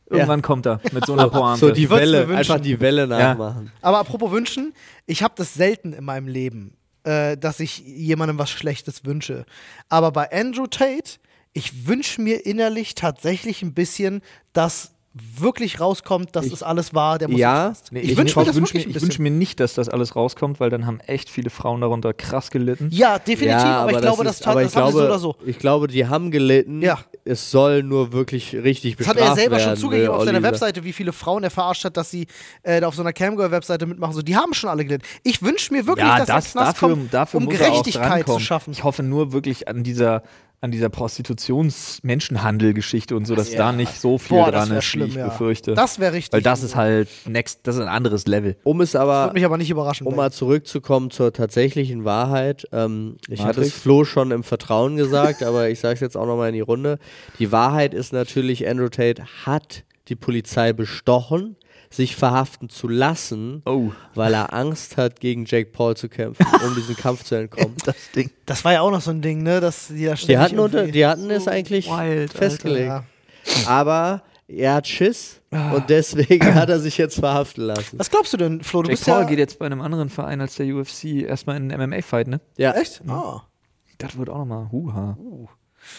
Irgendwann 0.10 0.42
kommt 0.42 0.66
er 0.68 0.80
mit 0.92 1.06
so 1.06 1.14
einer 1.14 1.30
Pointe. 1.30 1.60
So 1.60 1.72
die 1.72 1.90
Welle, 1.90 2.28
einfach 2.28 2.60
die 2.60 2.80
Welle 2.80 3.08
nachmachen. 3.08 3.72
Aber 3.82 4.00
apropos 4.00 4.32
wünschen, 4.32 4.74
ich 5.06 5.24
habe 5.24 5.34
das 5.38 5.54
selten 5.54 5.94
in 5.94 6.04
meinem 6.04 6.28
Leben, 6.28 6.78
äh, 7.04 7.38
dass 7.38 7.60
ich 7.60 7.80
jemandem 7.80 8.38
was 8.38 8.50
Schlechtes 8.52 9.06
wünsche. 9.06 9.46
Aber 9.90 10.12
bei 10.12 10.32
Andrew 10.32 10.68
Tate, 10.68 11.20
ich 11.54 11.88
wünsche 11.88 12.22
mir 12.22 12.46
innerlich 12.46 12.96
tatsächlich 12.96 13.62
ein 13.62 13.74
bisschen, 13.74 14.22
dass 14.54 14.95
wirklich 15.38 15.80
rauskommt, 15.80 16.36
dass 16.36 16.50
das 16.50 16.62
alles 16.62 16.94
war, 16.94 17.18
der 17.18 17.30
muss 17.30 17.40
Ja. 17.40 17.72
Nee, 17.92 18.02
ich 18.02 18.18
wünsche 18.18 18.38
mir 18.38 18.46
das 18.46 18.56
wünsch 18.56 18.76
ich 18.76 18.86
bisschen. 18.88 19.02
wünsch 19.02 19.20
mir 19.20 19.32
nicht, 19.32 19.62
dass 19.62 19.74
das 19.74 19.88
alles 19.88 20.16
rauskommt, 20.16 20.60
weil 20.60 20.70
dann 20.70 20.86
haben 20.86 21.00
echt 21.00 21.30
viele 21.30 21.50
Frauen 21.50 21.80
darunter 21.80 22.14
krass 22.14 22.52
gelitten. 22.52 22.90
ja, 22.92 23.18
definitiv, 23.18 23.64
aber, 23.64 23.92
ich 23.92 23.98
glaube, 24.00 24.24
das, 24.26 24.36
ist- 24.36 24.44
tat, 24.44 24.52
aber 24.52 24.64
das 24.64 24.74
ich 24.74 24.78
haben 24.78 24.88
sie 24.88 24.92
so 24.92 24.98
glaube, 24.98 25.10
oder 25.12 25.20
so. 25.20 25.36
Ich 25.46 25.58
glaube, 25.60 25.88
die 25.88 26.06
haben 26.08 26.32
gelitten. 26.32 26.82
Ja. 26.82 27.00
Es 27.24 27.50
soll 27.50 27.82
nur 27.82 28.12
wirklich 28.12 28.54
richtig 28.56 28.98
Das 28.98 29.08
hat 29.08 29.16
bestraft 29.16 29.38
er 29.38 29.42
selber 29.42 29.60
schon 29.60 29.68
werden, 29.70 29.80
zugegeben 29.80 30.08
will 30.10 30.16
auf 30.20 30.26
seiner. 30.26 30.44
Webseite, 30.44 30.84
wie 30.84 30.94
viele 30.94 31.14
Frauen 31.14 31.44
er 31.46 31.50
verarscht 31.50 31.86
hat, 31.86 31.96
dass 31.98 32.12
sie 32.12 32.28
äh, 32.64 32.82
da 32.82 32.88
auf 32.88 32.96
so 32.96 33.02
einer 33.02 33.14
Camgirl-Webseite 33.14 33.86
mitmachen. 33.86 34.14
So, 34.14 34.22
die 34.22 34.36
haben 34.36 34.54
schon 34.54 34.70
alle 34.70 34.84
gelitten. 34.84 35.06
Ich 35.24 35.42
wünsche 35.42 35.74
mir 35.74 35.88
wirklich, 35.88 36.06
Ja, 36.06 36.18
dass 36.20 36.28
das, 36.28 36.52
Knast 36.52 36.74
dafür, 36.74 36.90
kommt, 36.90 37.14
dafür 37.14 37.38
um 37.40 37.46
muss 37.46 37.54
er 37.56 37.62
auch 37.62 37.84
Gerechtigkeit 37.84 38.28
zu 38.28 38.40
schaffen. 38.40 38.72
Ich 38.74 38.84
hoffe 38.84 39.02
nur 39.02 39.32
wirklich 39.32 39.68
an 39.70 39.84
dieser, 39.84 40.24
an 40.62 40.72
dieser 40.72 40.88
Prostitutions-Menschenhandel-Geschichte 40.90 43.16
und 43.16 43.26
so, 43.26 43.36
dass 43.36 43.52
da 43.52 43.72
nicht 43.72 44.00
so 44.00 44.18
viel 44.18 44.38
Boah, 44.38 44.52
dran 44.52 44.72
ist, 44.72 44.86
schlimm, 44.86 45.06
wie 45.08 45.12
ich 45.12 45.18
ja. 45.18 45.28
befürchte. 45.28 45.76
Das 45.76 46.00
wäre 46.00 46.14
richtig. 46.14 46.34
weil 46.34 46.42
das 46.42 46.64
ist 46.64 46.76
halt 46.76 47.08
next, 47.26 47.60
das 47.64 47.76
ist 47.76 47.82
ein 47.82 47.88
anderes 47.88 48.26
Level. 48.26 48.56
Um 48.64 48.82
es 48.82 48.96
aber 48.96 49.26
Würde 49.26 49.36
mich 49.36 49.46
aber 49.46 49.58
nicht 49.58 49.70
überraschen. 49.70 50.08
Um 50.08 50.16
mal 50.16 50.32
zurückzukommen 50.32 51.12
zur 51.12 51.32
tatsächlichen 51.34 52.04
Wahrheit. 52.06 52.68
Ähm, 52.72 53.18
ich 53.28 53.44
hatte 53.44 53.62
es? 53.62 53.74
Flo 53.74 54.06
schon 54.06 54.32
im 54.32 54.42
Vertrauen 54.44 54.96
gesagt, 54.96 55.44
aber 55.44 55.70
ich 55.70 55.80
sage 55.80 55.94
es 55.96 56.00
jetzt 56.00 56.18
auch 56.18 56.26
nochmal 56.26 56.50
in 56.50 56.56
die 56.56 56.62
Runde. 56.62 56.98
Die 57.40 57.52
Wahrheit 57.52 57.94
ist 57.94 58.14
natürlich, 58.14 58.68
Andrew 58.68 58.90
Tate 58.90 59.24
hat 59.46 59.84
die 60.08 60.16
Polizei 60.16 60.74
bestochen, 60.74 61.56
sich 61.96 62.16
verhaften 62.16 62.70
zu 62.70 62.88
lassen, 62.88 63.62
Oh. 63.66 63.92
weil 64.14 64.34
er 64.34 64.54
Angst 64.54 64.98
hat, 64.98 65.20
gegen 65.20 65.46
Jake 65.46 65.72
Paul 65.72 65.96
zu 65.96 66.10
kämpfen, 66.10 66.46
um 66.66 66.76
diesen 66.76 66.96
Kampf 66.96 67.24
zu 67.24 67.36
entkommen. 67.36 67.76
Das 67.86 67.96
Ding. 68.16 68.32
Das 68.46 68.66
war 68.66 68.74
ja 68.74 68.82
auch 68.82 68.92
noch 68.92 69.02
so 69.02 69.12
ein 69.12 69.22
Ding, 69.22 69.44
ne? 69.44 69.60
Dass 69.62 69.88
die, 69.88 70.06
da 70.06 70.14
Die 70.16 70.38
hatten, 70.38 70.60
unter, 70.60 70.88
die 70.88 71.06
hatten 71.06 71.30
es 71.30 71.48
eigentlich 71.48 71.88
wild, 71.88 71.98
Alter. 72.32 72.38
festgelegt. 72.38 72.88
Ja. 72.88 73.04
Aber 73.68 74.24
er 74.48 74.76
hat 74.76 74.88
Schiss 74.88 75.42
und 75.52 75.90
deswegen 75.90 76.54
hat 76.54 76.70
er 76.70 76.80
sich 76.80 76.98
jetzt 76.98 77.20
verhaften 77.20 77.64
lassen. 77.64 77.98
Was 77.98 78.10
glaubst 78.12 78.34
du 78.34 78.38
denn, 78.38 78.62
Flo? 78.62 78.82
Du 78.84 78.90
Jake 78.90 78.98
bist 79.00 79.06
Paul 79.10 79.22
ja. 79.22 79.28
geht 79.28 79.40
jetzt 79.40 79.58
bei 79.60 79.66
einem 79.66 79.82
anderen 79.82 80.10
Verein 80.10 80.42
als 80.42 80.56
der 80.56 80.68
UFC 80.76 81.06
erstmal 81.24 81.58
in 81.58 81.72
einen 81.72 81.90
MMA-Fight, 81.90 82.28
ne? 82.28 82.42
Ja, 82.58 82.72
Echt? 82.74 83.02
Ah. 83.08 83.44
Das 83.98 84.18
wird 84.18 84.30
auch 84.30 84.40
nochmal 84.40 84.70
Huha. 84.72 85.18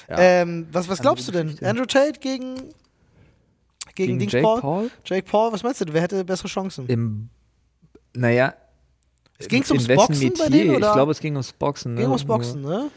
Ja. 0.08 0.18
Ähm, 0.18 0.66
was, 0.72 0.88
was 0.88 1.00
glaubst 1.00 1.26
du 1.28 1.32
denn? 1.32 1.56
Andrew 1.62 1.86
Tate 1.86 2.18
gegen, 2.20 2.54
gegen, 3.96 4.18
Gegen 4.18 4.30
Jake 4.30 4.44
Paul? 4.44 4.60
Paul? 4.60 4.90
Jake 5.04 5.22
Paul, 5.28 5.52
was 5.52 5.62
meinst 5.64 5.80
du? 5.80 5.92
Wer 5.92 6.02
hätte 6.02 6.24
bessere 6.24 6.48
Chancen? 6.48 6.86
Im, 6.86 7.28
naja. 8.14 8.54
Es 9.38 9.48
ging's 9.48 9.70
in 9.70 9.76
ums 9.76 9.88
Boxen 9.88 10.32
bei 10.38 10.44
Metier? 10.44 10.50
denen, 10.50 10.76
oder? 10.76 10.88
Ich 10.88 10.94
glaube, 10.94 11.12
es 11.12 11.20
ging 11.20 11.34
ums 11.34 11.52
Boxen. 11.52 11.94
Ne? 11.94 12.00
Ging 12.00 12.08
ums 12.08 12.24
Boxen, 12.24 12.62
ne? 12.62 12.90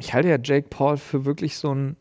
Ich 0.00 0.14
halte 0.14 0.28
ja 0.28 0.38
Jake 0.42 0.68
Paul 0.68 0.96
für 0.96 1.24
wirklich 1.24 1.56
so 1.56 1.74
ein 1.74 1.96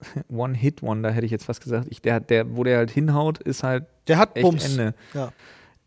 One-Hit-Wonder, 0.28 1.10
hätte 1.10 1.26
ich 1.26 1.32
jetzt 1.32 1.44
fast 1.44 1.62
gesagt. 1.62 1.88
Ich, 1.90 2.00
der, 2.02 2.20
der, 2.20 2.56
wo 2.56 2.62
der 2.64 2.78
halt 2.78 2.90
hinhaut, 2.90 3.38
ist 3.38 3.62
halt 3.62 3.86
Der 4.06 4.18
hat 4.18 4.36
echt 4.36 4.42
Bums. 4.44 4.64
Ende. 4.64 4.94
Ja. 5.14 5.32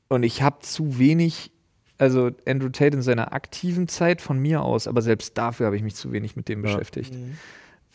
Und 0.10 0.24
ich 0.24 0.42
habe 0.42 0.60
zu 0.60 1.00
wenig, 1.00 1.52
also 1.98 2.32
Andrew 2.46 2.70
Tate 2.70 2.98
in 2.98 3.02
seiner 3.02 3.32
aktiven 3.34 3.88
Zeit 3.88 4.22
von 4.22 4.38
mir 4.38 4.62
aus, 4.64 4.88
aber 4.88 5.02
selbst 5.02 5.38
dafür 5.38 5.68
habe 5.68 5.78
ich 5.78 5.84
mich 5.84 5.96
zu 5.96 6.12
wenig 6.12 6.36
mit 6.36 6.50
dem 6.50 6.66
Ja. 6.66 6.72
beschäftigt. 6.74 7.14
Mhm. 7.14 7.38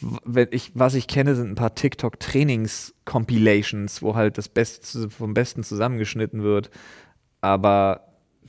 Wenn 0.00 0.48
ich, 0.50 0.72
was 0.74 0.94
ich 0.94 1.06
kenne, 1.06 1.34
sind 1.34 1.50
ein 1.50 1.54
paar 1.54 1.74
TikTok-Trainings-Compilations, 1.74 4.02
wo 4.02 4.14
halt 4.14 4.38
das 4.38 4.48
Beste 4.48 5.08
vom 5.10 5.34
Besten 5.34 5.62
zusammengeschnitten 5.62 6.42
wird. 6.42 6.70
Aber, 7.40 8.00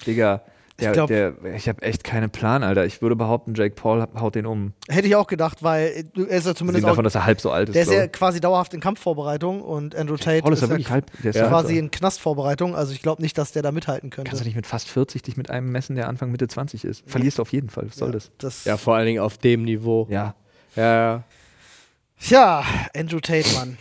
Digga, 0.06 0.41
der, 0.80 0.89
Ich 0.89 0.93
glaub- 0.93 1.08
der, 1.08 1.34
ich 1.56 1.68
habe 1.68 1.82
echt 1.82 2.04
keinen 2.04 2.30
Plan, 2.30 2.62
Alter. 2.62 2.86
Ich 2.86 3.02
würde 3.02 3.16
behaupten, 3.16 3.56
Jake 3.56 3.74
Paul 3.74 4.06
haut 4.20 4.36
den 4.36 4.45
um. 4.45 4.74
Hätte 4.88 5.08
ich 5.08 5.16
auch 5.16 5.26
gedacht, 5.26 5.64
weil 5.64 5.88
äh, 5.88 6.04
er 6.30 6.38
ist 6.38 6.45
ja 6.45 6.54
zumindest 6.54 6.86
auch, 6.86 6.89
davon, 6.89 7.04
dass 7.04 7.16
er 7.16 7.26
halb 7.26 7.41
so 7.41 7.50
alt 7.50 7.70
ist. 7.70 7.74
der 7.76 7.82
ist 7.84 7.91
ja 7.91 8.06
quasi 8.08 8.39
dauerhaft 8.39 8.76
in 8.76 8.80
Kampfvorbereitung 8.80 9.62
und 9.64 9.95
Andrew. 9.95 10.18
Tate 10.18 10.43
Paul 10.43 10.54
ist 10.54 10.60
ja 10.62 10.66
ist 10.66 10.70
wirklich 10.70 10.88
ja 10.88 10.93
halb. 10.93 11.10
Der 11.24 11.32
ist 11.32 11.36
Ja. 11.38 11.48
quasi 11.48 11.80
in 11.80 11.89
Knastvorbereitung. 11.89 12.76
Also 12.76 12.93
ich 12.93 13.02
glaube 13.02 13.24
nicht, 13.24 13.39
dass 13.39 13.54
der 13.54 13.64
da 13.64 13.72
mithalten 13.72 14.12
könnte. 14.12 14.30
Kannst 14.30 14.43
du 14.43 14.45
nicht 14.45 14.56
mit 14.56 14.68
fast 14.68 14.88
40 14.89 15.24
dich 15.24 15.36
mit 15.36 15.50
einem 15.50 15.72
messen, 15.72 15.95
der 15.95 16.08
Anfang 16.10 16.30
Mitte 16.30 16.48
20 16.48 16.86
ist? 16.86 17.04
Verlierst 17.10 17.39
du 17.39 17.41
auf 17.41 17.52
jeden 17.54 17.70
Fall. 17.70 17.88
Was 17.88 17.95
soll 17.95 18.10
ja, 18.10 18.14
das? 18.14 18.32
das? 18.38 18.66
ja, 18.66 18.78
vor 18.78 18.93
allen 18.95 19.08
Dingen 19.08 19.22
auf 19.22 19.39
dem 19.39 19.64
Niveau. 19.64 20.06
Ja. 20.12 20.36
Ja, 20.76 20.84
ja. 20.84 21.24
Tja, 22.20 22.63
Andrew 22.95 23.20
Tate, 23.20 23.47
Mann. 23.55 23.78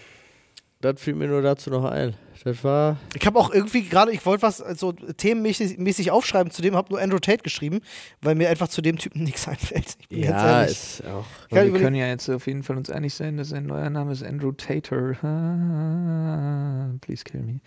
Das 0.80 1.00
fiel 1.00 1.14
mir 1.14 1.26
nur 1.28 1.42
dazu 1.42 1.70
noch 1.70 1.84
ein. 1.84 2.14
Das 2.44 2.62
war. 2.62 2.98
Ich 3.18 3.26
habe 3.26 3.38
auch 3.40 3.50
irgendwie 3.52 3.82
gerade, 3.88 4.12
ich 4.12 4.24
wollte 4.24 4.42
was 4.42 4.58
so 4.58 4.92
themenmäßig 4.92 5.78
mäßig 5.78 6.12
aufschreiben, 6.12 6.52
zu 6.52 6.62
dem 6.62 6.76
habe 6.76 6.92
nur 6.92 7.00
Andrew 7.00 7.18
Tate 7.18 7.42
geschrieben, 7.42 7.80
weil 8.20 8.36
mir 8.36 8.48
einfach 8.50 8.68
zu 8.68 8.82
dem 8.82 8.98
Typen 8.98 9.22
nichts 9.24 9.48
einfällt. 9.48 9.96
Ich 9.98 10.08
bin 10.08 10.18
jetzt 10.20 10.30
Ja, 10.30 10.62
ist 10.62 11.02
auch. 11.06 11.24
Wir 11.48 11.62
überlegen- 11.64 11.82
können 11.84 11.96
ja 11.96 12.06
jetzt 12.06 12.28
auf 12.28 12.46
jeden 12.46 12.62
Fall 12.62 12.76
uns 12.76 12.88
einig 12.88 13.14
sein, 13.14 13.36
dass 13.36 13.48
sein 13.48 13.66
neuer 13.66 13.90
Name 13.90 14.12
ist 14.12 14.22
Andrew 14.22 14.52
Tater. 14.52 15.16
Ah, 15.24 16.94
Please 17.00 17.24
kill 17.24 17.40
me. 17.42 17.60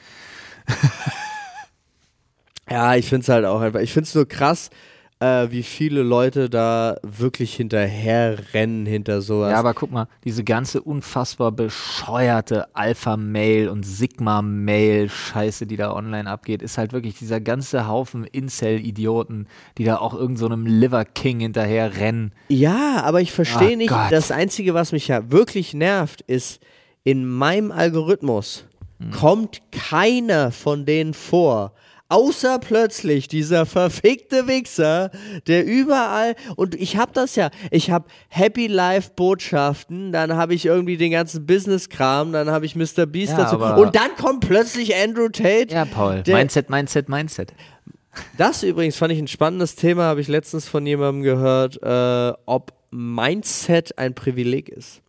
Ja, 2.71 2.93
ich 2.93 3.09
finde 3.09 3.23
es 3.23 3.29
halt 3.29 3.45
auch 3.45 3.61
einfach. 3.61 3.79
Ich 3.79 3.91
finde 3.91 4.07
es 4.07 4.13
nur 4.13 4.27
krass, 4.27 4.69
äh, 5.21 5.47
wie 5.51 5.63
viele 5.63 6.01
Leute 6.01 6.49
da 6.49 6.97
wirklich 7.03 7.53
hinterher 7.55 8.37
rennen 8.53 8.85
hinter 8.85 9.21
sowas. 9.21 9.51
Ja, 9.51 9.57
aber 9.59 9.73
guck 9.73 9.91
mal, 9.91 10.07
diese 10.23 10.43
ganze 10.45 10.81
unfassbar 10.81 11.51
bescheuerte 11.51 12.73
Alpha-Mail 12.75 13.67
und 13.69 13.83
Sigma-Mail-Scheiße, 13.85 15.65
die 15.65 15.77
da 15.77 15.93
online 15.93 16.29
abgeht, 16.29 16.61
ist 16.61 16.77
halt 16.77 16.93
wirklich 16.93 17.15
dieser 17.17 17.41
ganze 17.41 17.87
Haufen 17.87 18.23
Incel-Idioten, 18.23 19.47
die 19.77 19.83
da 19.83 19.97
auch 19.97 20.13
irgend 20.13 20.37
so 20.37 20.45
einem 20.45 20.65
Liver 20.65 21.05
King 21.05 21.39
hinterher 21.41 21.97
rennen. 21.97 22.31
Ja, 22.49 23.01
aber 23.03 23.21
ich 23.21 23.31
verstehe 23.31 23.73
Ah, 23.73 23.77
nicht. 23.77 23.89
Gott. 23.89 24.11
Das 24.11 24.31
Einzige, 24.31 24.73
was 24.73 24.91
mich 24.91 25.07
ja 25.07 25.31
wirklich 25.31 25.73
nervt, 25.73 26.21
ist, 26.21 26.61
in 27.03 27.25
meinem 27.27 27.71
Algorithmus 27.71 28.65
Hm. 29.01 29.11
kommt 29.11 29.61
keiner 29.71 30.51
von 30.51 30.85
denen 30.85 31.13
vor. 31.13 31.71
Außer 32.11 32.57
plötzlich 32.57 33.27
dieser 33.27 33.67
verfickte 33.67 34.47
Wichser, 34.47 35.11
der 35.45 35.63
überall, 35.63 36.35
und 36.55 36.73
ich 36.73 36.97
hab 36.97 37.13
das 37.13 37.35
ja, 37.35 37.51
ich 37.69 37.91
hab 37.91 38.09
Happy 38.29 38.65
Life 38.65 39.11
Botschaften, 39.15 40.11
dann 40.11 40.35
habe 40.35 40.55
ich 40.55 40.65
irgendwie 40.65 40.97
den 40.97 41.11
ganzen 41.11 41.45
Business-Kram, 41.45 42.31
dann 42.31 42.49
habe 42.49 42.65
ich 42.65 42.75
Mr. 42.75 43.05
Beast 43.05 43.33
Ja, 43.33 43.43
dazu, 43.43 43.57
und 43.57 43.95
dann 43.95 44.15
kommt 44.19 44.41
plötzlich 44.47 44.95
Andrew 44.95 45.29
Tate. 45.29 45.67
Ja, 45.71 45.85
Paul. 45.85 46.23
Mindset, 46.25 46.71
Mindset, 46.71 47.09
Mindset. 47.09 47.53
Das 48.37 48.63
übrigens 48.63 48.95
fand 48.95 49.13
ich 49.13 49.19
ein 49.19 49.27
spannendes 49.27 49.75
Thema, 49.75 50.03
habe 50.03 50.21
ich 50.21 50.27
letztens 50.27 50.67
von 50.67 50.87
jemandem 50.87 51.21
gehört, 51.21 51.79
äh, 51.83 52.33
ob 52.47 52.73
Mindset 52.89 53.99
ein 53.99 54.15
Privileg 54.15 54.69
ist. 54.69 55.03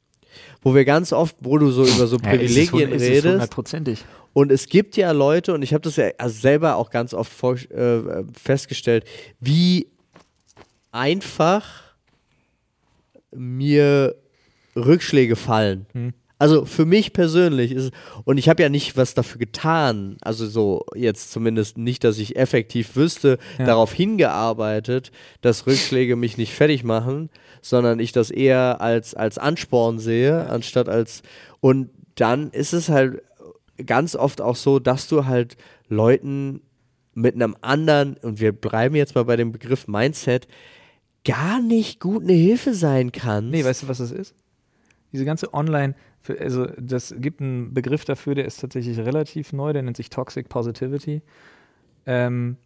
Wo 0.63 0.75
wir 0.75 0.85
ganz 0.85 1.13
oft, 1.13 1.37
wo 1.41 1.59
du 1.59 1.71
so 1.71 1.85
über 1.85 2.07
so 2.07 2.19
Privilegien 2.19 2.93
redest. 2.93 3.27
Hundertprozentig. 3.27 4.05
Und 4.33 4.53
es 4.53 4.69
gibt 4.69 4.97
ja 4.97 5.11
Leute, 5.13 5.55
und 5.55 5.63
ich 5.63 5.75
habe 5.75 5.83
das 5.83 5.97
ja 5.97 6.11
also 6.19 6.39
selber 6.39 6.77
auch 6.77 6.91
ganz 6.91 7.15
oft 7.15 7.33
vor, 7.33 7.57
äh, 7.57 8.25
festgestellt, 8.41 9.05
wie 9.41 9.89
einfach 10.93 11.83
mir 13.33 14.15
Rückschläge 14.77 15.37
fallen. 15.37 15.87
Hm. 15.93 16.13
Also 16.41 16.65
für 16.65 16.87
mich 16.87 17.13
persönlich 17.13 17.71
ist 17.71 17.93
und 18.25 18.39
ich 18.39 18.49
habe 18.49 18.63
ja 18.63 18.69
nicht 18.69 18.97
was 18.97 19.15
dafür 19.15 19.39
getan, 19.39 20.17
also 20.23 20.47
so 20.49 20.85
jetzt 20.97 21.31
zumindest 21.33 21.77
nicht, 21.79 22.03
dass 22.03 22.19
ich 22.19 22.35
effektiv 22.37 22.97
wüsste, 22.97 23.39
Ja. 23.59 23.67
darauf 23.67 23.93
hingearbeitet, 23.93 25.13
dass 25.43 25.67
Rückschläge 25.67 26.17
mich 26.17 26.39
nicht 26.39 26.55
fertig 26.55 26.83
machen, 26.83 27.29
sondern 27.61 28.01
ich 28.01 28.13
das 28.13 28.31
eher 28.31 28.81
als, 28.81 29.15
als 29.15 29.37
Ansporn 29.39 29.99
sehe, 29.99 30.49
anstatt 30.49 30.89
als 30.89 31.23
und 31.61 31.91
dann 32.15 32.51
ist 32.51 32.73
es 32.73 32.89
halt 32.89 33.23
ganz 33.87 34.17
oft 34.17 34.41
auch 34.41 34.57
so, 34.57 34.79
dass 34.79 35.09
du 35.09 35.27
halt 35.27 35.57
Leuten 35.89 36.63
mit 37.13 37.35
einem 37.35 37.57
anderen, 37.61 38.17
und 38.23 38.41
wir 38.41 38.53
bleiben 38.53 38.95
jetzt 38.95 39.15
mal 39.15 39.25
bei 39.25 39.37
dem 39.37 39.53
Begriff 39.53 39.89
Mindset, 39.89 40.49
gar 41.25 41.61
nicht 41.61 42.01
gut 42.01 42.23
eine 42.23 42.33
Hilfe 42.33 42.73
sein 42.73 43.13
kannst. 43.13 43.51
Nee, 43.51 43.65
weißt 43.65 43.83
du, 43.83 43.89
was 43.89 43.99
das 43.99 44.11
ist? 44.11 44.35
Diese 45.13 45.25
ganze 45.25 45.53
Online, 45.53 45.95
für, 46.21 46.39
also 46.39 46.67
das 46.79 47.15
gibt 47.19 47.41
einen 47.41 47.73
Begriff 47.73 48.05
dafür, 48.05 48.35
der 48.35 48.45
ist 48.45 48.61
tatsächlich 48.61 48.99
relativ 48.99 49.53
neu, 49.53 49.73
der 49.73 49.83
nennt 49.83 49.97
sich 49.97 50.11
Toxic 50.11 50.49
Positivity. 50.49 51.23
Ähm, 52.07 52.57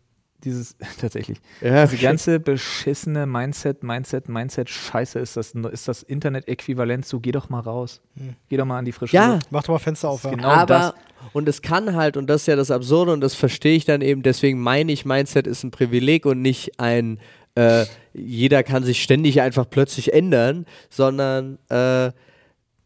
dieses, 0.42 0.76
tatsächlich, 1.00 1.38
Ja, 1.60 1.86
diese 1.86 2.02
ganze 2.02 2.40
beschissene 2.40 3.26
Mindset, 3.26 3.82
Mindset, 3.82 4.28
Mindset, 4.28 4.68
Scheiße 4.68 5.18
ist 5.18 5.36
das, 5.36 5.54
ist 5.54 5.88
das 5.88 6.02
Internet-Äquivalent 6.02 7.06
zu, 7.06 7.20
geh 7.20 7.32
doch 7.32 7.48
mal 7.48 7.60
raus. 7.60 8.00
Geh 8.48 8.56
doch 8.56 8.66
mal 8.66 8.78
an 8.78 8.84
die 8.84 8.92
frische 8.92 9.16
Ja, 9.16 9.34
Luft. 9.34 9.46
Mach 9.50 9.62
doch 9.62 9.74
mal 9.74 9.78
Fenster 9.78 10.10
auf. 10.10 10.24
Ja. 10.24 10.30
Genau 10.30 10.48
aber 10.48 10.66
das. 10.66 10.94
und 11.32 11.48
es 11.48 11.62
kann 11.62 11.94
halt 11.94 12.16
und 12.16 12.28
das 12.28 12.42
ist 12.42 12.46
ja 12.46 12.56
das 12.56 12.70
Absurde 12.70 13.12
und 13.12 13.20
das 13.20 13.34
verstehe 13.34 13.76
ich 13.76 13.84
dann 13.84 14.02
eben. 14.02 14.22
Deswegen 14.22 14.60
meine 14.60 14.92
ich, 14.92 15.04
Mindset 15.04 15.46
ist 15.46 15.64
ein 15.64 15.70
Privileg 15.70 16.26
und 16.26 16.42
nicht 16.42 16.78
ein 16.78 17.18
äh, 17.54 17.86
jeder 18.12 18.62
kann 18.64 18.82
sich 18.82 19.02
ständig 19.02 19.40
einfach 19.40 19.68
plötzlich 19.68 20.12
ändern, 20.12 20.66
sondern 20.90 21.58
äh, 21.68 22.10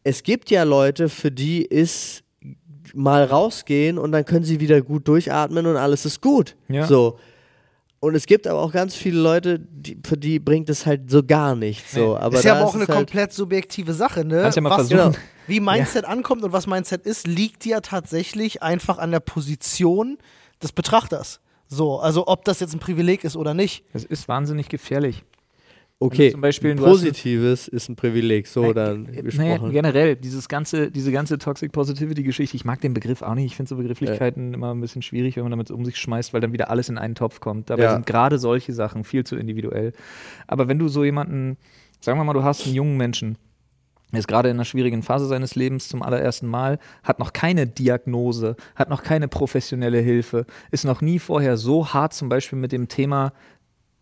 es 0.09 0.23
gibt 0.23 0.49
ja 0.49 0.63
Leute, 0.63 1.07
für 1.07 1.31
die 1.31 1.63
ist 1.63 2.23
mal 2.95 3.23
rausgehen 3.23 3.99
und 3.99 4.11
dann 4.11 4.25
können 4.25 4.43
sie 4.43 4.59
wieder 4.59 4.81
gut 4.81 5.07
durchatmen 5.07 5.67
und 5.67 5.77
alles 5.77 6.03
ist 6.05 6.19
gut. 6.19 6.55
Ja. 6.67 6.87
So. 6.87 7.19
Und 7.99 8.15
es 8.15 8.25
gibt 8.25 8.47
aber 8.47 8.59
auch 8.59 8.71
ganz 8.71 8.95
viele 8.95 9.19
Leute, 9.19 9.59
die, 9.59 9.99
für 10.03 10.17
die 10.17 10.39
bringt 10.39 10.69
es 10.69 10.87
halt 10.87 11.11
so 11.11 11.21
gar 11.21 11.55
nichts. 11.55 11.91
So. 11.91 12.17
Aber 12.17 12.37
ist 12.37 12.43
ja 12.43 12.55
aber 12.55 12.65
auch 12.65 12.73
eine 12.73 12.87
halt, 12.87 12.97
komplett 12.97 13.33
subjektive 13.33 13.93
Sache, 13.93 14.25
ne? 14.25 14.41
Kannst 14.41 14.55
ja 14.55 14.61
mal 14.63 14.71
Was, 14.71 14.87
versuchen. 14.87 15.11
genau, 15.11 15.25
wie 15.47 15.59
Mindset 15.59 16.05
ankommt 16.05 16.43
und 16.43 16.53
was 16.53 16.65
Mindset 16.65 17.05
ist, 17.05 17.27
liegt 17.27 17.65
ja 17.65 17.81
tatsächlich 17.81 18.63
einfach 18.63 18.97
an 18.97 19.11
der 19.11 19.19
Position 19.19 20.17
des 20.63 20.71
Betrachters. 20.71 21.39
So, 21.67 21.99
also 21.99 22.25
ob 22.27 22.45
das 22.45 22.61
jetzt 22.61 22.73
ein 22.73 22.79
Privileg 22.79 23.23
ist 23.23 23.35
oder 23.35 23.53
nicht. 23.53 23.83
Das 23.93 24.05
ist 24.05 24.27
wahnsinnig 24.27 24.69
gefährlich. 24.69 25.23
Okay, 26.01 26.31
zum 26.31 26.39
Beispiel, 26.39 26.75
hast 26.75 26.83
Positives 26.83 27.67
ist 27.67 27.89
ein 27.89 27.97
Privileg, 27.97 28.47
so 28.47 28.71
dann 28.71 29.03
Naja, 29.03 29.21
gesprochen. 29.21 29.71
generell, 29.73 30.15
dieses 30.15 30.47
ganze, 30.47 30.91
diese 30.91 31.11
ganze 31.11 31.37
Toxic 31.37 31.73
Positivity-Geschichte, 31.73 32.55
ich 32.55 32.63
mag 32.63 32.79
den 32.79 32.93
Begriff 32.93 33.21
auch 33.21 33.35
nicht. 33.35 33.47
Ich 33.47 33.55
finde 33.57 33.67
so 33.67 33.75
Begrifflichkeiten 33.75 34.53
immer 34.53 34.73
ein 34.73 34.79
bisschen 34.79 35.01
schwierig, 35.01 35.35
wenn 35.35 35.43
man 35.43 35.51
damit 35.51 35.71
um 35.71 35.83
sich 35.83 35.97
schmeißt, 35.97 36.33
weil 36.33 36.39
dann 36.39 36.53
wieder 36.53 36.69
alles 36.69 36.87
in 36.87 36.97
einen 36.97 37.15
Topf 37.15 37.41
kommt. 37.41 37.69
Dabei 37.69 37.83
Ja. 37.83 37.91
sind 37.93 38.05
gerade 38.05 38.39
solche 38.39 38.71
Sachen 38.71 39.03
viel 39.03 39.25
zu 39.25 39.35
individuell. 39.35 39.91
Aber 40.47 40.69
wenn 40.69 40.79
du 40.79 40.87
so 40.87 41.03
jemanden, 41.03 41.57
sagen 41.99 42.17
wir 42.17 42.23
mal, 42.23 42.31
du 42.33 42.43
hast 42.43 42.65
einen 42.65 42.75
jungen 42.75 42.95
Menschen, 42.95 43.37
ist 44.13 44.27
gerade 44.29 44.49
in 44.49 44.55
einer 44.55 44.65
schwierigen 44.65 45.03
Phase 45.03 45.27
seines 45.27 45.55
Lebens 45.55 45.89
zum 45.89 46.01
allerersten 46.01 46.47
Mal, 46.47 46.79
hat 47.03 47.19
noch 47.19 47.33
keine 47.33 47.67
Diagnose, 47.67 48.55
hat 48.75 48.89
noch 48.89 49.03
keine 49.03 49.27
professionelle 49.27 49.99
Hilfe, 49.99 50.45
ist 50.71 50.85
noch 50.85 51.01
nie 51.01 51.19
vorher 51.19 51.57
so 51.57 51.87
hart 51.93 52.13
zum 52.13 52.29
Beispiel 52.29 52.57
mit 52.57 52.71
dem 52.71 52.87
Thema 52.87 53.33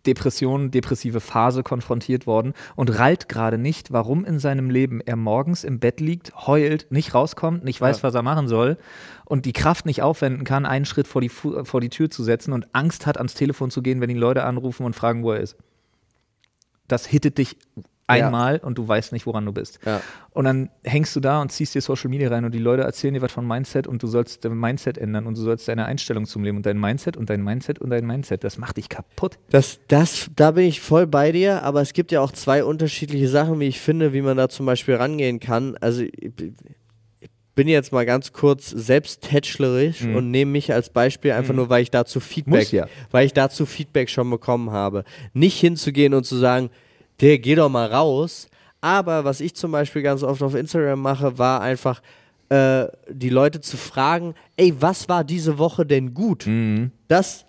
Depression, 0.07 0.71
depressive 0.71 1.19
Phase 1.19 1.61
konfrontiert 1.61 2.25
worden 2.25 2.53
und 2.75 2.97
rallt 2.97 3.29
gerade 3.29 3.57
nicht, 3.57 3.91
warum 3.91 4.25
in 4.25 4.39
seinem 4.39 4.69
Leben 4.69 5.01
er 5.01 5.15
morgens 5.15 5.63
im 5.63 5.79
Bett 5.79 5.99
liegt, 5.99 6.47
heult, 6.47 6.87
nicht 6.89 7.13
rauskommt, 7.13 7.63
nicht 7.63 7.79
weiß, 7.79 8.01
was 8.01 8.15
er 8.15 8.23
machen 8.23 8.47
soll 8.47 8.77
und 9.25 9.45
die 9.45 9.53
Kraft 9.53 9.85
nicht 9.85 10.01
aufwenden 10.01 10.45
kann, 10.45 10.65
einen 10.65 10.85
Schritt 10.85 11.07
vor 11.07 11.21
die, 11.21 11.29
Fu 11.29 11.63
vor 11.63 11.81
die 11.81 11.89
Tür 11.89 12.09
zu 12.09 12.23
setzen 12.23 12.53
und 12.53 12.67
Angst 12.73 13.05
hat, 13.05 13.17
ans 13.17 13.33
Telefon 13.33 13.69
zu 13.69 13.81
gehen, 13.81 14.01
wenn 14.01 14.09
ihn 14.09 14.17
Leute 14.17 14.43
anrufen 14.43 14.85
und 14.85 14.95
fragen, 14.95 15.23
wo 15.23 15.33
er 15.33 15.41
ist. 15.41 15.57
Das 16.87 17.05
hittet 17.05 17.37
dich 17.37 17.57
Einmal 18.07 18.59
und 18.59 18.77
du 18.77 18.87
weißt 18.87 19.11
nicht, 19.11 19.25
woran 19.25 19.45
du 19.45 19.51
bist. 19.51 19.79
Ja. 19.85 20.01
Und 20.31 20.45
dann 20.45 20.69
hängst 20.83 21.15
du 21.15 21.19
da 21.19 21.41
und 21.41 21.51
ziehst 21.51 21.75
dir 21.75 21.81
Social 21.81 22.09
Media 22.09 22.29
rein 22.29 22.45
und 22.45 22.53
die 22.53 22.59
Leute 22.59 22.83
erzählen 22.83 23.13
dir 23.13 23.21
was 23.21 23.31
von 23.31 23.45
Mindset 23.45 23.85
und 23.85 24.01
du 24.01 24.07
sollst 24.07 24.45
dein 24.45 24.57
Mindset 24.57 24.97
ändern 24.97 25.27
und 25.27 25.37
du 25.37 25.41
sollst 25.41 25.67
deine 25.67 25.85
Einstellung 25.85 26.25
zum 26.25 26.43
Leben 26.43 26.57
und 26.57 26.65
dein 26.65 26.79
Mindset 26.79 27.17
und 27.17 27.29
dein 27.29 27.43
Mindset 27.43 27.79
und 27.79 27.89
dein 27.89 28.05
Mindset. 28.05 28.43
Das 28.43 28.57
macht 28.57 28.77
dich 28.77 28.87
kaputt. 28.87 29.37
Das, 29.49 29.79
das, 29.87 30.29
da 30.35 30.51
bin 30.51 30.65
ich 30.65 30.79
voll 30.79 31.05
bei 31.05 31.31
dir, 31.31 31.63
aber 31.63 31.81
es 31.81 31.93
gibt 31.93 32.11
ja 32.11 32.21
auch 32.21 32.31
zwei 32.31 32.63
unterschiedliche 32.63 33.27
Sachen, 33.27 33.59
wie 33.59 33.67
ich 33.67 33.79
finde, 33.79 34.13
wie 34.13 34.21
man 34.21 34.37
da 34.37 34.47
zum 34.47 34.65
Beispiel 34.65 34.95
rangehen 34.95 35.39
kann. 35.39 35.75
Also 35.77 36.03
ich, 36.03 36.31
bin 37.57 37.67
jetzt 37.67 37.91
mal 37.91 38.05
ganz 38.05 38.33
kurz 38.33 38.69
selbsttätschlerisch 38.69 40.03
und 40.03 40.29
nehme 40.29 40.51
mich 40.51 40.71
als 40.71 40.91
Beispiel 40.91 41.31
einfach 41.31 41.55
nur, 41.55 41.69
weil 41.69 41.81
ich 41.81 41.89
dazu 41.89 42.19
Feedback, 42.19 42.71
ja. 42.71 42.87
weil 43.09 43.25
ich 43.25 43.33
dazu 43.33 43.65
Feedback 43.65 44.11
schon 44.11 44.29
bekommen 44.29 44.69
habe. 44.69 45.03
Nicht 45.33 45.59
hinzugehen 45.59 46.13
und 46.13 46.23
zu 46.23 46.35
sagen, 46.35 46.69
der 47.22 47.39
geh 47.39 47.55
doch 47.55 47.70
mal 47.70 47.88
raus. 47.88 48.47
Aber 48.82 49.26
was 49.26 49.41
ich 49.41 49.55
zum 49.55 49.72
Beispiel 49.72 50.01
ganz 50.01 50.24
oft 50.24 50.41
auf 50.43 50.53
Instagram 50.53 51.01
mache, 51.01 51.38
war 51.38 51.61
einfach 51.61 52.01
äh, 52.49 52.86
die 53.09 53.30
Leute 53.30 53.59
zu 53.59 53.76
fragen, 53.76 54.36
ey, 54.55 54.74
was 54.80 55.09
war 55.09 55.24
diese 55.24 55.57
Woche 55.57 55.86
denn 55.86 56.13
gut? 56.13 56.47
Das 57.07 57.45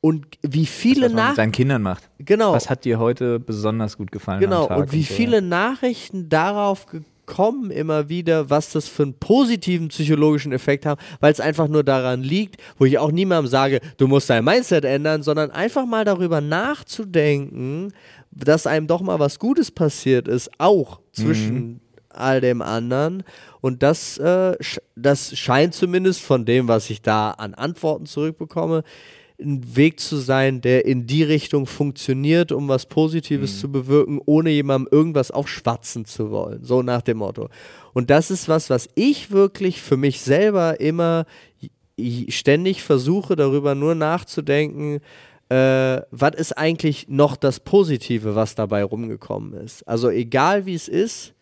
und 0.00 0.26
wie 0.42 0.66
viele 0.66 1.06
Was 1.06 1.12
man 1.12 1.28
mit 1.28 1.36
seinen 1.36 1.52
Kindern 1.52 1.80
macht. 1.80 2.10
genau 2.18 2.52
Was 2.52 2.68
hat 2.68 2.84
dir 2.84 2.98
heute 2.98 3.40
besonders 3.40 3.96
gut 3.96 4.12
gefallen? 4.12 4.40
genau 4.40 4.66
und 4.66 4.92
wie 4.92 5.02
so, 5.02 5.14
viele 5.14 5.40
Nachrichten 5.40 6.28
darauf 6.28 6.84
gekommen 6.84 7.70
immer 7.70 8.10
wieder, 8.10 8.50
was 8.50 8.70
das 8.72 8.86
für 8.86 9.04
einen 9.04 9.14
positiven 9.14 9.88
psychologischen 9.88 10.52
Effekt 10.52 10.84
haben, 10.84 11.00
weil 11.20 11.32
es 11.32 11.40
einfach 11.40 11.68
nur 11.68 11.84
daran 11.84 12.22
liegt, 12.22 12.60
wo 12.76 12.84
ich 12.84 12.98
auch 12.98 13.12
niemandem 13.12 13.50
sage, 13.50 13.80
du 13.96 14.06
musst 14.06 14.28
dein 14.28 14.44
Mindset 14.44 14.84
ändern, 14.84 15.22
sondern 15.22 15.50
einfach 15.50 15.86
mal 15.86 16.04
darüber 16.04 16.42
nachzudenken, 16.42 17.92
dass 18.34 18.66
einem 18.66 18.86
doch 18.86 19.00
mal 19.00 19.18
was 19.18 19.38
Gutes 19.38 19.70
passiert 19.70 20.28
ist, 20.28 20.50
auch 20.58 21.00
zwischen 21.12 21.80
all 22.08 22.40
dem 22.40 22.62
anderen. 22.62 23.22
Und 23.60 23.82
das, 23.82 24.18
äh, 24.18 24.56
sch 24.60 24.80
das 24.96 25.36
scheint 25.36 25.74
zumindest 25.74 26.20
von 26.20 26.44
dem, 26.44 26.68
was 26.68 26.90
ich 26.90 27.02
da 27.02 27.32
an 27.32 27.54
Antworten 27.54 28.06
zurückbekomme, 28.06 28.82
ein 29.40 29.76
Weg 29.76 29.98
zu 29.98 30.16
sein, 30.16 30.60
der 30.60 30.84
in 30.84 31.06
die 31.06 31.24
Richtung 31.24 31.66
funktioniert, 31.66 32.52
um 32.52 32.68
was 32.68 32.86
Positives 32.86 33.58
zu 33.58 33.70
bewirken, 33.70 34.20
ohne 34.24 34.50
jemandem 34.50 34.88
irgendwas 34.92 35.32
aufschwatzen 35.32 36.04
zu 36.04 36.30
wollen. 36.30 36.62
So 36.62 36.82
nach 36.82 37.02
dem 37.02 37.18
Motto. 37.18 37.48
Und 37.92 38.10
das 38.10 38.30
ist 38.30 38.48
was, 38.48 38.70
was 38.70 38.88
ich 38.94 39.32
wirklich 39.32 39.82
für 39.82 39.96
mich 39.96 40.20
selber 40.20 40.80
immer 40.80 41.26
ständig 42.28 42.82
versuche, 42.82 43.34
darüber 43.34 43.74
nur 43.74 43.94
nachzudenken, 43.94 45.00
äh, 45.54 46.02
was 46.10 46.34
ist 46.36 46.52
eigentlich 46.58 47.06
noch 47.08 47.36
das 47.36 47.60
Positive, 47.60 48.34
was 48.34 48.54
dabei 48.54 48.82
rumgekommen 48.84 49.54
ist. 49.54 49.86
Also 49.86 50.08
egal 50.10 50.66
wie 50.66 50.74
es 50.74 50.88
ist, 50.88 51.34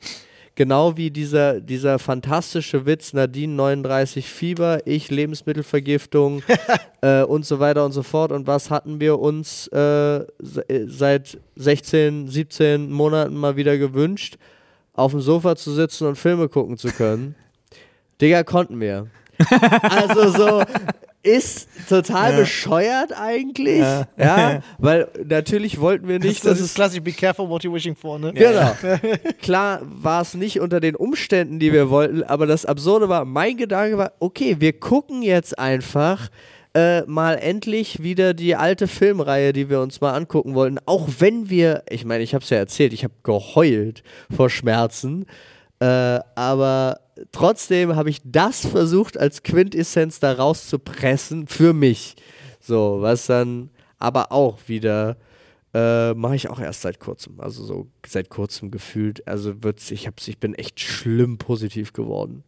genau 0.54 0.96
wie 0.96 1.10
dieser, 1.10 1.60
dieser 1.60 1.98
fantastische 1.98 2.84
Witz 2.84 3.12
Nadine 3.14 3.54
39 3.54 4.26
Fieber, 4.28 4.80
ich 4.86 5.10
Lebensmittelvergiftung 5.10 6.42
äh, 7.00 7.22
und 7.22 7.46
so 7.46 7.58
weiter 7.60 7.84
und 7.84 7.92
so 7.92 8.02
fort. 8.02 8.32
Und 8.32 8.46
was 8.46 8.70
hatten 8.70 9.00
wir 9.00 9.18
uns 9.18 9.68
äh, 9.68 10.24
se- 10.40 10.66
seit 10.88 11.38
16, 11.56 12.28
17 12.28 12.90
Monaten 12.90 13.34
mal 13.36 13.56
wieder 13.56 13.78
gewünscht? 13.78 14.36
Auf 14.94 15.12
dem 15.12 15.22
Sofa 15.22 15.56
zu 15.56 15.72
sitzen 15.72 16.06
und 16.06 16.16
Filme 16.18 16.50
gucken 16.50 16.76
zu 16.76 16.88
können. 16.88 17.34
Digga, 18.20 18.42
konnten 18.44 18.78
wir. 18.80 19.06
Also 19.82 20.28
so 20.30 20.62
ist 21.22 21.68
total 21.88 22.36
bescheuert 22.36 23.12
eigentlich. 23.16 23.80
Ja. 24.16 24.60
weil 24.78 25.08
natürlich 25.24 25.80
wollten 25.80 26.08
wir 26.08 26.18
nicht, 26.18 26.44
das 26.44 26.58
dass 26.58 26.60
ist 26.60 26.74
klassisch, 26.74 27.00
be 27.00 27.12
careful 27.12 27.48
what 27.48 27.62
you're 27.62 27.72
wishing 27.72 27.94
for, 27.94 28.18
ne? 28.18 28.32
Genau. 28.32 28.72
Klar 29.42 29.80
war 29.82 30.22
es 30.22 30.34
nicht 30.34 30.60
unter 30.60 30.80
den 30.80 30.96
Umständen, 30.96 31.58
die 31.58 31.72
wir 31.72 31.90
wollten, 31.90 32.22
aber 32.24 32.46
das 32.46 32.66
Absurde 32.66 33.08
war, 33.08 33.24
mein 33.24 33.56
Gedanke 33.56 33.98
war, 33.98 34.12
okay, 34.18 34.56
wir 34.58 34.72
gucken 34.72 35.22
jetzt 35.22 35.58
einfach 35.58 36.28
äh, 36.74 37.02
mal 37.02 37.34
endlich 37.34 38.02
wieder 38.02 38.34
die 38.34 38.56
alte 38.56 38.88
Filmreihe, 38.88 39.52
die 39.52 39.68
wir 39.68 39.80
uns 39.80 40.00
mal 40.00 40.14
angucken 40.14 40.54
wollten. 40.54 40.78
Auch 40.86 41.08
wenn 41.18 41.50
wir, 41.50 41.82
ich 41.88 42.04
meine, 42.04 42.24
ich 42.24 42.34
habe 42.34 42.42
es 42.42 42.50
ja 42.50 42.56
erzählt, 42.56 42.92
ich 42.92 43.04
habe 43.04 43.14
geheult 43.22 44.02
vor 44.34 44.50
Schmerzen, 44.50 45.26
äh, 45.80 46.18
aber 46.34 47.01
trotzdem 47.32 47.96
habe 47.96 48.10
ich 48.10 48.20
das 48.24 48.66
versucht, 48.66 49.18
als 49.18 49.42
Quintessenz 49.42 50.20
da 50.20 50.32
rauszupressen 50.32 51.46
für 51.46 51.72
mich. 51.72 52.16
So, 52.60 52.98
was 53.00 53.26
dann 53.26 53.70
aber 53.98 54.32
auch 54.32 54.58
wieder 54.66 55.16
äh, 55.74 56.12
mache 56.14 56.36
ich 56.36 56.50
auch 56.50 56.60
erst 56.60 56.82
seit 56.82 57.00
kurzem. 57.00 57.40
Also 57.40 57.64
so 57.64 57.88
seit 58.06 58.28
kurzem 58.28 58.70
gefühlt. 58.70 59.26
Also 59.26 59.62
wird's, 59.62 59.90
ich, 59.90 60.06
hab's, 60.06 60.28
ich 60.28 60.38
bin 60.38 60.54
echt 60.54 60.80
schlimm 60.80 61.38
positiv 61.38 61.92
geworden. 61.92 62.44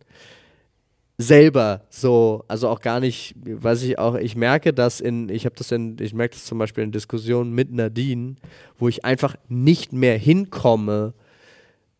Selber 1.17 1.87
so, 1.91 2.45
also 2.49 2.69
auch 2.69 2.81
gar 2.81 2.99
nicht, 2.99 3.35
weiß 3.37 3.83
ich 3.85 3.99
auch, 3.99 4.17
ich 4.17 4.35
merke 4.35 4.73
das 4.73 5.01
in, 5.01 5.29
ich 5.29 5.47
habe 5.47 5.55
das 5.55 5.71
in, 5.71 5.97
ich 6.01 6.12
merke 6.12 6.35
das 6.35 6.45
zum 6.45 6.59
Beispiel 6.59 6.83
in 6.83 6.91
Diskussionen 6.91 7.53
mit 7.53 7.73
Nadine, 7.73 8.35
wo 8.79 8.89
ich 8.89 9.05
einfach 9.05 9.37
nicht 9.49 9.93
mehr 9.93 10.19
hinkomme, 10.19 11.15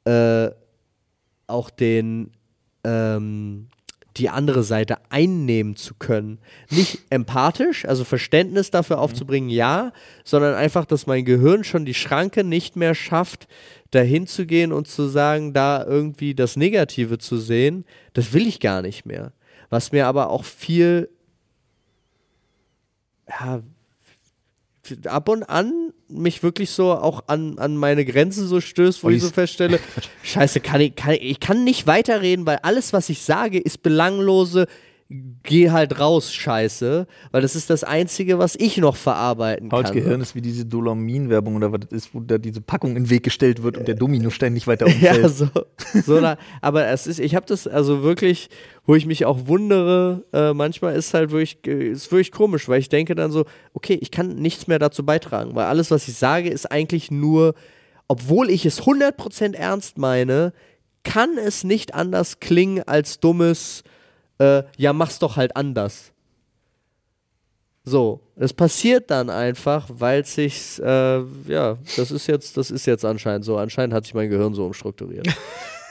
äh, 0.05 0.51
auch 1.47 1.71
den, 1.71 2.33
ähm, 2.85 3.69
die 4.17 4.29
andere 4.31 4.63
Seite 4.63 4.99
einnehmen 5.11 5.77
zu 5.77 5.95
können. 5.95 6.39
Nicht 6.71 7.01
empathisch, 7.11 7.85
also 7.85 8.05
Verständnis 8.05 8.71
dafür 8.71 9.01
aufzubringen, 9.01 9.51
ja, 9.51 9.93
sondern 10.25 10.55
einfach, 10.55 10.85
dass 10.85 11.07
mein 11.07 11.25
Gehirn 11.25 11.65
schon 11.65 11.85
die 11.85 11.95
Schranke 11.95 12.45
nicht 12.45 12.77
mehr 12.77 12.95
schafft, 12.95 13.49
dahin 13.91 14.27
zu 14.27 14.47
gehen 14.47 14.73
und 14.73 14.87
zu 14.89 15.09
sagen, 15.09 15.53
da 15.53 15.85
irgendwie 15.85 16.35
das 16.35 16.57
Negative 16.57 17.19
zu 17.19 17.39
sehen, 17.39 17.85
das 18.13 18.33
will 18.33 18.47
ich 18.47 18.61
gar 18.61 18.83
nicht 18.83 19.05
mehr. 19.05 19.33
Was 19.71 19.93
mir 19.93 20.07
aber 20.07 20.31
auch 20.31 20.45
viel, 20.45 21.09
ja, 23.29 23.63
ab 25.07 25.29
und 25.29 25.43
an 25.45 25.93
mich 26.09 26.43
wirklich 26.43 26.71
so 26.71 26.93
auch 26.93 27.25
an, 27.27 27.59
an 27.59 27.77
meine 27.77 28.05
Grenzen 28.05 28.47
so 28.47 28.61
stößt, 28.61 29.03
wo 29.03 29.11
ich 29.11 29.23
so 29.23 29.31
feststelle, 29.31 29.81
scheiße, 30.23 30.61
kann 30.61 30.81
ich, 30.81 30.95
kann 30.95 31.15
ich, 31.15 31.23
ich 31.23 31.41
kann 31.41 31.65
nicht 31.65 31.87
weiterreden, 31.87 32.47
weil 32.47 32.59
alles, 32.63 32.93
was 32.93 33.09
ich 33.09 33.23
sage, 33.23 33.59
ist 33.59 33.83
belanglose, 33.83 34.67
geh 35.09 35.71
halt 35.71 36.01
raus, 36.01 36.33
scheiße, 36.33 37.07
weil 37.31 37.43
das 37.43 37.55
ist 37.55 37.69
das 37.69 37.85
Einzige, 37.85 38.39
was 38.39 38.57
ich 38.57 38.79
noch 38.79 38.97
verarbeiten 38.97 39.69
Pauls 39.69 39.89
kann. 39.89 39.95
Gehirn 39.95 40.21
ist 40.21 40.35
wie 40.35 40.41
diese 40.41 40.65
Dolomin-Werbung 40.65 41.57
oder 41.57 41.73
was 41.73 41.81
das 41.81 41.93
ist, 41.93 42.15
wo 42.15 42.21
da 42.21 42.39
diese 42.39 42.61
Packung 42.61 42.97
in 42.97 43.05
den 43.05 43.11
Weg 43.11 43.23
gestellt 43.23 43.63
wird 43.63 43.77
und 43.77 43.87
der 43.87 43.97
Dominostein 43.97 44.55
nicht 44.55 44.67
weiter 44.67 44.87
umfällt. 44.87 45.23
Ja, 45.23 45.29
so, 45.29 45.49
so 46.07 46.21
na, 46.21 46.39
aber 46.63 46.87
es 46.87 47.07
ist, 47.07 47.21
ich 47.21 47.35
habe 47.35 47.45
das 47.47 47.67
also 47.67 48.03
wirklich, 48.03 48.49
wo 48.87 48.95
ich 48.95 49.05
mich 49.05 49.27
auch 49.27 49.47
wundere, 49.47 50.25
äh, 50.33 50.55
manchmal 50.55 50.95
ist 50.95 51.13
halt 51.13 51.31
wirklich, 51.31 51.59
äh, 51.67 51.91
ist 51.91 52.11
wirklich 52.11 52.33
komisch, 52.33 52.69
weil 52.69 52.81
ich 52.81 52.89
denke 52.89 53.15
dann 53.15 53.31
so, 53.31 53.45
okay, 53.75 53.99
ich 54.01 54.11
kann 54.11 54.37
nichts 54.37 54.67
mehr 54.67 54.79
dazu 54.79 55.05
beitragen, 55.05 55.55
weil 55.55 55.67
alles, 55.67 55.91
was 55.91 56.09
ich 56.09 56.15
sage, 56.15 56.49
ist 56.49 56.71
eigentlich 56.71 57.11
nur, 57.11 57.55
obwohl 58.09 58.49
ich 58.49 58.65
es 58.65 58.83
100% 58.83 59.55
ernst 59.55 59.99
meine, 59.99 60.53
kann 61.05 61.37
es 61.37 61.63
nicht 61.63 61.95
anders 61.95 62.41
klingen 62.41 62.83
als 62.83 63.21
dummes, 63.21 63.85
äh, 64.39 64.63
ja, 64.77 64.93
mach's 64.93 65.19
doch 65.19 65.37
halt 65.37 65.57
anders. 65.57 66.13
So, 67.87 68.21
es 68.37 68.53
passiert 68.53 69.11
dann 69.11 69.29
einfach, 69.29 69.89
weil 69.91 70.25
sich, 70.25 70.81
äh, 70.83 71.21
ja, 71.47 71.77
das 71.97 72.11
ist 72.11 72.27
jetzt, 72.27 72.57
das 72.57 72.71
ist 72.71 72.87
jetzt 72.87 73.05
anscheinend 73.05 73.45
so. 73.45 73.59
Anscheinend 73.59 73.95
hat 73.95 74.05
sich 74.05 74.15
mein 74.15 74.31
Gehirn 74.31 74.55
so 74.55 74.65
umstrukturiert. 74.65 75.27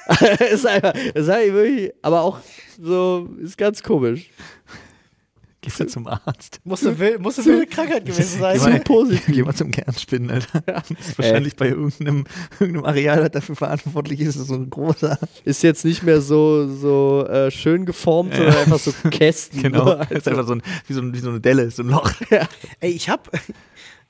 ist 0.51 0.65
einfach, 0.65 0.93
sag 1.15 1.43
ich 1.43 1.53
wirklich, 1.53 1.93
aber 2.01 2.21
auch 2.21 2.39
so, 2.81 3.29
ist 3.41 3.57
ganz 3.57 3.81
komisch. 3.81 4.29
Gehst 5.63 5.79
du 5.79 5.87
zum 5.87 6.07
Arzt? 6.07 6.59
Muss 6.65 6.85
eine, 6.85 6.99
wild, 6.99 7.21
muss 7.21 7.39
eine 7.39 7.47
wilde 7.47 7.67
Krankheit 7.67 8.05
gewesen 8.05 8.41
sein. 8.41 8.59
Geh 8.59 8.69
mal, 8.69 8.79
positiv. 8.81 9.33
geh 9.33 9.43
mal 9.43 9.55
zum 9.55 9.71
Kernspinnen, 9.71 10.29
Alter. 10.29 10.59
Das 10.65 10.91
ist 10.91 11.17
wahrscheinlich 11.17 11.55
bei 11.55 11.69
irgendeinem, 11.69 12.25
irgendeinem 12.59 12.85
Areal, 12.85 13.21
das 13.21 13.31
dafür 13.31 13.55
verantwortlich 13.55 14.19
ist, 14.19 14.33
so 14.33 14.55
ein 14.55 14.69
großer. 14.69 15.17
Ist 15.45 15.63
jetzt 15.63 15.85
nicht 15.85 16.03
mehr 16.03 16.19
so, 16.19 16.67
so 16.67 17.25
äh, 17.27 17.49
schön 17.49 17.85
geformt, 17.85 18.35
sondern 18.35 18.57
einfach 18.57 18.79
so 18.79 18.91
Kästen. 19.09 19.53
Genau. 19.63 19.85
nur. 19.85 19.95
Das 19.95 20.11
ist 20.11 20.27
einfach 20.27 20.45
so, 20.45 20.55
ein, 20.55 20.63
wie, 20.87 20.93
so 20.93 20.99
ein, 21.01 21.13
wie 21.13 21.19
so 21.19 21.29
eine 21.29 21.39
Delle, 21.39 21.71
so 21.71 21.83
ein 21.83 21.87
Loch. 21.87 22.11
Ey, 22.81 22.91
ich 22.91 23.07
habe 23.07 23.29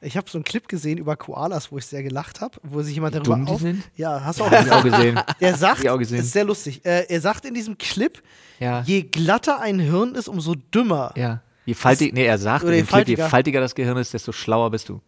ich 0.04 0.18
hab 0.18 0.30
so 0.30 0.38
einen 0.38 0.44
Clip 0.44 0.68
gesehen 0.68 0.98
über 0.98 1.16
Koalas, 1.16 1.72
wo 1.72 1.78
ich 1.78 1.86
sehr 1.86 2.04
gelacht 2.04 2.42
habe, 2.42 2.58
wo 2.64 2.82
sich 2.82 2.96
jemand 2.96 3.16
darüber 3.16 3.36
dumm 3.36 3.46
die 3.46 3.52
auf. 3.52 3.62
sind? 3.62 3.84
Ja, 3.96 4.24
hast 4.24 4.40
du 4.40 4.44
auch 4.44 4.52
ich 4.52 4.72
auch 4.72 4.84
gesehen. 4.84 5.20
Er 5.40 5.56
sagt, 5.56 5.88
auch 5.88 5.98
gesehen. 5.98 6.20
ist 6.20 6.32
sehr 6.34 6.46
lustig. 6.46 6.86
Äh, 6.86 7.06
er 7.10 7.22
sagt 7.22 7.46
in 7.46 7.54
diesem 7.54 7.78
Clip, 7.78 8.22
Ja. 8.60 8.82
je 8.86 9.04
glatter 9.04 9.60
ein 9.62 9.80
Hirn 9.80 10.16
ist, 10.16 10.28
umso 10.28 10.56
dümmer. 10.56 11.14
Ja. 11.16 11.42
Je 11.66 11.74
faltig, 11.74 12.14
nee, 12.14 12.26
er 12.26 12.38
sagt, 12.38 12.66
je 12.66 12.72
dem 12.72 12.86
Clip, 12.88 13.08
je 13.08 13.16
faltiger. 13.16 13.30
faltiger 13.30 13.62
das 13.62 13.74
Gehirn 13.76 13.98
ist, 13.98 14.14
desto 14.14 14.32
schlauer 14.32 14.70
bist 14.72 14.90
du. 14.90 15.02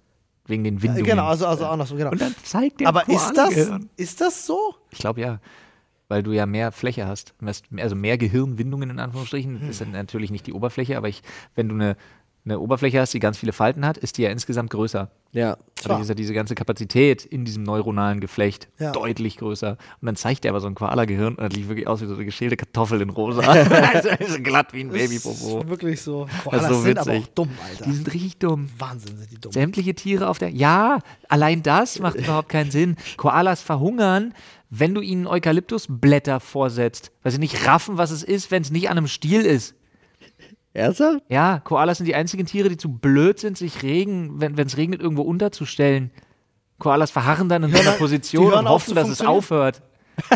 Wegen 0.47 0.63
den 0.63 0.77
Äh, 0.77 0.81
Windungen. 0.83 1.03
Genau, 1.05 1.25
also, 1.25 1.47
also 1.47 1.65
andersrum, 1.65 1.97
genau. 1.97 2.11
Und 2.11 2.21
dann 2.21 2.35
zeigt 2.43 2.79
der 2.79 2.87
Aber 2.87 3.07
ist 3.09 3.33
das, 3.35 3.53
ist 3.97 4.21
das 4.21 4.45
so? 4.45 4.75
Ich 4.91 4.99
glaube 4.99 5.21
ja. 5.21 5.39
Weil 6.07 6.21
du 6.21 6.33
ja 6.33 6.45
mehr 6.45 6.71
Fläche 6.71 7.07
hast. 7.07 7.33
Also 7.77 7.95
mehr 7.95 8.19
Gehirnwindungen 8.19 8.91
in 8.91 8.99
Anführungsstrichen. 8.99 9.59
Das 9.67 9.81
ist 9.81 9.87
natürlich 9.91 10.29
nicht 10.29 10.45
die 10.45 10.53
Oberfläche, 10.53 10.97
aber 10.97 11.09
ich, 11.09 11.23
wenn 11.55 11.67
du 11.67 11.73
eine 11.73 11.97
eine 12.45 12.59
Oberfläche 12.59 12.99
hast, 13.01 13.13
die 13.13 13.19
ganz 13.19 13.37
viele 13.37 13.53
Falten 13.53 13.85
hat, 13.85 13.97
ist 13.97 14.17
die 14.17 14.21
ja 14.21 14.29
insgesamt 14.29 14.69
größer. 14.69 15.09
Ja. 15.31 15.57
Dadurch 15.83 16.01
ist 16.03 16.09
ja 16.09 16.15
diese 16.15 16.33
ganze 16.33 16.53
Kapazität 16.55 17.25
in 17.25 17.43
diesem 17.43 17.63
neuronalen 17.63 18.21
Geflecht 18.21 18.67
Ja. 18.79 18.91
deutlich 18.91 19.37
größer. 19.37 19.71
Und 20.01 20.05
dann 20.05 20.15
zeigt 20.15 20.45
er 20.45 20.51
aber 20.51 20.61
so 20.61 20.67
ein 20.67 20.75
Koala-Gehirn 20.75 21.35
und 21.35 21.41
das 21.41 21.53
liegt 21.53 21.67
wirklich 21.67 21.87
aus 21.87 22.01
wie 22.01 22.05
so 22.05 22.13
eine 22.13 22.23
geschälte 22.23 22.55
Kartoffel 22.55 23.01
in 23.01 23.09
rosa. 23.09 23.41
also 23.93 24.09
so 24.27 24.39
glatt 24.41 24.73
wie 24.73 24.81
ein 24.81 24.89
Babypopo. 24.89 25.67
Wirklich 25.67 26.01
so. 26.01 26.25
Das 26.25 26.43
Koalas 26.43 26.63
ist 26.63 26.69
so 26.69 26.81
sind 26.83 26.99
aber 26.99 27.13
auch 27.13 27.27
dumm, 27.27 27.49
Alter. 27.67 27.83
Die 27.85 27.91
sind 27.93 28.13
richtig 28.13 28.37
dumm. 28.37 28.69
Wahnsinn 28.77 29.17
sind 29.17 29.31
die 29.31 29.41
dumm. 29.41 29.51
Sämtliche 29.51 29.95
Tiere 29.95 30.29
auf 30.29 30.37
der. 30.37 30.49
Ja, 30.51 30.99
allein 31.27 31.63
das 31.63 31.99
macht 31.99 32.15
überhaupt 32.15 32.49
keinen 32.49 32.69
Sinn. 32.71 32.95
Koalas 33.17 33.61
verhungern, 33.61 34.33
wenn 34.69 34.93
du 34.93 35.01
ihnen 35.01 35.25
Eukalyptusblätter 35.27 36.39
vorsetzt. 36.39 37.11
Weil 37.23 37.31
sie 37.31 37.39
nicht 37.39 37.65
raffen, 37.67 37.97
was 37.97 38.11
es 38.11 38.23
ist, 38.23 38.51
wenn 38.51 38.61
es 38.61 38.71
nicht 38.71 38.89
an 38.89 38.97
einem 38.97 39.07
Stiel 39.07 39.41
ist. 39.41 39.75
Ernsthaft? 40.75 41.19
Ja, 41.29 41.59
Koalas 41.59 41.97
sind 41.97 42.05
die 42.07 42.15
einzigen 42.15 42.45
Tiere, 42.45 42.69
die 42.69 42.77
zu 42.77 42.89
blöd 42.89 43.39
sind, 43.39 43.57
sich 43.57 43.81
Regen, 43.83 44.39
wenn 44.41 44.57
es 44.59 44.77
regnet, 44.77 45.01
irgendwo 45.01 45.23
unterzustellen. 45.23 46.11
Koalas 46.79 47.11
verharren 47.11 47.47
dann 47.49 47.63
in 47.63 47.71
so 47.71 47.79
einer 47.79 47.91
die 47.93 47.97
Position 47.97 48.53
und 48.53 48.69
hoffen, 48.69 48.95
dass 48.95 49.07
es 49.09 49.21
aufhört. 49.21 49.81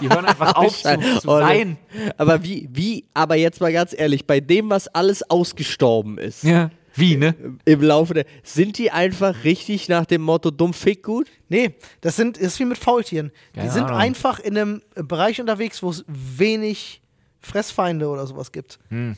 Die 0.02 0.10
hören 0.10 0.26
einfach 0.26 0.56
auf 0.56 0.78
zu, 0.82 0.98
zu 1.20 1.28
sein. 1.28 1.78
Aber 2.18 2.44
wie, 2.44 2.70
wie, 2.72 3.06
aber 3.14 3.36
jetzt 3.36 3.62
mal 3.62 3.72
ganz 3.72 3.94
ehrlich, 3.98 4.26
bei 4.26 4.40
dem, 4.40 4.70
was 4.70 4.88
alles 4.88 5.30
ausgestorben 5.30 6.18
ist, 6.18 6.44
Ja. 6.44 6.70
Wie, 6.96 7.16
ne? 7.16 7.34
im 7.66 7.82
Laufe 7.82 8.14
der, 8.14 8.26
sind 8.44 8.78
die 8.78 8.92
einfach 8.92 9.44
richtig 9.46 9.88
nach 9.88 10.06
dem 10.06 10.22
Motto 10.22 10.52
dumm 10.52 10.74
fick 10.74 11.04
gut? 11.04 11.28
Nee, 11.48 11.76
das 12.02 12.18
sind, 12.18 12.38
ist 12.38 12.60
wie 12.60 12.66
mit 12.66 12.78
Faultieren. 12.78 13.32
Die 13.56 13.60
Keine 13.60 13.72
sind 13.72 13.84
Ahnung. 13.86 13.98
einfach 14.00 14.40
in 14.40 14.58
einem 14.58 14.82
Bereich 14.96 15.40
unterwegs, 15.40 15.82
wo 15.82 15.92
es 15.92 16.04
wenig 16.08 17.02
Fressfeinde 17.40 18.08
oder 18.10 18.28
sowas 18.28 18.52
gibt. 18.52 18.80
Hm. 18.90 19.16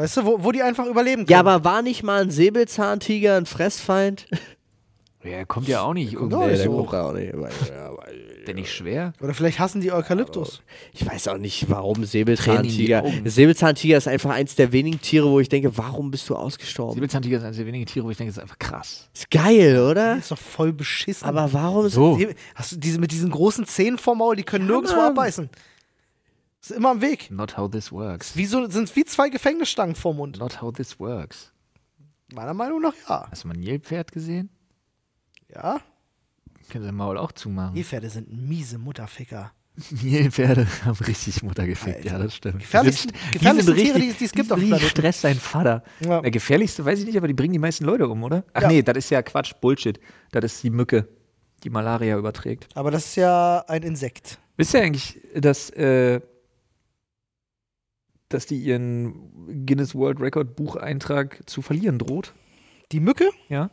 Weißt 0.00 0.16
du, 0.16 0.24
wo, 0.24 0.42
wo 0.42 0.50
die 0.50 0.62
einfach 0.62 0.86
überleben 0.86 1.26
können. 1.26 1.30
Ja, 1.30 1.40
aber 1.40 1.62
war 1.62 1.82
nicht 1.82 2.02
mal 2.02 2.22
ein 2.22 2.30
Säbelzahntiger 2.30 3.36
ein 3.36 3.46
Fressfeind? 3.46 4.26
Ja, 5.22 5.44
kommt 5.44 5.68
ja 5.68 5.82
auch 5.82 5.92
nicht 5.92 6.14
irgendwie. 6.14 6.30
Der 6.30 6.70
auch 6.70 7.12
nicht. 7.12 7.34
Ja, 7.34 7.90
der 8.46 8.54
nicht 8.54 8.72
schwer. 8.72 9.12
Oder 9.20 9.34
vielleicht 9.34 9.58
hassen 9.58 9.82
die 9.82 9.92
Eukalyptus. 9.92 10.62
Ich 10.94 11.06
weiß 11.06 11.28
auch 11.28 11.36
nicht, 11.36 11.68
warum 11.68 12.06
Säbelzahntiger. 12.06 13.04
Säbelzahntiger 13.26 13.98
ist 13.98 14.08
einfach 14.08 14.30
eins 14.30 14.54
der 14.54 14.72
wenigen 14.72 14.98
Tiere, 14.98 15.28
wo 15.28 15.38
ich 15.38 15.50
denke, 15.50 15.76
warum 15.76 16.10
bist 16.10 16.26
du 16.30 16.36
ausgestorben? 16.36 16.94
Säbelzahntiger 16.94 17.36
ist 17.36 17.44
eines 17.44 17.58
der 17.58 17.66
wenigen 17.66 17.84
Tiere, 17.84 18.06
wo 18.06 18.10
ich 18.10 18.16
denke, 18.16 18.30
das 18.32 18.38
ist 18.38 18.42
einfach 18.42 18.58
krass. 18.58 19.10
Ist 19.12 19.30
geil, 19.30 19.78
oder? 19.78 20.14
Das 20.14 20.20
ist 20.24 20.30
doch 20.30 20.38
voll 20.38 20.72
beschissen. 20.72 21.28
Aber 21.28 21.52
warum 21.52 21.90
So. 21.90 22.18
Hast 22.54 22.72
du 22.72 22.76
diese 22.76 22.98
mit 22.98 23.12
diesen 23.12 23.28
großen 23.28 23.66
Zähnen 23.66 23.98
vorm 23.98 24.18
Maul, 24.18 24.36
die 24.36 24.42
können 24.42 24.66
nirgendwo 24.66 24.96
Mann. 24.96 25.10
abbeißen. 25.10 25.50
Ist 26.60 26.72
immer 26.72 26.90
am 26.90 27.00
Weg. 27.00 27.30
Not 27.30 27.56
how 27.56 27.70
this 27.70 27.90
works. 27.90 28.36
Wie 28.36 28.44
so, 28.46 28.68
sind 28.68 28.94
wie 28.94 29.04
zwei 29.04 29.28
Gefängnisstangen 29.30 29.94
vorm 29.94 30.16
Mund. 30.18 30.38
Not 30.38 30.60
how 30.60 30.72
this 30.72 30.98
works. 31.00 31.52
Meiner 32.34 32.54
Meinung 32.54 32.80
nach 32.82 32.94
ja. 33.08 33.26
Hast 33.30 33.44
du 33.44 33.48
mal 33.48 33.54
ein 33.54 33.60
Nilpferd 33.60 34.12
gesehen? 34.12 34.50
Ja? 35.52 35.80
Können 36.68 36.84
sie 36.84 36.92
Maul 36.92 37.18
auch 37.18 37.32
zumachen. 37.32 37.74
Nilpferde 37.74 38.10
sind 38.10 38.30
miese 38.30 38.78
Mutterficker. 38.78 39.52
Nilpferde 40.02 40.66
haben 40.84 41.04
richtig 41.06 41.42
Mutter 41.42 41.66
gefickt, 41.66 42.04
ja, 42.04 42.18
das 42.18 42.34
stimmt. 42.36 42.60
Gefährlichsten- 42.60 43.12
Die 43.12 43.18
sind- 43.18 43.32
gefährlichsten 43.32 43.74
die 43.74 43.80
sind 43.80 43.86
Tiere, 43.86 43.98
richtig- 43.98 44.18
die- 44.18 44.24
es 44.26 44.32
gibt 44.32 44.52
auf 44.52 44.58
dem 44.58 44.64
richtig 44.72 44.78
Planeten. 44.78 44.90
Stress 45.00 45.20
sein 45.22 45.36
Vater. 45.36 45.82
Ja. 46.00 46.20
Der 46.20 46.30
gefährlichste, 46.30 46.84
weiß 46.84 46.98
ich 47.00 47.06
nicht, 47.06 47.16
aber 47.16 47.28
die 47.28 47.34
bringen 47.34 47.52
die 47.54 47.58
meisten 47.58 47.84
Leute 47.84 48.06
um, 48.08 48.22
oder? 48.22 48.44
Ach 48.52 48.62
Ja. 48.62 48.68
nee, 48.68 48.82
das 48.82 48.96
ist 48.98 49.10
ja 49.10 49.22
Quatsch, 49.22 49.54
Bullshit. 49.60 49.98
Das 50.32 50.44
ist 50.44 50.62
die 50.62 50.70
Mücke, 50.70 51.08
die 51.64 51.70
Malaria 51.70 52.18
überträgt. 52.18 52.68
Aber 52.74 52.90
das 52.90 53.06
ist 53.06 53.16
ja 53.16 53.64
ein 53.68 53.82
Insekt. 53.82 54.38
Wisst 54.56 54.74
ihr 54.74 54.82
eigentlich, 54.82 55.18
dass, 55.34 55.70
äh, 55.70 56.20
dass 58.30 58.46
die 58.46 58.58
ihren 58.58 59.66
Guinness 59.66 59.94
World 59.94 60.20
Record 60.20 60.56
Bucheintrag 60.56 61.42
zu 61.46 61.60
verlieren 61.62 61.98
droht? 61.98 62.32
Die 62.92 63.00
Mücke? 63.00 63.28
Ja. 63.48 63.70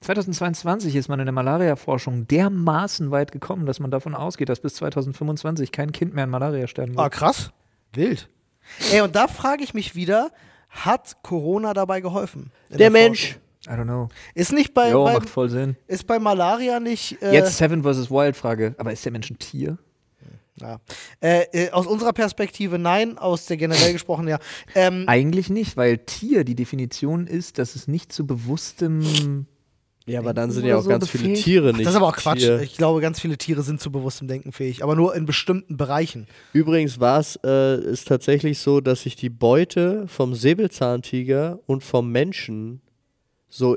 2022 0.00 0.96
ist 0.96 1.08
man 1.08 1.20
in 1.20 1.26
der 1.26 1.32
Malaria-Forschung 1.32 2.26
dermaßen 2.26 3.10
weit 3.12 3.30
gekommen, 3.30 3.66
dass 3.66 3.78
man 3.78 3.90
davon 3.92 4.14
ausgeht, 4.16 4.48
dass 4.48 4.60
bis 4.60 4.74
2025 4.74 5.70
kein 5.70 5.92
Kind 5.92 6.12
mehr 6.14 6.24
an 6.24 6.30
Malaria 6.30 6.66
sterben 6.66 6.98
Ah, 6.98 7.04
wird. 7.04 7.12
krass. 7.12 7.52
Wild. 7.94 8.28
Ey, 8.92 9.00
und 9.00 9.14
da 9.14 9.28
frage 9.28 9.62
ich 9.62 9.74
mich 9.74 9.94
wieder, 9.94 10.30
hat 10.70 11.18
Corona 11.22 11.72
dabei 11.72 12.00
geholfen? 12.00 12.50
Der 12.70 12.78
Forschung? 12.90 12.92
Mensch. 12.92 13.38
I 13.66 13.70
don't 13.70 13.84
know. 13.84 14.08
Ist 14.34 14.52
nicht 14.52 14.74
bei, 14.74 14.90
Jo, 14.90 15.04
bei, 15.04 15.14
macht 15.14 15.28
voll 15.28 15.48
Sinn. 15.48 15.76
ist 15.86 16.08
bei 16.08 16.18
Malaria 16.18 16.80
nicht. 16.80 17.22
Äh, 17.22 17.32
Jetzt 17.34 17.56
Seven 17.58 17.84
vs. 17.84 18.10
Wild 18.10 18.34
Frage. 18.36 18.74
Aber 18.78 18.92
ist 18.92 19.04
der 19.04 19.12
Mensch 19.12 19.30
ein 19.30 19.38
Tier? 19.38 19.78
Ja. 20.60 20.80
Äh, 21.20 21.44
äh, 21.52 21.70
aus 21.70 21.86
unserer 21.86 22.12
Perspektive 22.12 22.78
nein, 22.78 23.16
aus 23.16 23.46
der 23.46 23.56
generell 23.56 23.92
gesprochen 23.92 24.28
ja. 24.28 24.38
Ähm, 24.74 25.04
Eigentlich 25.06 25.48
nicht, 25.48 25.76
weil 25.76 25.98
Tier 25.98 26.44
die 26.44 26.54
Definition 26.54 27.26
ist, 27.26 27.58
dass 27.58 27.74
es 27.74 27.88
nicht 27.88 28.12
zu 28.12 28.26
bewusstem. 28.26 29.46
Ja, 30.04 30.18
aber 30.18 30.34
dann 30.34 30.50
sind 30.50 30.66
ja 30.66 30.76
auch 30.76 30.82
so 30.82 30.90
ganz 30.90 31.08
viele 31.08 31.24
befähigt. 31.24 31.44
Tiere 31.44 31.72
nicht. 31.72 31.86
das 31.86 31.92
ist 31.92 31.96
aber 31.96 32.08
auch 32.08 32.16
Quatsch. 32.16 32.40
Tier. 32.40 32.60
Ich 32.60 32.76
glaube, 32.76 33.00
ganz 33.00 33.20
viele 33.20 33.38
Tiere 33.38 33.62
sind 33.62 33.80
zu 33.80 33.90
bewusstem 33.90 34.28
Denken 34.28 34.52
fähig, 34.52 34.82
aber 34.82 34.96
nur 34.96 35.14
in 35.14 35.26
bestimmten 35.26 35.76
Bereichen. 35.76 36.26
Übrigens 36.52 37.00
war 37.00 37.20
es 37.20 37.38
äh, 37.44 37.80
ist 37.80 38.08
tatsächlich 38.08 38.58
so, 38.58 38.80
dass 38.80 39.02
sich 39.02 39.16
die 39.16 39.30
Beute 39.30 40.06
vom 40.08 40.34
Säbelzahntiger 40.34 41.60
und 41.66 41.84
vom 41.84 42.10
Menschen 42.10 42.82
so 43.48 43.76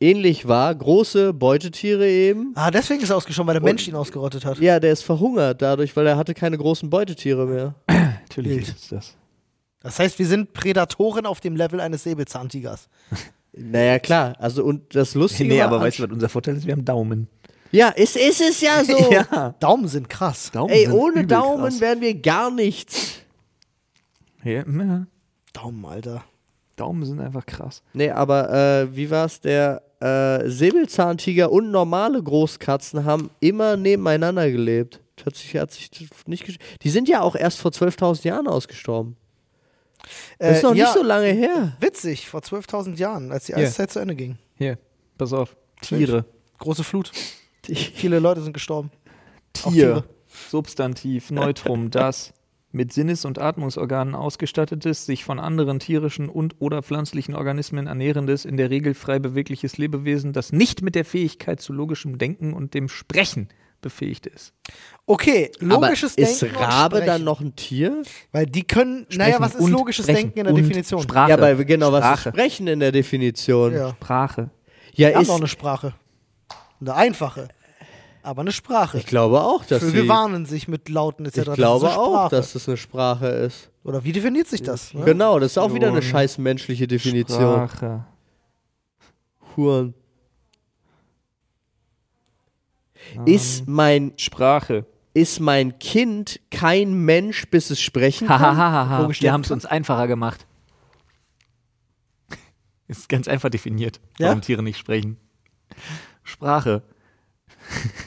ähnlich 0.00 0.46
war. 0.48 0.74
Große 0.74 1.32
Beutetiere 1.32 2.08
eben. 2.08 2.52
Ah, 2.54 2.70
deswegen 2.70 3.02
ist 3.02 3.10
er 3.10 3.16
ausgeschoben, 3.16 3.46
weil 3.48 3.54
der 3.54 3.62
Mensch 3.62 3.86
ihn 3.88 3.94
ausgerottet 3.94 4.44
hat. 4.44 4.58
Ja, 4.58 4.80
der 4.80 4.92
ist 4.92 5.02
verhungert 5.02 5.62
dadurch, 5.62 5.96
weil 5.96 6.06
er 6.06 6.16
hatte 6.16 6.34
keine 6.34 6.58
großen 6.58 6.90
Beutetiere 6.90 7.46
mehr. 7.46 7.74
Natürlich 8.28 8.56
Wild. 8.56 8.68
ist 8.68 8.92
das. 8.92 9.14
Das 9.80 9.98
heißt, 9.98 10.18
wir 10.18 10.26
sind 10.26 10.52
Prädatoren 10.52 11.26
auf 11.26 11.40
dem 11.40 11.54
Level 11.56 11.80
eines 11.80 12.02
Säbelzahntigers. 12.04 12.88
Naja, 13.58 13.98
klar. 13.98 14.34
Also, 14.38 14.62
und 14.62 14.94
das 14.94 15.14
Lustige 15.14 15.48
Nee, 15.48 15.60
war, 15.60 15.68
aber 15.68 15.80
weißt 15.80 15.98
du, 15.98 16.02
was 16.02 16.10
unser 16.10 16.28
Vorteil 16.28 16.58
ist? 16.58 16.66
Wir 16.66 16.74
haben 16.74 16.84
Daumen. 16.84 17.26
Ja, 17.72 17.88
ist, 17.88 18.14
ist 18.14 18.42
es 18.42 18.60
ja 18.60 18.84
so. 18.84 19.10
Ja. 19.10 19.54
Daumen 19.60 19.88
sind 19.88 20.10
krass. 20.10 20.50
Daumen 20.50 20.74
Ey, 20.74 20.84
sind 20.84 20.92
ohne 20.92 21.26
Daumen 21.26 21.62
krass. 21.62 21.80
wären 21.80 22.02
wir 22.02 22.14
gar 22.20 22.50
nichts. 22.50 23.12
Ja, 24.44 24.62
ja. 24.68 25.06
Daumen, 25.54 25.84
Alter. 25.86 26.22
Daumen 26.76 27.06
sind 27.06 27.18
einfach 27.18 27.46
krass. 27.46 27.82
Nee, 27.94 28.10
aber 28.10 28.52
äh, 28.52 28.94
wie 28.94 29.10
war's? 29.10 29.40
Der 29.40 29.82
äh, 30.00 30.48
Säbelzahntiger 30.48 31.50
und 31.50 31.70
normale 31.70 32.22
Großkatzen 32.22 33.04
haben 33.04 33.30
immer 33.40 33.76
nebeneinander 33.76 34.50
gelebt. 34.50 35.00
Hat 35.24 35.34
sich, 35.34 35.56
hat 35.56 35.72
sich 35.72 35.90
nicht 36.26 36.58
Die 36.82 36.90
sind 36.90 37.08
ja 37.08 37.22
auch 37.22 37.34
erst 37.34 37.58
vor 37.58 37.70
12.000 37.70 38.24
Jahren 38.24 38.46
ausgestorben. 38.46 39.16
Das 40.38 40.58
ist 40.58 40.62
noch 40.62 40.74
Äh, 40.74 40.78
ja, 40.78 40.84
nicht 40.84 40.94
so 40.94 41.02
lange 41.02 41.28
her. 41.28 41.76
Witzig, 41.80 42.28
vor 42.28 42.40
12.000 42.40 42.96
Jahren, 42.96 43.32
als 43.32 43.46
die. 43.46 43.54
Eiszeit 43.54 43.90
zu 43.90 43.98
Ende 43.98 44.14
ging. 44.14 44.38
Hier, 44.56 44.78
pass 45.16 45.32
auf. 45.32 45.56
Tiere. 45.80 46.26
Große 46.58 46.84
Flut. 46.84 47.10
Viele 47.64 48.18
Leute 48.18 48.42
sind 48.42 48.52
gestorben. 48.52 48.90
Tier. 49.52 49.72
Tiere. 49.72 50.04
Substantiv, 50.50 51.30
Neutrum, 51.30 51.90
das 51.90 52.34
mit 52.72 52.92
Sinnes- 52.92 53.24
und 53.24 53.38
Atmungsorganen 53.38 54.14
ausgestattetes, 54.14 55.06
sich 55.06 55.24
von 55.24 55.38
anderen 55.38 55.78
tierischen 55.78 56.28
und 56.28 56.56
oder 56.58 56.82
pflanzlichen 56.82 57.34
Organismen 57.34 57.86
ernährendes, 57.86 58.44
in 58.44 58.56
der 58.56 58.70
Regel 58.70 58.94
frei 58.94 59.18
bewegliches 59.18 59.78
Lebewesen, 59.78 60.32
das 60.32 60.52
nicht 60.52 60.82
mit 60.82 60.94
der 60.94 61.04
Fähigkeit 61.04 61.60
zu 61.60 61.72
logischem 61.72 62.18
Denken 62.18 62.52
und 62.52 62.74
dem 62.74 62.88
Sprechen 62.88 63.48
befähigt 63.80 64.26
ist. 64.26 64.52
Okay, 65.06 65.52
logisches 65.60 66.16
aber 66.18 66.26
ist 66.26 66.42
Denken. 66.42 66.56
Rabe 66.56 66.96
und 66.96 67.02
Sprechen. 67.02 67.06
dann 67.06 67.24
noch 67.24 67.40
ein 67.40 67.54
Tier? 67.56 68.02
Weil 68.32 68.46
die 68.46 68.64
können, 68.64 69.06
naja, 69.10 69.36
was 69.38 69.54
ist 69.54 69.60
und 69.60 69.70
logisches 69.70 70.06
Sprechen 70.06 70.32
Denken 70.32 70.38
in 70.40 70.44
der 70.46 70.54
und 70.54 70.60
Definition? 70.60 71.02
Sprache. 71.02 71.30
Ja, 71.30 71.36
aber 71.36 71.54
genau, 71.64 71.92
was 71.92 72.00
ist 72.00 72.20
Sprache. 72.20 72.28
Sprechen 72.30 72.66
in 72.66 72.80
der 72.80 72.92
Definition? 72.92 73.74
Ja. 73.74 73.90
Sprache. 73.90 74.50
Ja, 74.94 75.14
haben 75.14 75.22
ist, 75.22 75.28
noch 75.28 75.36
eine 75.36 75.48
Sprache. 75.48 75.94
Eine 76.80 76.94
einfache. 76.94 77.48
Aber 78.26 78.40
eine 78.40 78.50
Sprache. 78.50 78.98
ich 78.98 79.06
glaube 79.06 79.40
auch, 79.40 79.64
dass 79.64 79.84
Vögel 79.84 80.02
sie, 80.02 80.08
warnen 80.08 80.46
sich 80.46 80.66
mit 80.66 80.88
Lauten 80.88 81.26
etc. 81.26 81.38
ich 81.38 81.44
Das 81.44 81.54
glaube 81.54 81.88
eine 81.88 81.96
auch, 81.98 82.06
Sprache. 82.26 82.30
dass 82.36 82.52
das 82.54 82.66
eine 82.68 82.76
Sprache 82.76 83.26
ist. 83.28 83.70
Oder 83.84 84.02
wie 84.02 84.10
definiert 84.10 84.48
sich 84.48 84.62
das? 84.62 84.92
Ne? 84.94 85.04
Genau, 85.04 85.38
das 85.38 85.52
ist 85.52 85.58
auch 85.58 85.72
wieder 85.74 85.86
eine 85.88 86.02
scheiß 86.02 86.38
menschliche 86.38 86.88
Definition. 86.88 87.68
Sprache. 87.68 88.04
Huren. 89.56 89.94
Ist 93.26 93.68
mein, 93.68 94.12
Sprache. 94.16 94.84
ist 95.14 95.38
mein 95.38 95.78
Kind 95.78 96.40
kein 96.50 96.94
Mensch, 96.94 97.48
bis 97.48 97.70
es 97.70 97.80
sprechen 97.80 98.26
kann? 98.26 98.40
Hahaha. 98.40 99.08
Wir 99.20 99.32
haben 99.32 99.42
es 99.42 99.52
uns 99.52 99.64
einfacher 99.66 100.08
gemacht. 100.08 100.44
Ist 102.88 103.08
ganz 103.08 103.28
einfach 103.28 103.50
definiert, 103.50 104.00
Ja? 104.18 104.26
warum 104.28 104.40
Tiere 104.42 104.64
nicht 104.64 104.78
sprechen. 104.78 105.16
Sprache. 106.24 106.82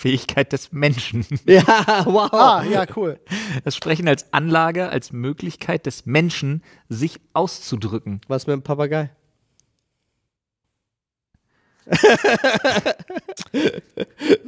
Fähigkeit 0.00 0.50
des 0.54 0.72
Menschen. 0.72 1.26
ja, 1.44 1.62
wow. 2.06 2.32
Ah, 2.32 2.64
ja, 2.64 2.86
cool. 2.96 3.20
Das 3.64 3.76
Sprechen 3.76 4.08
als 4.08 4.32
Anlage, 4.32 4.88
als 4.88 5.12
Möglichkeit 5.12 5.84
des 5.84 6.06
Menschen, 6.06 6.62
sich 6.88 7.20
auszudrücken. 7.34 8.22
Was 8.26 8.46
mit 8.46 8.54
dem 8.54 8.62
Papagei? 8.62 9.10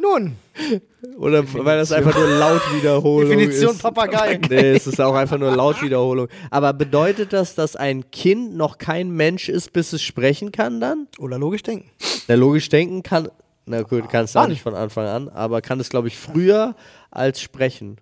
Nun, 0.00 0.36
Oder 1.18 1.44
weil 1.52 1.78
das 1.78 1.92
einfach 1.92 2.14
nur 2.14 2.28
Lautwiederholung 2.28 3.30
Definition 3.30 3.72
ist. 3.72 3.82
Papagei. 3.82 4.40
Nee, 4.48 4.70
es 4.70 4.86
ist 4.86 5.00
auch 5.00 5.14
einfach 5.14 5.38
nur 5.38 5.54
Lautwiederholung. 5.54 6.28
Aber 6.50 6.72
bedeutet 6.72 7.32
das, 7.34 7.54
dass 7.54 7.76
ein 7.76 8.10
Kind 8.10 8.54
noch 8.56 8.78
kein 8.78 9.10
Mensch 9.10 9.48
ist, 9.50 9.72
bis 9.72 9.92
es 9.92 10.02
sprechen 10.02 10.50
kann 10.52 10.80
dann? 10.80 11.08
oder 11.18 11.38
logisch 11.38 11.62
denken. 11.62 11.90
Na, 12.28 12.36
logisch 12.36 12.68
denken 12.68 13.02
kann, 13.02 13.28
na 13.66 13.82
gut, 13.82 14.08
kann 14.08 14.24
es 14.24 14.36
auch 14.36 14.42
Wann? 14.42 14.50
nicht 14.50 14.62
von 14.62 14.74
Anfang 14.74 15.06
an, 15.06 15.28
aber 15.28 15.60
kann 15.62 15.78
es, 15.80 15.88
glaube 15.88 16.08
ich, 16.08 16.16
früher 16.18 16.74
als 17.10 17.40
sprechen. 17.40 17.96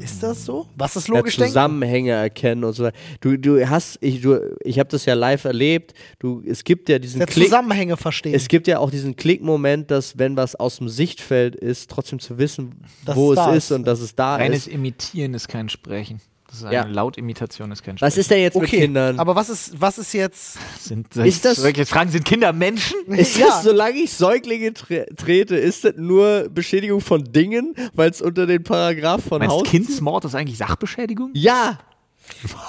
Ist 0.00 0.20
das 0.24 0.44
so? 0.44 0.66
Was 0.76 0.96
ist 0.96 1.06
Ja, 1.06 1.14
logisch 1.14 1.36
denken? 1.36 1.50
Zusammenhänge 1.50 2.10
erkennen 2.10 2.64
und 2.64 2.72
so 2.72 2.82
weiter. 2.82 2.96
Du, 3.20 3.36
du 3.38 3.68
hast, 3.70 3.98
ich, 4.00 4.20
du, 4.20 4.56
ich 4.64 4.80
habe 4.80 4.88
das 4.88 5.04
ja 5.04 5.14
live 5.14 5.44
erlebt. 5.44 5.94
Du, 6.18 6.42
es 6.44 6.64
gibt 6.64 6.88
ja 6.88 6.98
diesen 6.98 7.18
Der 7.18 7.28
Klick. 7.28 7.44
Zusammenhänge 7.44 7.96
verstehen. 7.96 8.34
Es 8.34 8.48
gibt 8.48 8.66
ja 8.66 8.80
auch 8.80 8.90
diesen 8.90 9.14
Klickmoment, 9.14 9.88
dass 9.92 10.18
wenn 10.18 10.36
was 10.36 10.56
aus 10.56 10.78
dem 10.78 10.88
Sichtfeld 10.88 11.54
ist, 11.54 11.88
trotzdem 11.88 12.18
zu 12.18 12.36
wissen, 12.38 12.82
Dass 13.04 13.14
wo 13.14 13.32
es 13.32 13.38
ist 13.46 13.56
ist. 13.70 13.70
und 13.72 13.84
dass 13.86 14.00
es 14.00 14.16
da 14.16 14.34
Reines 14.36 14.66
ist. 14.66 14.72
Imitieren 14.74 15.34
ist 15.34 15.46
kein 15.46 15.68
Sprechen. 15.68 16.20
Das 16.50 16.58
ist 16.58 16.64
eine 16.64 16.74
Ja. 16.74 16.82
Lautimitation 16.84 17.70
ist 17.70 17.84
kein 17.84 17.96
Sprechen. 17.96 18.06
Was 18.10 18.18
ist 18.18 18.28
denn 18.28 18.40
jetzt 18.42 18.54
mit 18.56 18.64
okay, 18.64 18.80
Kindern? 18.80 19.20
aber 19.20 19.36
was 19.36 19.48
ist, 19.48 19.80
was 19.80 19.98
ist 19.98 20.12
jetzt? 20.12 20.58
Sind, 20.80 21.14
Ist 21.16 21.44
das- 21.44 21.58
Solche 21.58 21.86
Fragen 21.86 22.10
sind 22.10 22.24
Kinder 22.24 22.52
Menschen? 22.52 22.96
ist 23.06 23.36
Ja. 23.38 23.46
das, 23.46 23.62
solange 23.62 23.96
ich 23.98 24.12
Säuglinge 24.12 24.74
tre 24.74 25.06
trete, 25.16 25.54
ist 25.54 25.84
das 25.84 25.94
nur 25.96 26.48
Beschädigung 26.52 27.00
von 27.00 27.22
Dingen, 27.22 27.76
weil 27.94 28.10
es 28.10 28.20
unter 28.20 28.46
den 28.48 28.64
Paragraph 28.64 29.22
von 29.28 29.38
Meinst 29.38 29.54
Haus... 29.54 29.62
Kindsmord 29.68 30.24
ist 30.24 30.34
eigentlich 30.34 30.58
Sachbeschädigung? 30.58 31.30
Ja! 31.34 31.78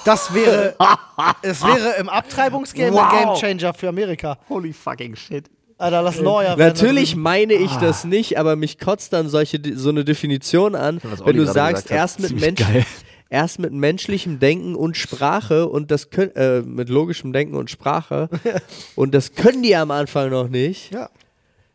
Das 0.06 0.32
wäre, 0.34 0.76
es 1.42 1.64
wäre 1.64 1.96
im 2.00 2.08
Abtreibungsgame 2.10 2.94
Wow. 2.94 3.12
ein 3.12 3.26
Gamechanger 3.26 3.74
für 3.74 3.90
Amerika. 3.90 4.38
Holy 4.48 4.74
fucking 4.74 5.16
shit. 5.16 5.46
Alter, 5.80 6.04
lass 6.04 6.18
Lawyer 6.18 6.56
werden. 6.58 6.74
Natürlich 6.76 7.16
meine 7.16 7.54
ich 7.54 7.72
das 7.78 8.04
nicht, 8.04 8.38
aber 8.38 8.56
mich 8.56 8.78
kotzt 8.78 9.14
dann 9.14 9.28
solche, 9.30 9.60
so 9.74 9.90
eine 9.90 10.06
Definition 10.06 10.76
an, 10.76 11.00
wenn 11.26 11.36
du 11.36 11.48
sagst, 11.48 11.90
erst 11.90 12.20
mit, 12.20 12.28
ziemlich 12.30 12.46
Mensch, 12.46 12.60
geil. 12.62 12.86
Erst 13.32 13.60
mit 13.60 13.72
menschlichem 13.72 14.40
Denken 14.40 14.76
und 14.76 14.98
Sprache 14.98 15.68
und 15.68 15.90
das 15.90 16.12
können, 16.12 16.36
äh, 16.36 16.62
mit 16.62 16.90
logischem 16.90 17.34
Denken 17.34 17.56
und 17.56 17.72
Sprache 17.72 18.30
und 18.96 19.16
das 19.16 19.34
können 19.34 19.64
die 19.64 19.76
am 19.76 19.90
Anfang 19.90 20.30
noch 20.30 20.50
nicht. 20.50 20.92
Ja. 20.94 21.10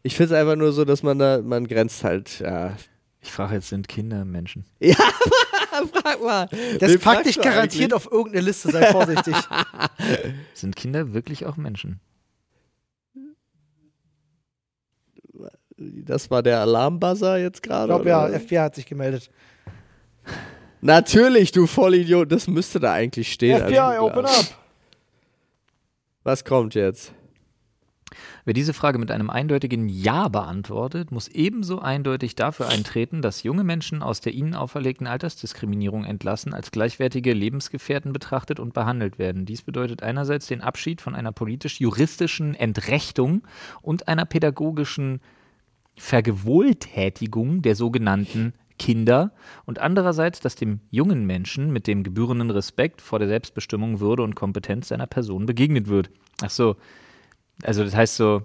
Ich 0.03 0.15
finde 0.17 0.35
es 0.35 0.41
einfach 0.41 0.55
nur 0.55 0.73
so, 0.73 0.85
dass 0.85 1.03
man 1.03 1.19
da, 1.19 1.41
man 1.43 1.67
grenzt 1.67 2.05
halt, 2.05 2.39
ja. 2.39 2.77
Ich 3.21 3.33
frage 3.33 3.55
jetzt, 3.55 3.71
sind 3.71 3.89
Kinder 3.89 4.25
Menschen? 4.25 4.65
Frag 4.83 6.23
mal. 6.23 6.49
Das 6.79 6.93
Wen 6.93 7.01
packt 7.01 7.27
dich 7.27 7.41
garantiert 7.41 7.93
eigentlich? 7.93 7.95
auf 7.95 8.11
irgendeine 8.13 8.45
Liste, 8.45 8.71
sei 8.71 8.87
vorsichtig. 8.93 9.35
Sind 10.55 10.77
Kinder 10.77 11.13
wirklich 11.13 11.45
auch 11.47 11.57
Menschen? 11.57 12.01
Das 15.79 16.31
war 16.31 16.43
der 16.43 16.61
Alarmbuzzer 16.61 17.37
jetzt 17.39 17.59
Ich 17.59 17.63
gerade. 17.63 17.89
glaube 17.89 18.09
ja? 18.09 18.29
FBI 18.29 18.57
hat 18.57 18.75
sich 18.75 18.87
gemeldet. 18.87 19.31
Natürlich, 20.81 21.53
du 21.53 21.66
Vollidiot, 21.66 22.31
das 22.31 22.49
müsste 22.49 22.81
da 22.81 22.93
eigentlich 22.93 23.33
stehen. 23.33 23.61
FBI, 23.61 23.79
Also, 23.79 24.07
open 24.07 24.24
up. 24.24 24.59
Was 26.22 26.45
kommt 26.45 26.74
jetzt? 26.74 27.12
Wer 28.45 28.55
diese 28.55 28.72
Frage 28.72 28.99
mit 28.99 29.11
einem 29.11 29.29
eindeutigen 29.29 29.89
Ja 29.89 30.29
beantwortet, 30.29 31.11
muss 31.11 31.27
ebenso 31.27 31.81
eindeutig 31.81 32.37
dafür 32.37 32.68
eintreten, 32.68 33.20
dass 33.20 33.43
junge 33.43 33.64
Menschen 33.64 34.03
aus 34.03 34.20
der 34.20 34.35
ihnen 34.35 34.55
auferlegten 34.55 35.09
Altersdiskriminierung 35.09 36.05
entlassen, 36.05 36.55
als 36.55 36.70
gleichwertige 36.70 37.33
Lebensgefährten 37.33 38.12
betrachtet 38.12 38.61
und 38.61 38.72
behandelt 38.72 39.18
werden. 39.18 39.47
Dies 39.47 39.62
bedeutet 39.62 40.03
einerseits 40.05 40.47
den 40.47 40.61
Abschied 40.61 41.01
von 41.01 41.16
einer 41.16 41.33
politisch-juristischen 41.33 42.55
Entrechtung 42.55 43.43
und 43.83 44.07
einer 44.07 44.24
pädagogischen 44.24 45.20
Vergewohltätigung 45.97 47.62
der 47.62 47.74
sogenannten 47.74 48.53
Kinder 48.79 49.33
und 49.64 49.79
andererseits, 49.79 50.41
dass 50.41 50.55
dem 50.55 50.81
jungen 50.91 51.24
Menschen 51.27 51.72
mit 51.72 51.87
dem 51.87 52.03
gebührenden 52.03 52.51
Respekt 52.51 53.01
vor 53.01 53.18
der 53.18 53.29
Selbstbestimmung, 53.29 54.01
Würde 54.01 54.22
und 54.22 54.35
Kompetenz 54.35 54.89
seiner 54.89 55.07
Person 55.07 55.47
begegnet 55.47 55.89
wird. 55.89 56.11
Ach 56.43 56.51
so, 56.51 56.77
also 57.62 57.85
das 57.85 57.95
heißt 57.95 58.16
so, 58.16 58.43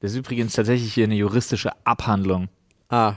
das 0.00 0.12
ist 0.12 0.18
übrigens 0.18 0.54
tatsächlich 0.54 0.94
hier 0.94 1.04
eine 1.04 1.16
juristische 1.16 1.70
Abhandlung, 1.84 2.48
Ah, 2.88 3.14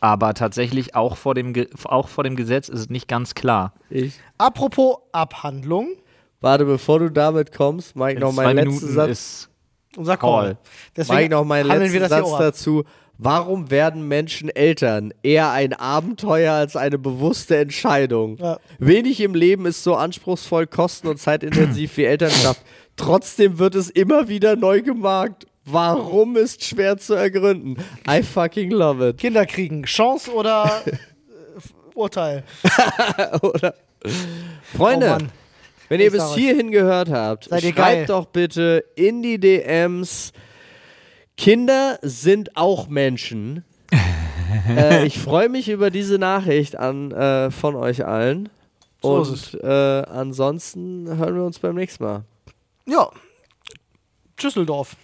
aber 0.00 0.34
tatsächlich 0.34 0.94
auch 0.94 1.16
vor 1.16 1.34
dem, 1.34 1.52
Ge 1.52 1.68
auch 1.84 2.08
vor 2.08 2.24
dem 2.24 2.36
Gesetz 2.36 2.68
ist 2.68 2.80
es 2.80 2.90
nicht 2.90 3.08
ganz 3.08 3.34
klar. 3.34 3.74
ich. 3.88 4.18
Apropos 4.38 4.96
Abhandlung, 5.12 5.88
Warte, 6.40 6.64
bevor 6.64 6.98
du 7.00 7.10
damit 7.10 7.52
kommst, 7.52 7.96
mach 7.96 8.08
ich 8.08 8.14
In 8.14 8.20
noch 8.20 8.32
meinen 8.32 8.56
letzten 8.56 8.70
Minuten 8.74 8.94
Satz. 8.94 9.10
ist 9.10 9.50
unser 9.96 10.16
Call. 10.16 10.42
Call. 10.42 10.54
Mach 10.54 10.92
Deswegen 10.96 11.22
ich 11.24 11.30
noch 11.30 11.44
wir 11.92 12.00
letzten 12.00 12.08
Satz 12.08 12.38
dazu. 12.38 12.84
Warum 13.22 13.70
werden 13.70 14.08
Menschen 14.08 14.48
Eltern? 14.48 15.12
Eher 15.22 15.50
ein 15.50 15.74
Abenteuer 15.74 16.54
als 16.54 16.74
eine 16.74 16.96
bewusste 16.96 17.58
Entscheidung. 17.58 18.38
Ja. 18.38 18.58
Wenig 18.78 19.20
im 19.20 19.34
Leben 19.34 19.66
ist 19.66 19.84
so 19.84 19.94
anspruchsvoll, 19.94 20.66
kosten- 20.66 21.06
und 21.06 21.18
zeitintensiv 21.18 21.98
wie 21.98 22.04
Elternschaft. 22.04 22.62
Trotzdem 22.96 23.58
wird 23.58 23.74
es 23.74 23.90
immer 23.90 24.28
wieder 24.28 24.56
neu 24.56 24.80
gemacht. 24.80 25.46
Warum 25.66 26.38
ist 26.38 26.64
schwer 26.64 26.96
zu 26.96 27.12
ergründen? 27.12 27.76
I 28.08 28.22
fucking 28.22 28.70
love 28.70 29.06
it. 29.06 29.18
Kinder 29.18 29.44
kriegen 29.44 29.82
Chance 29.82 30.32
oder 30.32 30.82
äh, 30.86 30.90
Urteil. 31.94 32.42
Oder? 33.42 33.74
Oh 34.02 34.08
Freunde, 34.78 35.08
Mann. 35.10 35.32
wenn 35.90 36.00
ihr 36.00 36.10
bis 36.10 36.34
hierhin 36.34 36.70
gehört 36.70 37.10
habt, 37.10 37.50
Seid 37.50 37.64
schreibt 37.64 38.08
doch 38.08 38.24
bitte 38.24 38.82
in 38.94 39.22
die 39.22 39.38
DMs. 39.38 40.32
Kinder 41.40 41.98
sind 42.02 42.54
auch 42.58 42.88
Menschen. 42.88 43.64
äh, 44.68 45.06
ich 45.06 45.18
freue 45.18 45.48
mich 45.48 45.70
über 45.70 45.90
diese 45.90 46.18
Nachricht 46.18 46.76
an, 46.76 47.12
äh, 47.12 47.50
von 47.50 47.76
euch 47.76 48.04
allen. 48.04 48.50
So 49.00 49.14
Und 49.14 49.58
äh, 49.62 49.66
ansonsten 49.66 51.08
hören 51.16 51.34
wir 51.34 51.44
uns 51.44 51.58
beim 51.58 51.76
nächsten 51.76 52.04
Mal. 52.04 52.24
Ja. 52.84 53.08
Düsseldorf. 54.38 54.96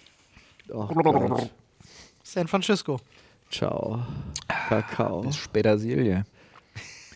Oh. 0.71 0.87
San 2.21 2.47
Francisco. 2.47 2.99
Ciao. 3.49 4.05
Kakao. 4.47 5.21
Bis 5.21 5.37
später, 5.37 5.79
Silje. 5.79 6.23